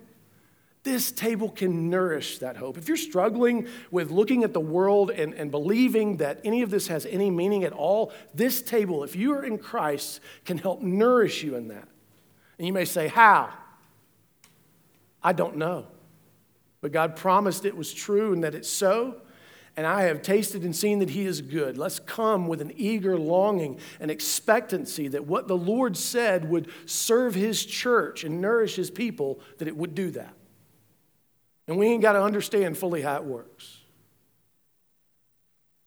this 0.83 1.11
table 1.11 1.49
can 1.49 1.89
nourish 1.89 2.39
that 2.39 2.59
hope. 2.59 2.77
If 2.77 2.89
you're 2.89 2.99
struggling 2.99 3.69
with 3.91 4.11
looking 4.11 4.45
at 4.45 4.53
the 4.53 4.61
world 4.61 5.11
and, 5.11 5.33
and 5.33 5.51
believing 5.51 6.19
that 6.19 6.41
any 6.45 6.61
of 6.61 6.71
this 6.71 6.89
has 6.89 7.07
any 7.07 7.31
meaning 7.31 7.65
at 7.65 7.73
all, 7.73 8.13
this 8.35 8.61
table, 8.61 9.03
if 9.03 9.17
you 9.17 9.33
are 9.33 9.43
in 9.43 9.57
Christ, 9.57 10.21
can 10.45 10.59
help 10.59 10.83
nourish 10.83 11.43
you 11.43 11.57
in 11.57 11.69
that. 11.69 11.89
And 12.59 12.67
you 12.67 12.73
may 12.75 12.85
say, 12.85 13.09
How? 13.09 13.51
I 15.25 15.33
don't 15.33 15.57
know. 15.57 15.87
But 16.83 16.93
God 16.93 17.17
promised 17.17 17.65
it 17.65 17.75
was 17.75 17.95
true 17.95 18.35
and 18.35 18.45
that 18.45 18.55
it's 18.55 18.69
so. 18.69 19.23
And 19.75 19.87
I 19.87 20.03
have 20.03 20.21
tasted 20.23 20.63
and 20.63 20.77
seen 20.77 20.99
that 20.99 21.11
He 21.11 21.25
is 21.25 21.41
good. 21.41 21.79
Let's 21.79 21.99
come 21.99 22.47
with 22.47 22.61
an 22.61 22.73
eager 22.77 23.19
longing 23.19 23.81
and 23.99 24.11
expectancy 24.11 25.09
that 25.09 25.27
what 25.27 25.49
the 25.49 25.57
Lord 25.57 25.97
said 25.97 26.49
would 26.51 26.69
serve 26.85 27.35
His 27.35 27.65
church 27.65 28.23
and 28.23 28.41
nourish 28.41 28.77
His 28.77 28.91
people, 28.91 29.41
that 29.59 29.67
it 29.67 29.77
would 29.77 29.95
do 29.95 30.11
that. 30.11 30.35
And 31.67 31.79
we 31.79 31.87
ain't 31.87 32.03
got 32.03 32.13
to 32.13 32.23
understand 32.23 32.77
fully 32.77 33.01
how 33.01 33.17
it 33.17 33.25
works. 33.25 33.79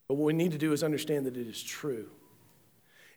But 0.08 0.16
what 0.16 0.26
we 0.26 0.32
need 0.32 0.52
to 0.52 0.58
do 0.58 0.72
is 0.72 0.82
understand 0.82 1.26
that 1.26 1.36
it 1.36 1.46
is 1.46 1.62
true. 1.62 2.10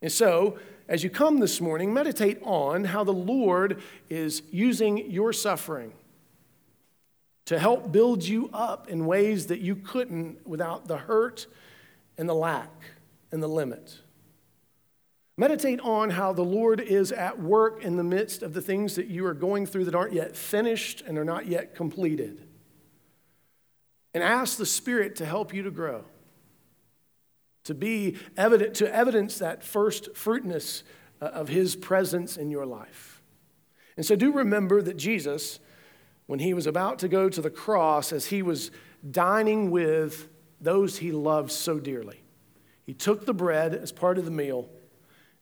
And 0.01 0.11
so, 0.11 0.57
as 0.87 1.03
you 1.03 1.09
come 1.09 1.39
this 1.39 1.59
morning, 1.59 1.93
meditate 1.93 2.39
on 2.43 2.85
how 2.85 3.03
the 3.03 3.11
Lord 3.11 3.81
is 4.09 4.43
using 4.51 5.09
your 5.09 5.33
suffering 5.33 5.93
to 7.51 7.59
help 7.59 7.91
build 7.91 8.23
you 8.23 8.49
up 8.53 8.87
in 8.87 9.05
ways 9.05 9.47
that 9.47 9.59
you 9.59 9.75
couldn't 9.75 10.47
without 10.47 10.87
the 10.87 10.95
hurt 10.95 11.47
and 12.17 12.29
the 12.29 12.33
lack 12.33 12.71
and 13.29 13.43
the 13.43 13.47
limit. 13.47 13.99
Meditate 15.37 15.81
on 15.81 16.11
how 16.11 16.31
the 16.31 16.45
Lord 16.45 16.79
is 16.79 17.11
at 17.11 17.41
work 17.41 17.83
in 17.83 17.97
the 17.97 18.05
midst 18.05 18.41
of 18.41 18.53
the 18.53 18.61
things 18.61 18.95
that 18.95 19.07
you 19.07 19.25
are 19.25 19.33
going 19.33 19.65
through 19.65 19.83
that 19.83 19.95
aren't 19.95 20.13
yet 20.13 20.33
finished 20.33 21.03
and 21.05 21.17
are 21.17 21.25
not 21.25 21.45
yet 21.45 21.75
completed. 21.75 22.47
And 24.13 24.23
ask 24.23 24.57
the 24.57 24.65
Spirit 24.65 25.17
to 25.17 25.25
help 25.25 25.53
you 25.53 25.61
to 25.63 25.71
grow, 25.71 26.05
to 27.65 27.73
be 27.73 28.15
evident, 28.37 28.75
to 28.75 28.95
evidence 28.95 29.39
that 29.39 29.61
first 29.61 30.15
fruitness 30.15 30.83
uh, 31.21 31.25
of 31.25 31.49
His 31.49 31.75
presence 31.75 32.37
in 32.37 32.49
your 32.49 32.65
life. 32.65 33.21
And 33.97 34.05
so 34.05 34.15
do 34.15 34.31
remember 34.31 34.81
that 34.81 34.95
Jesus 34.95 35.59
when 36.31 36.39
he 36.39 36.53
was 36.53 36.65
about 36.65 36.99
to 36.99 37.09
go 37.09 37.27
to 37.27 37.41
the 37.41 37.49
cross 37.49 38.13
as 38.13 38.27
he 38.27 38.41
was 38.41 38.71
dining 39.11 39.69
with 39.69 40.29
those 40.61 40.99
he 40.99 41.11
loved 41.11 41.51
so 41.51 41.77
dearly. 41.77 42.23
He 42.85 42.93
took 42.93 43.25
the 43.25 43.33
bread 43.33 43.75
as 43.75 43.91
part 43.91 44.17
of 44.17 44.23
the 44.23 44.31
meal, 44.31 44.69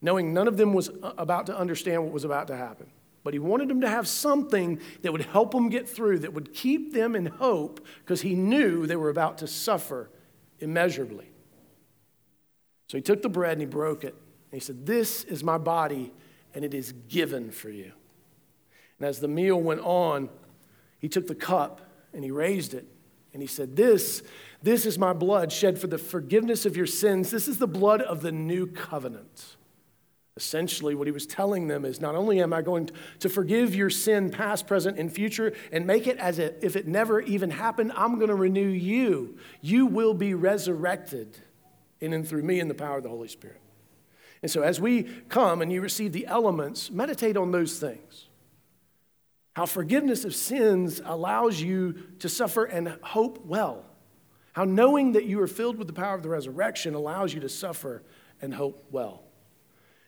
knowing 0.02 0.34
none 0.34 0.48
of 0.48 0.58
them 0.58 0.74
was 0.74 0.90
about 1.04 1.46
to 1.46 1.56
understand 1.56 2.04
what 2.04 2.12
was 2.12 2.24
about 2.24 2.48
to 2.48 2.58
happen. 2.58 2.90
But 3.24 3.34
he 3.34 3.40
wanted 3.40 3.70
them 3.70 3.82
to 3.82 3.88
have 3.88 4.08
something 4.08 4.80
that 5.04 5.12
would 5.12 5.26
help 5.26 5.52
them 5.52 5.70
get 5.70 5.88
through, 5.88 6.20
that 6.20 6.34
would 6.34 6.56
keep 6.56 6.92
them 6.92 7.16
in 7.16 7.28
hope, 7.28 7.86
because 8.00 8.24
he 8.24 8.34
knew 8.34 8.88
they 8.88 8.96
were 8.96 9.12
about 9.12 9.38
to 9.38 9.48
suffer 9.48 10.10
immeasurably. 10.58 11.30
So 12.88 12.98
he 12.98 13.04
took 13.04 13.22
the 13.22 13.30
bread 13.30 13.52
and 13.52 13.62
he 13.62 13.68
broke 13.68 14.04
it. 14.04 14.16
And 14.52 14.60
he 14.60 14.60
said, 14.60 14.88
This 14.88 15.24
is 15.26 15.44
my 15.44 15.60
body, 15.60 16.12
and 16.56 16.66
it 16.66 16.74
is 16.74 16.94
given 16.94 17.52
for 17.52 17.70
you. 17.70 17.92
And 18.98 19.08
as 19.08 19.20
the 19.20 19.28
meal 19.28 19.62
went 19.62 19.82
on, 19.82 20.30
he 21.00 21.10
took 21.10 21.28
the 21.28 21.36
cup 21.36 21.82
and 22.14 22.24
he 22.24 22.32
raised 22.32 22.74
it 22.74 22.86
and 23.34 23.42
he 23.42 23.48
said, 23.48 23.76
This, 23.76 24.22
this 24.62 24.86
is 24.86 24.98
my 24.98 25.14
blood 25.14 25.52
shed 25.52 25.80
for 25.80 25.88
the 25.88 25.98
forgiveness 25.98 26.66
of 26.66 26.78
your 26.78 26.86
sins. 26.86 27.32
This 27.32 27.48
is 27.48 27.58
the 27.58 27.68
blood 27.68 28.02
of 28.02 28.22
the 28.22 28.32
new 28.32 28.68
covenant. 28.68 29.56
Essentially, 30.36 30.96
what 30.96 31.06
he 31.06 31.12
was 31.12 31.26
telling 31.26 31.68
them 31.68 31.84
is 31.84 32.00
not 32.00 32.16
only 32.16 32.42
am 32.42 32.54
I 32.54 32.62
going 32.62 32.90
to 33.20 33.28
forgive 33.28 33.76
your 33.76 33.90
sin, 33.90 34.30
past, 34.30 34.68
present, 34.68 34.98
and 34.98 35.12
future, 35.12 35.54
and 35.72 35.86
make 35.86 36.08
it 36.08 36.18
as 36.18 36.40
if 36.40 36.78
it 36.78 36.88
never 36.88 37.20
even 37.20 37.52
happened, 37.52 37.92
I'm 37.94 38.16
going 38.16 38.30
to 38.30 38.36
renew 38.36 38.70
you. 38.70 39.38
You 39.60 39.86
will 39.86 40.14
be 40.14 40.34
resurrected 40.34 41.38
in 42.00 42.14
and 42.14 42.26
through 42.26 42.44
me 42.44 42.62
in 42.62 42.70
the 42.70 42.74
power 42.74 42.98
of 42.98 43.04
the 43.04 43.10
Holy 43.10 43.28
Spirit. 43.28 43.60
And 44.42 44.50
so, 44.50 44.62
as 44.62 44.80
we 44.80 45.04
come 45.28 45.62
and 45.62 45.74
you 45.74 45.82
receive 45.82 46.14
the 46.14 46.26
elements, 46.26 46.90
meditate 46.90 47.36
on 47.36 47.52
those 47.52 47.78
things. 47.78 48.29
How 49.56 49.66
forgiveness 49.66 50.26
of 50.26 50.36
sins 50.36 51.02
allows 51.04 51.62
you 51.62 51.96
to 52.20 52.30
suffer 52.30 52.66
and 52.66 52.90
hope 53.02 53.46
well. 53.46 53.86
How 54.54 54.64
knowing 54.64 55.14
that 55.14 55.26
you 55.26 55.42
are 55.42 55.48
filled 55.48 55.78
with 55.78 55.88
the 55.88 55.94
power 55.94 56.16
of 56.16 56.24
the 56.24 56.30
resurrection 56.30 56.94
allows 56.94 57.34
you 57.34 57.40
to 57.42 57.50
suffer 57.50 58.04
and 58.42 58.54
hope 58.54 58.86
well. 58.92 59.24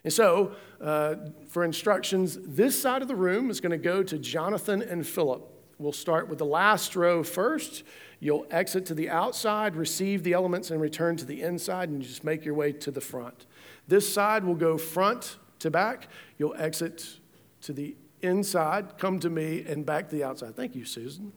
And 0.04 0.12
so, 0.12 0.56
uh, 0.80 1.16
for 1.48 1.64
instructions, 1.64 2.38
this 2.42 2.80
side 2.80 3.02
of 3.02 3.08
the 3.08 3.16
room 3.16 3.50
is 3.50 3.62
going 3.62 3.72
to 3.72 3.78
go 3.78 4.02
to 4.02 4.18
Jonathan 4.18 4.82
and 4.82 5.06
Philip. 5.06 5.48
We'll 5.78 5.92
start 5.92 6.28
with 6.28 6.40
the 6.40 6.46
last 6.46 6.96
row 6.96 7.24
first. 7.24 7.84
You'll 8.20 8.46
exit 8.52 8.86
to 8.88 8.94
the 8.94 9.10
outside, 9.10 9.76
receive 9.76 10.24
the 10.24 10.34
elements, 10.34 10.72
and 10.72 10.80
return 10.80 11.18
to 11.18 11.26
the 11.26 11.42
inside, 11.42 11.90
and 11.90 12.02
just 12.02 12.24
make 12.24 12.46
your 12.46 12.54
way 12.54 12.72
to 12.72 12.92
the 12.92 13.02
front. 13.02 13.46
This 13.88 14.12
side 14.12 14.44
will 14.44 14.56
go 14.56 14.78
front 14.78 15.38
to 15.60 15.72
back. 15.72 16.08
You'll 16.38 16.56
exit 16.56 17.18
to 17.62 17.74
the 17.74 17.96
inside, 18.22 18.98
come 18.98 19.20
to 19.20 19.30
me, 19.30 19.64
and 19.68 19.86
back 19.86 20.10
to 20.10 20.16
the 20.16 20.24
outside. 20.24 20.56
Thank 20.56 20.76
you, 20.76 20.86
Susan. 20.86 21.32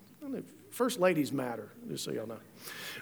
First 0.71 0.99
ladies 0.99 1.33
matter, 1.33 1.71
just 1.89 2.05
so 2.05 2.11
y'all 2.11 2.27
know. 2.27 2.41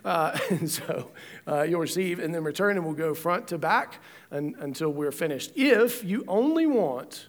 Uh, 0.04 0.38
and 0.50 0.70
so 0.70 1.10
uh, 1.46 1.62
you'll 1.62 1.80
receive 1.80 2.18
and 2.18 2.34
then 2.34 2.44
return, 2.44 2.76
and 2.76 2.84
we'll 2.84 2.94
go 2.94 3.14
front 3.14 3.48
to 3.48 3.58
back 3.58 4.00
and, 4.30 4.54
until 4.58 4.90
we're 4.90 5.12
finished. 5.12 5.52
If 5.54 6.04
you 6.04 6.24
only 6.28 6.66
want, 6.66 7.28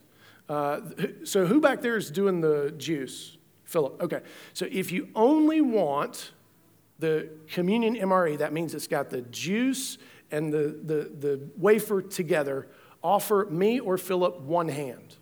uh, 0.50 0.82
so 1.24 1.46
who 1.46 1.62
back 1.62 1.82
there 1.82 1.96
is 1.96 2.12
doing 2.12 2.42
the 2.42 2.74
juice? 2.78 3.38
Philip. 3.64 4.04
Okay. 4.04 4.20
So 4.54 4.68
if 4.70 4.92
you 4.92 5.10
only 5.16 5.62
want 5.62 6.34
the 7.00 7.30
communion 7.48 7.96
MRE, 7.96 8.38
that 8.38 8.54
means 8.54 8.76
it's 8.76 8.88
got 8.88 9.10
the 9.10 9.22
juice 9.22 9.98
and 10.30 10.54
the, 10.54 10.80
the, 10.84 11.12
the 11.20 11.50
wafer 11.58 12.02
together. 12.02 12.68
Offer 13.02 13.48
me 13.50 13.80
or 13.80 13.98
Philip 13.98 14.42
one 14.42 14.68
hand. 14.68 15.16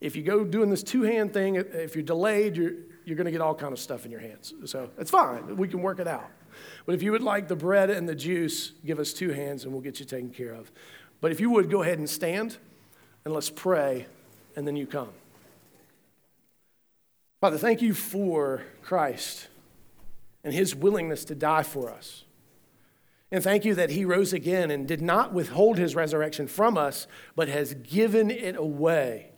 If 0.00 0.14
you 0.14 0.22
go 0.22 0.44
doing 0.44 0.70
this 0.70 0.82
two 0.82 1.02
hand 1.02 1.32
thing, 1.32 1.56
if 1.56 1.94
you're 1.94 2.04
delayed, 2.04 2.56
you're, 2.56 2.72
you're 3.04 3.16
going 3.16 3.26
to 3.26 3.32
get 3.32 3.40
all 3.40 3.54
kind 3.54 3.72
of 3.72 3.78
stuff 3.78 4.04
in 4.04 4.10
your 4.10 4.20
hands. 4.20 4.54
So 4.64 4.90
it's 4.98 5.10
fine. 5.10 5.56
We 5.56 5.68
can 5.68 5.82
work 5.82 5.98
it 5.98 6.06
out. 6.06 6.30
But 6.86 6.94
if 6.94 7.02
you 7.02 7.12
would 7.12 7.22
like 7.22 7.48
the 7.48 7.56
bread 7.56 7.90
and 7.90 8.08
the 8.08 8.14
juice, 8.14 8.72
give 8.84 8.98
us 8.98 9.12
two 9.12 9.30
hands 9.30 9.64
and 9.64 9.72
we'll 9.72 9.82
get 9.82 10.00
you 10.00 10.06
taken 10.06 10.30
care 10.30 10.52
of. 10.52 10.70
But 11.20 11.32
if 11.32 11.40
you 11.40 11.50
would, 11.50 11.70
go 11.70 11.82
ahead 11.82 11.98
and 11.98 12.08
stand 12.08 12.58
and 13.24 13.34
let's 13.34 13.50
pray 13.50 14.06
and 14.56 14.66
then 14.66 14.76
you 14.76 14.86
come. 14.86 15.10
Father, 17.40 17.58
thank 17.58 17.82
you 17.82 17.94
for 17.94 18.62
Christ 18.82 19.48
and 20.42 20.52
his 20.52 20.74
willingness 20.74 21.24
to 21.26 21.34
die 21.34 21.62
for 21.62 21.90
us. 21.90 22.24
And 23.30 23.44
thank 23.44 23.64
you 23.64 23.74
that 23.74 23.90
he 23.90 24.04
rose 24.04 24.32
again 24.32 24.70
and 24.70 24.88
did 24.88 25.02
not 25.02 25.32
withhold 25.32 25.76
his 25.76 25.94
resurrection 25.94 26.48
from 26.48 26.78
us, 26.78 27.06
but 27.36 27.48
has 27.48 27.74
given 27.74 28.30
it 28.30 28.56
away 28.56 29.32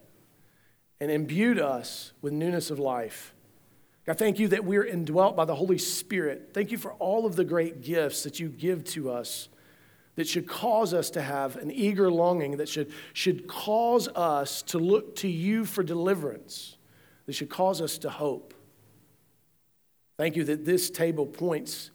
and 1.00 1.10
imbued 1.10 1.58
us 1.58 2.12
with 2.20 2.32
newness 2.32 2.70
of 2.70 2.78
life. 2.78 3.34
God, 4.06 4.18
thank 4.18 4.38
you 4.38 4.48
that 4.48 4.64
we're 4.64 4.84
indwelt 4.84 5.36
by 5.36 5.44
the 5.44 5.54
Holy 5.54 5.78
Spirit. 5.78 6.50
Thank 6.52 6.70
you 6.70 6.78
for 6.78 6.92
all 6.94 7.26
of 7.26 7.36
the 7.36 7.44
great 7.44 7.82
gifts 7.82 8.22
that 8.24 8.40
you 8.40 8.48
give 8.48 8.84
to 8.84 9.10
us 9.10 9.48
that 10.16 10.28
should 10.28 10.46
cause 10.46 10.92
us 10.92 11.10
to 11.10 11.22
have 11.22 11.56
an 11.56 11.70
eager 11.70 12.10
longing, 12.10 12.56
that 12.58 12.68
should, 12.68 12.92
should 13.12 13.46
cause 13.46 14.08
us 14.08 14.62
to 14.62 14.78
look 14.78 15.16
to 15.16 15.28
you 15.28 15.64
for 15.64 15.82
deliverance, 15.82 16.76
that 17.26 17.34
should 17.34 17.48
cause 17.48 17.80
us 17.80 17.98
to 17.98 18.10
hope. 18.10 18.52
Thank 20.18 20.36
you 20.36 20.44
that 20.44 20.66
this 20.66 20.90
table 20.90 21.24
points 21.24 21.90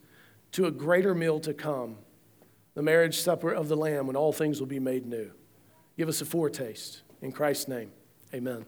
to 0.54 0.66
a 0.66 0.72
greater 0.72 1.14
meal 1.14 1.40
to 1.42 1.54
come, 1.54 1.98
the 2.74 2.82
marriage 2.82 3.20
supper 3.20 3.52
of 3.52 3.68
the 3.68 3.78
Lamb, 3.78 4.08
when 4.08 4.16
all 4.16 4.34
things 4.34 4.60
will 4.60 4.68
be 4.68 4.80
made 4.80 5.06
new. 5.06 5.32
Give 5.98 6.10
us 6.10 6.22
a 6.22 6.26
foretaste. 6.26 7.04
In 7.22 7.32
Christ's 7.32 7.68
name, 7.68 7.92
amen. 8.34 8.66